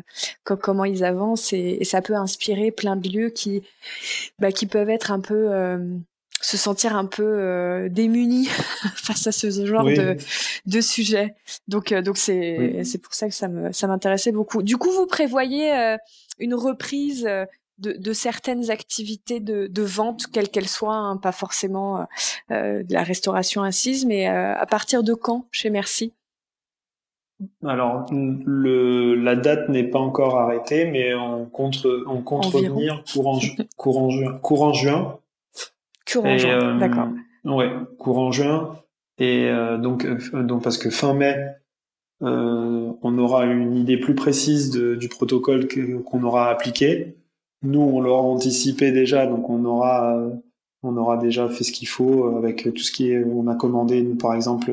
comment 0.44 0.86
ils 0.86 1.04
avancent 1.04 1.54
et, 1.54 1.84
ça 1.84 2.02
peut 2.02 2.16
inspirer 2.16 2.72
plein 2.72 2.96
de 2.96 3.10
lieux 3.10 3.30
qui 3.30 3.64
bah, 4.40 4.52
qui 4.52 4.66
peuvent 4.66 4.90
être 4.90 5.12
un 5.12 5.20
peu 5.20 5.50
se 6.42 6.58
sentir 6.58 6.96
un 6.96 7.06
peu 7.06 7.24
euh, 7.24 7.90
démuni 7.90 8.46
face 8.96 9.28
à 9.28 9.32
ce 9.32 9.66
genre 9.66 9.86
de, 9.86 10.18
de 10.66 10.82
sujet. 10.82 11.36
Donc 11.68 11.92
euh, 11.92 12.02
donc 12.02 12.18
c'est 12.18 12.84
c'est 12.84 12.98
pour 12.98 13.14
ça 13.14 13.30
que 13.30 13.36
ça 13.36 13.48
me 13.48 13.72
ça 13.72 13.88
m'intéressait 13.88 14.32
beaucoup. 14.32 14.64
Du 14.64 14.78
coup, 14.78 14.92
vous 14.92 15.06
prévoyez 15.06 15.74
euh, 15.74 15.98
une 16.40 16.56
reprise 16.56 17.28
de, 17.82 17.94
de, 17.94 18.14
certaines 18.14 18.70
activités 18.72 19.40
de, 19.40 19.68
de 19.68 19.82
vente, 19.82 20.28
quelles 20.32 20.50
qu'elles 20.50 20.70
soient, 20.70 20.96
hein, 20.96 21.18
pas 21.18 21.32
forcément 21.32 22.08
de 22.50 22.94
la 22.94 23.04
restauration 23.04 23.64
assise, 23.64 24.06
mais 24.06 24.28
à 24.28 24.66
partir 24.66 25.04
de 25.04 25.14
quand 25.14 25.48
chez 25.52 25.70
Merci? 25.70 26.14
Alors, 27.66 28.06
le, 28.12 29.16
la 29.16 29.36
date 29.36 29.70
n'est 29.70 29.84
pas 29.84 30.00
encore 30.00 30.38
arrêtée, 30.38 30.86
mais 30.86 31.14
on 31.16 31.46
compte, 31.46 31.88
on 32.08 32.22
compte 32.22 32.46
revenir 32.46 33.04
courant, 33.12 33.40
courant, 33.78 34.10
juin, 34.10 34.40
courant 34.42 34.74
juin 34.74 35.20
Courant 36.12 36.38
juin, 36.38 36.76
euh, 36.76 36.80
d'accord. 36.80 37.08
Ouais, 37.46 37.72
courant 37.98 38.32
juin. 38.32 38.78
Et 39.18 39.50
euh, 39.50 39.78
donc, 39.78 40.06
euh, 40.06 40.44
donc 40.44 40.64
parce 40.64 40.78
que 40.78 40.90
fin 40.90 41.14
mai, 41.14 41.36
on 42.22 43.18
aura 43.18 43.46
une 43.46 43.76
idée 43.76 43.98
plus 43.98 44.14
précise 44.14 44.70
de, 44.70 44.96
du 44.96 45.10
protocole 45.10 45.68
qu'on 46.06 46.24
aura 46.24 46.50
appliqué. 46.50 47.16
Nous, 47.64 47.82
on 47.82 48.02
l'aura 48.02 48.24
anticipé 48.24 48.92
déjà, 48.92 49.28
donc 49.28 49.50
on 49.50 49.64
aura, 49.66 50.20
on 50.84 50.98
aura 50.98 51.18
déjà 51.18 51.48
fait 51.50 51.64
ce 51.64 51.72
qu'il 51.72 51.88
faut 51.88 52.36
avec 52.38 52.64
tout 52.74 52.82
ce 52.82 52.92
qui 52.92 53.12
est, 53.12 53.24
on 53.24 53.48
a 53.48 53.56
commandé, 53.56 54.02
nous, 54.02 54.16
par 54.16 54.34
exemple, 54.34 54.72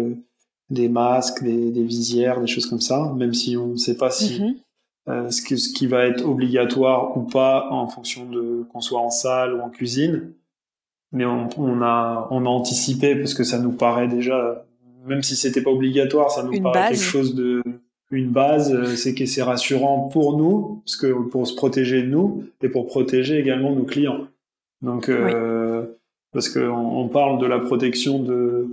des 0.71 0.89
masques, 0.89 1.43
des, 1.43 1.71
des, 1.71 1.83
visières, 1.83 2.41
des 2.41 2.47
choses 2.47 2.67
comme 2.67 2.81
ça, 2.81 3.13
même 3.17 3.35
si 3.35 3.57
on 3.57 3.69
ne 3.69 3.77
sait 3.77 3.97
pas 3.97 4.11
si 4.11 4.41
mm-hmm. 5.07 5.31
ce, 5.31 5.43
que, 5.43 5.57
ce 5.57 5.73
qui 5.73 5.87
va 5.87 6.07
être 6.07 6.27
obligatoire 6.27 7.17
ou 7.17 7.23
pas 7.23 7.69
en 7.71 7.89
fonction 7.89 8.27
de 8.27 8.65
qu'on 8.73 8.81
soit 8.81 9.01
en 9.01 9.11
salle 9.11 9.55
ou 9.55 9.61
en 9.61 9.71
cuisine 9.71 10.33
mais 11.13 11.25
on, 11.25 11.49
on, 11.57 11.83
a 11.83 12.29
on 12.31 12.45
a 12.45 12.49
anticipé 12.49 13.17
parce 13.17 13.35
que 13.35 13.45
ça 13.45 13.59
nous 13.59 13.73
paraît 13.73 14.09
déjà 14.09 14.65
même 15.07 15.23
si 15.23 15.37
c'était 15.37 15.63
pas 15.63 15.71
obligatoire 15.71 16.31
ça 16.31 16.43
nous 16.43 16.61
paraît 16.61 16.91
quelque 16.91 17.03
chose 17.03 17.35
de 17.35 17.63
une 18.11 18.31
base 18.31 18.73
euh, 18.73 18.97
c'est 18.97 19.15
que 19.15 19.27
c'est 19.27 19.43
rassurant 19.43 20.09
pour 20.09 20.37
nous 20.37 20.83
parce 20.85 20.97
que 20.97 21.13
pour 21.13 21.47
se 21.47 21.55
protéger 21.55 22.03
de 22.03 22.09
nous 22.09 22.45
et 22.63 22.69
pour 22.69 22.87
protéger 22.87 23.39
également 23.39 23.73
nos 23.75 23.85
clients 23.85 24.27
donc 24.83 25.09
euh, 25.09 25.85
parce 26.33 26.49
que 26.49 26.61
on, 26.61 27.09
parle 27.09 27.41
de 27.41 27.47
la 27.47 27.59
protection 27.59 28.19
de, 28.23 28.67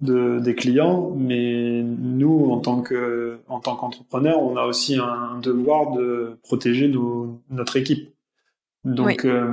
de 0.00 0.38
des 0.40 0.54
clients 0.54 1.12
mais 1.16 1.82
nous 1.82 2.50
en 2.50 2.58
tant 2.58 2.82
que 2.82 3.38
en 3.48 3.60
tant 3.60 3.76
qu'entrepreneur 3.76 4.42
on 4.42 4.56
a 4.56 4.64
aussi 4.64 4.96
un 4.96 5.38
devoir 5.40 5.92
de 5.92 6.36
protéger 6.42 6.88
nos, 6.88 7.40
notre 7.50 7.76
équipe 7.76 8.12
donc, 8.84 9.24
euh, 9.24 9.48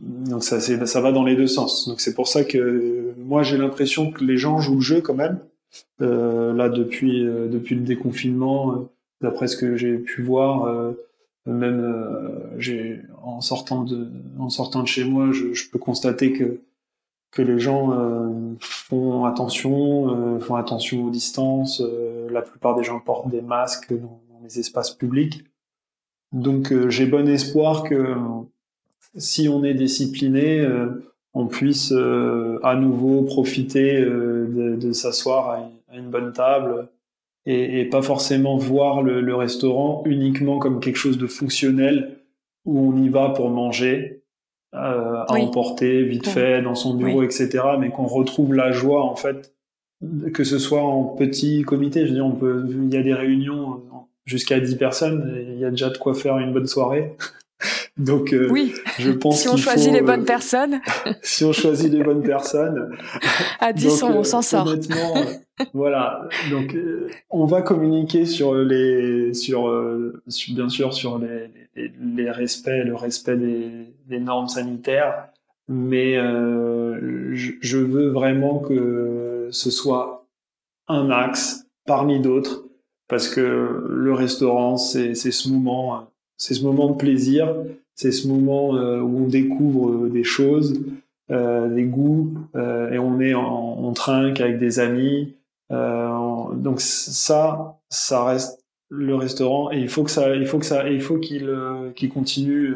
donc 0.00 0.44
ça, 0.44 0.60
ça 0.60 1.00
va 1.00 1.12
dans 1.12 1.24
les 1.24 1.34
deux 1.34 1.48
sens. 1.48 1.88
Donc 1.88 2.00
c'est 2.00 2.14
pour 2.14 2.28
ça 2.28 2.44
que 2.44 3.12
moi 3.18 3.42
j'ai 3.42 3.58
l'impression 3.58 4.12
que 4.12 4.24
les 4.24 4.36
gens 4.36 4.60
jouent 4.60 4.76
le 4.76 4.80
jeu 4.80 5.00
quand 5.00 5.14
même. 5.14 5.40
Euh, 6.00 6.54
là 6.54 6.68
depuis 6.68 7.26
euh, 7.26 7.48
depuis 7.48 7.74
le 7.74 7.82
déconfinement, 7.82 8.72
euh, 8.72 8.76
d'après 9.20 9.48
ce 9.48 9.56
que 9.56 9.76
j'ai 9.76 9.98
pu 9.98 10.22
voir, 10.22 10.94
même 11.46 11.82
en 13.22 13.40
sortant 13.40 13.84
de 13.84 14.08
en 14.38 14.48
sortant 14.48 14.82
de 14.82 14.88
chez 14.88 15.04
moi, 15.04 15.32
je, 15.32 15.68
peux 15.70 15.78
constater 15.78 16.32
que 16.32 16.60
que 17.32 17.42
les 17.42 17.58
gens 17.58 18.56
font 18.60 19.24
attention, 19.24 20.38
font 20.40 20.54
attention 20.54 21.04
aux 21.04 21.10
distances. 21.10 21.82
la 22.30 22.42
plupart 22.42 22.76
des 22.76 22.84
gens 22.84 23.00
portent 23.00 23.30
des 23.30 23.42
masques 23.42 23.92
dans, 23.92 24.20
les 24.44 24.60
espaces 24.60 24.92
publics. 24.92 25.44
Donc 26.32 26.72
j'ai 26.88 27.06
bon 27.06 27.28
espoir 27.28 27.82
que 27.82 28.14
si 29.16 29.48
on 29.48 29.64
est 29.64 29.74
discipliné, 29.74 30.64
on 31.34 31.46
puisse 31.46 31.92
euh, 31.92 32.58
à 32.62 32.74
nouveau 32.74 33.22
profiter 33.22 34.00
euh, 34.00 34.76
de, 34.76 34.92
s'asseoir 34.92 35.50
à, 35.50 35.70
une 35.96 36.10
bonne 36.10 36.32
table 36.32 36.88
et, 37.46 37.84
pas 37.86 38.02
forcément 38.02 38.56
voir 38.56 39.02
le, 39.02 39.34
restaurant 39.34 40.02
uniquement 40.04 40.58
comme 40.58 40.80
quelque 40.80 40.96
chose 40.96 41.16
de 41.18 41.26
fonctionnel 41.26 42.18
où 42.66 42.92
on 42.92 43.02
y 43.02 43.08
va 43.08 43.30
pour 43.30 43.48
manger, 43.48 44.22
à 44.72 45.24
emporter 45.30 46.02
vite 46.02 46.28
fait 46.28 46.60
dans 46.60 46.74
son 46.74 46.92
bureau, 46.94 47.22
etc. 47.22 47.64
Mais 47.78 47.88
qu'on 47.88 48.06
retrouve 48.06 48.52
la 48.52 48.70
joie 48.70 49.02
en 49.02 49.16
fait, 49.16 49.54
que 50.34 50.44
ce 50.44 50.58
soit 50.58 50.82
en 50.82 51.04
petit 51.04 51.62
comité. 51.62 52.02
Je 52.02 52.08
veux 52.08 52.14
dire, 52.16 52.26
on 52.26 52.32
peut, 52.32 52.66
il 52.68 52.92
y 52.92 52.98
a 52.98 53.02
des 53.02 53.14
réunions 53.14 53.80
jusqu'à 54.26 54.60
10 54.60 54.76
personnes, 54.76 55.46
il 55.48 55.58
y 55.58 55.64
a 55.64 55.70
déjà 55.70 55.88
de 55.88 55.96
quoi 55.96 56.14
faire 56.14 56.38
une 56.38 56.52
bonne 56.52 56.66
soirée. 56.66 57.16
Donc, 57.96 58.32
euh, 58.32 58.48
oui. 58.50 58.74
je 58.98 59.10
pense 59.10 59.42
si 59.42 59.48
on 59.48 59.56
choisit 59.56 59.92
les 59.92 60.02
bonnes 60.02 60.22
euh, 60.22 60.24
personnes. 60.24 60.80
si 61.22 61.44
on 61.44 61.52
choisit 61.52 61.92
les 61.92 62.04
bonnes 62.04 62.22
personnes. 62.22 62.96
À 63.60 63.72
10, 63.72 64.02
on, 64.04 64.22
s'en 64.22 64.42
sort. 64.42 64.68
Honnêtement, 64.68 65.14
voilà. 65.74 66.28
Donc, 66.50 66.74
euh, 66.74 67.08
on 67.30 67.44
va 67.44 67.62
communiquer 67.62 68.24
sur 68.24 68.54
les, 68.54 69.34
sur, 69.34 69.68
bien 70.50 70.68
sûr, 70.68 70.94
sur 70.94 71.18
les, 71.18 71.50
les, 71.74 71.92
les, 72.00 72.30
respects, 72.30 72.84
le 72.84 72.94
respect 72.94 73.36
des, 73.36 73.92
des 74.06 74.20
normes 74.20 74.48
sanitaires. 74.48 75.28
Mais 75.66 76.14
je, 76.14 77.52
je 77.60 77.78
veux 77.78 78.08
vraiment 78.08 78.60
que 78.60 79.48
ce 79.50 79.70
soit 79.70 80.26
un 80.86 81.10
axe 81.10 81.66
parmi 81.84 82.20
d'autres, 82.20 82.64
parce 83.08 83.28
que 83.28 83.84
le 83.88 84.14
restaurant, 84.14 84.76
c'est 84.76 85.14
ce 85.14 85.48
moment 85.48 86.08
c'est 86.38 86.54
ce 86.54 86.64
moment 86.64 86.88
de 86.88 86.94
plaisir, 86.94 87.54
c'est 87.94 88.12
ce 88.12 88.28
moment 88.28 88.76
euh, 88.76 89.00
où 89.00 89.24
on 89.24 89.28
découvre 89.28 89.90
euh, 89.90 90.08
des 90.08 90.24
choses, 90.24 90.80
euh, 91.30 91.68
des 91.68 91.82
goûts, 91.82 92.38
et 92.54 92.98
on 92.98 93.20
est 93.20 93.34
en, 93.34 93.76
on 93.78 93.92
trinque 93.92 94.40
avec 94.40 94.58
des 94.58 94.78
amis. 94.78 95.34
donc 95.70 96.80
ça, 96.80 97.78
ça 97.90 98.24
reste 98.24 98.64
le 98.88 99.14
restaurant, 99.14 99.70
et 99.70 99.78
il 99.78 99.88
faut 99.88 100.04
que 100.04 100.10
ça, 100.10 100.34
il 100.34 100.46
faut 100.46 100.58
que 100.58 100.64
ça, 100.64 100.88
il 100.88 101.02
faut 101.02 101.18
qu'il 101.18 101.54
qu'il 101.94 102.08
continue 102.08 102.74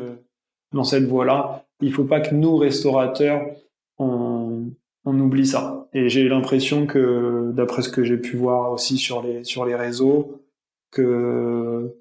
dans 0.75 0.85
cette 0.85 1.05
voie-là. 1.05 1.65
Il 1.81 1.93
faut 1.93 2.05
pas 2.05 2.21
que 2.21 2.35
nous 2.35 2.57
restaurateurs 2.57 3.47
on, 3.99 4.65
on 5.05 5.21
oublie 5.21 5.47
ça. 5.47 5.89
Et 5.95 6.09
j'ai 6.09 6.29
l'impression 6.29 6.87
que, 6.87 7.51
d'après 7.55 7.83
ce 7.83 7.89
que 7.89 8.05
j'ai 8.05 8.19
pu 8.19 8.37
voir 8.37 8.73
aussi 8.73 8.99
sur 8.99 9.23
les 9.23 9.45
sur 9.45 9.65
les 9.65 9.75
réseaux, 9.75 10.43
que 10.91 11.95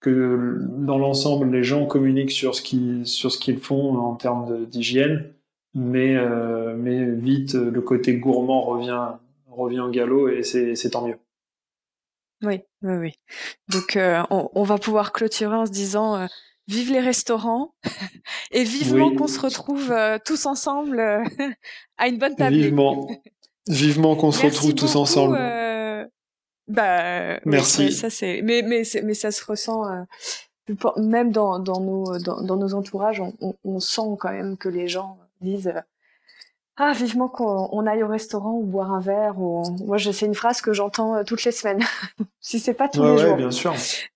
que 0.00 0.58
dans 0.78 0.98
l'ensemble, 0.98 1.50
les 1.50 1.64
gens 1.64 1.86
communiquent 1.86 2.30
sur 2.30 2.54
ce 2.54 2.62
qu'ils 2.62 3.06
sur 3.06 3.32
ce 3.32 3.38
qu'ils 3.38 3.58
font 3.58 3.96
en 3.96 4.14
termes 4.14 4.66
d'hygiène, 4.66 5.32
mais 5.74 6.16
euh, 6.16 6.76
mais 6.76 7.10
vite 7.10 7.54
le 7.54 7.80
côté 7.80 8.14
gourmand 8.14 8.62
revient 8.62 9.08
revient 9.50 9.80
au 9.80 9.90
galop 9.90 10.28
et 10.28 10.42
c'est 10.42 10.90
tant 10.90 11.06
mieux. 11.06 11.18
Oui, 12.42 12.60
oui, 12.82 12.96
oui. 12.96 13.12
Donc 13.68 13.96
euh, 13.96 14.22
on, 14.30 14.50
on, 14.54 14.62
va 14.62 14.76
pouvoir 14.76 15.12
clôturer 15.12 15.56
en 15.56 15.64
se 15.64 15.70
disant 15.70 16.16
euh, 16.16 16.26
vive 16.68 16.92
les 16.92 17.00
restaurants 17.00 17.74
et 18.50 18.62
vivement 18.62 19.14
qu'on 19.14 19.26
se 19.26 19.40
retrouve 19.40 19.94
tous 20.26 20.44
ensemble 20.44 21.00
à 21.96 22.08
une 22.08 22.18
bonne 22.18 22.36
table. 22.36 22.54
Vivement, 22.54 23.08
vivement 23.66 24.14
qu'on 24.16 24.32
se 24.32 24.44
retrouve 24.44 24.74
tous 24.74 24.96
ensemble. 24.96 25.38
Bah, 26.68 27.38
merci. 27.44 27.92
ça 27.92 28.10
c'est, 28.10 28.42
mais 28.42 28.62
mais 28.62 28.82
mais 29.04 29.14
ça 29.14 29.30
se 29.30 29.44
ressent. 29.44 29.84
Euh, 29.86 30.02
même 30.96 31.30
dans, 31.30 31.60
dans 31.60 31.80
nos 31.80 32.18
dans, 32.18 32.40
dans 32.42 32.56
nos 32.56 32.74
entourages, 32.74 33.20
on, 33.20 33.34
on, 33.40 33.54
on, 33.64 33.78
sent 33.78 34.16
quand 34.18 34.32
même 34.32 34.56
que 34.56 34.68
les 34.68 34.88
gens 34.88 35.16
disent 35.40 35.68
euh, 35.68 35.80
ah 36.76 36.92
vivement 36.92 37.28
qu'on 37.28 37.86
aille 37.86 38.02
au 38.02 38.08
restaurant 38.08 38.52
ou 38.52 38.64
boire 38.64 38.92
un 38.92 39.00
verre. 39.00 39.40
Ou 39.40 39.62
moi, 39.86 39.96
c'est 39.98 40.26
une 40.26 40.34
phrase 40.34 40.60
que 40.60 40.72
j'entends 40.72 41.14
euh, 41.14 41.22
toutes 41.22 41.44
les 41.44 41.52
semaines, 41.52 41.84
si 42.40 42.58
c'est 42.58 42.74
pas 42.74 42.88
tous 42.88 43.02
les 43.02 43.10
ouais, 43.10 43.18
jours. 43.18 43.30
Ouais, 43.30 43.36
bien 43.36 43.50
sûr. 43.52 43.74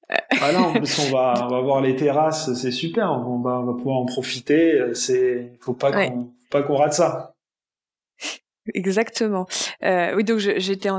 ah 0.08 0.50
là, 0.50 0.60
en 0.60 0.72
plus, 0.72 0.98
on 0.98 1.12
va 1.12 1.34
on 1.46 1.48
va 1.48 1.60
voir 1.60 1.80
les 1.80 1.94
terrasses, 1.94 2.52
c'est 2.54 2.72
super. 2.72 3.12
On 3.12 3.38
va 3.38 3.60
on 3.60 3.64
va 3.64 3.74
pouvoir 3.74 3.98
en 3.98 4.06
profiter. 4.06 4.92
C'est 4.94 5.52
faut 5.60 5.72
pas 5.72 5.92
qu'on 5.92 6.30
pas 6.50 6.62
qu'on 6.62 6.76
rate 6.76 6.94
ça. 6.94 7.34
Exactement. 8.74 9.46
Euh, 9.82 10.14
oui, 10.16 10.24
donc 10.24 10.38
j'étais, 10.38 10.90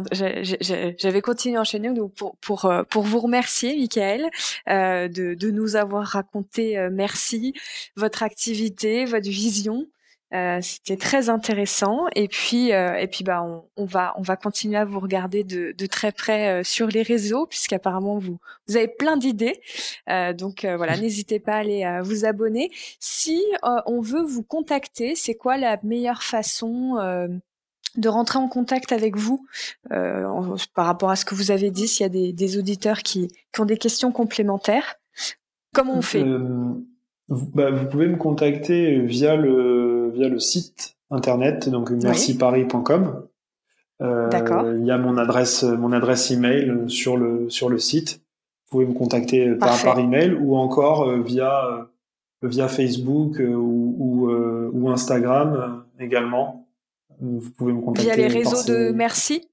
j'avais 0.98 1.22
continué 1.22 1.58
à 1.58 1.62
enchaîner 1.62 1.94
donc 1.94 2.14
pour 2.16 2.36
pour 2.38 2.66
euh, 2.66 2.84
pour 2.84 3.04
vous 3.04 3.20
remercier, 3.20 3.76
Michael, 3.76 4.30
euh, 4.68 5.08
de 5.08 5.36
de 5.36 5.52
nous 5.52 5.76
avoir 5.76 6.06
raconté 6.06 6.78
euh, 6.78 6.90
merci 6.92 7.54
votre 7.96 8.24
activité, 8.24 9.06
votre 9.06 9.30
vision. 9.30 9.86
Euh, 10.34 10.60
c'était 10.62 10.96
très 10.96 11.30
intéressant 11.30 12.06
et 12.16 12.30
puis 12.30 12.72
euh, 12.72 12.96
et 12.96 13.08
puis 13.08 13.26
bah 13.26 13.44
on, 13.44 13.66
on, 13.76 13.84
va 13.86 14.14
on 14.16 14.22
va 14.22 14.38
continuer 14.38 14.78
à 14.78 14.86
vous 14.86 15.02
regarder 15.02 15.44
de, 15.44 15.74
de 15.78 15.86
très 15.88 16.14
près 16.14 16.64
sur 16.64 16.88
les 16.88 17.02
réseaux 17.02 17.46
puisqu'apparemment 17.48 18.18
vous 18.18 18.40
vous 18.68 18.78
avez 18.78 18.88
plein 18.88 19.18
d'idées 19.18 19.60
donc 20.38 20.64
voilà 20.64 20.96
n'hésitez 20.96 21.42
pas 21.42 21.56
à 21.56 21.58
aller 21.58 22.00
vous 22.04 22.24
abonner 22.24 22.72
si 23.02 23.44
on 23.62 24.00
veut 24.00 24.24
vous 24.24 24.42
contacter 24.44 25.16
c'est 25.16 25.36
quoi 25.36 25.58
la 25.58 25.78
meilleure 25.84 26.24
façon 26.24 26.96
de 27.98 28.10
rentrer 28.10 28.40
en 28.40 28.48
contact 28.48 28.92
avec 28.92 29.18
vous 29.18 29.46
euh, 29.92 30.26
par 30.74 30.86
rapport 30.86 31.10
à 31.10 31.16
ce 31.16 31.26
que 31.26 31.36
vous 31.36 31.52
avez 31.52 31.72
dit, 31.72 31.88
s'il 31.88 32.04
y 32.04 32.28
a 32.28 32.32
des, 32.32 32.58
auditeurs 32.58 33.00
qui, 33.00 33.28
ont 33.60 33.66
des 33.66 33.78
questions 33.78 34.12
complémentaires. 34.12 34.96
Comment 35.74 35.98
on 35.98 36.02
fait? 36.02 36.24
bah, 37.30 37.72
vous, 37.72 37.86
pouvez 37.88 38.08
me 38.08 38.18
contacter 38.18 39.00
via 39.00 39.36
le, 39.36 40.12
via 40.14 40.28
le 40.28 40.40
site 40.40 40.98
internet, 41.10 41.70
donc 41.70 41.92
merciparis.com. 41.92 43.28
Euh, 44.02 44.78
il 44.80 44.86
y 44.86 44.92
a 44.92 44.98
mon 44.98 45.18
adresse, 45.18 45.64
mon 45.64 45.92
adresse 45.92 46.32
email 46.32 46.86
sur 46.88 47.18
le, 47.18 47.50
sur 47.50 47.70
le 47.70 47.78
site. 47.78 48.22
Vous 48.66 48.78
pouvez 48.78 48.86
me 48.86 48.94
contacter 48.94 49.54
par, 49.56 49.82
par 49.84 50.00
email 50.00 50.34
ou 50.34 50.56
encore 50.56 51.08
euh, 51.08 51.22
via, 51.22 51.66
euh, 51.66 52.48
via 52.48 52.68
Facebook 52.68 53.40
ou, 53.40 54.30
ou, 54.74 54.90
Instagram 54.90 55.84
également. 56.00 56.68
Vous 57.22 57.52
pouvez 57.52 57.74
me 57.74 57.82
contacter. 57.82 58.14
Via 58.14 58.16
les 58.16 58.28
réseaux 58.28 58.64
de 58.64 58.92
Merci 58.92 59.48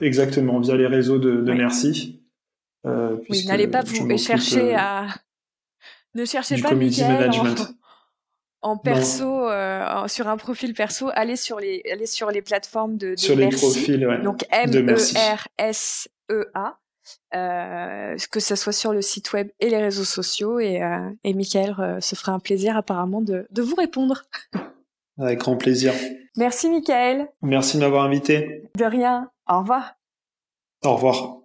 Exactement, 0.00 0.60
via 0.60 0.76
les 0.76 0.86
réseaux 0.86 1.18
de, 1.18 1.42
de 1.42 1.52
Merci. 1.52 2.22
oui, 2.84 3.46
n'allez 3.46 3.68
pas 3.68 3.82
vous 3.82 4.16
chercher 4.18 4.74
à. 4.74 5.06
Ne 6.16 6.24
cherchez 6.24 6.60
pas 6.60 6.74
Michael 6.74 7.06
management 7.06 7.72
en 8.62 8.76
perso, 8.76 9.48
euh, 9.48 10.08
sur 10.08 10.28
un 10.28 10.36
profil 10.36 10.74
perso, 10.74 11.10
allez 11.14 11.36
sur 11.36 11.60
les, 11.60 11.82
allez 11.90 12.06
sur 12.06 12.30
les 12.30 12.42
plateformes 12.42 12.96
de, 12.96 13.10
de 13.10 13.16
sur 13.16 13.36
les 13.36 13.48
profils, 13.48 14.06
ouais, 14.06 14.20
donc 14.22 14.44
M 14.50 14.70
E 14.90 14.94
R 14.94 15.48
S 15.58 16.08
E 16.30 16.50
A, 16.54 16.78
euh, 17.34 18.16
que 18.30 18.40
ce 18.40 18.56
soit 18.56 18.72
sur 18.72 18.92
le 18.92 19.02
site 19.02 19.32
web 19.32 19.48
et 19.60 19.70
les 19.70 19.78
réseaux 19.78 20.04
sociaux, 20.04 20.58
et, 20.58 20.82
euh, 20.82 21.10
et 21.24 21.32
Michael 21.32 21.74
euh, 21.78 22.00
se 22.00 22.14
fera 22.14 22.32
un 22.32 22.38
plaisir 22.38 22.76
apparemment 22.76 23.22
de, 23.22 23.46
de 23.50 23.62
vous 23.62 23.76
répondre. 23.76 24.24
Avec 25.20 25.40
grand 25.40 25.56
plaisir. 25.56 25.92
Merci 26.36 26.70
Michael. 26.70 27.28
Merci 27.42 27.76
de 27.76 27.82
m'avoir 27.82 28.04
invité. 28.04 28.62
De 28.76 28.84
rien. 28.84 29.30
Au 29.48 29.58
revoir. 29.58 29.94
Au 30.84 30.94
revoir. 30.94 31.39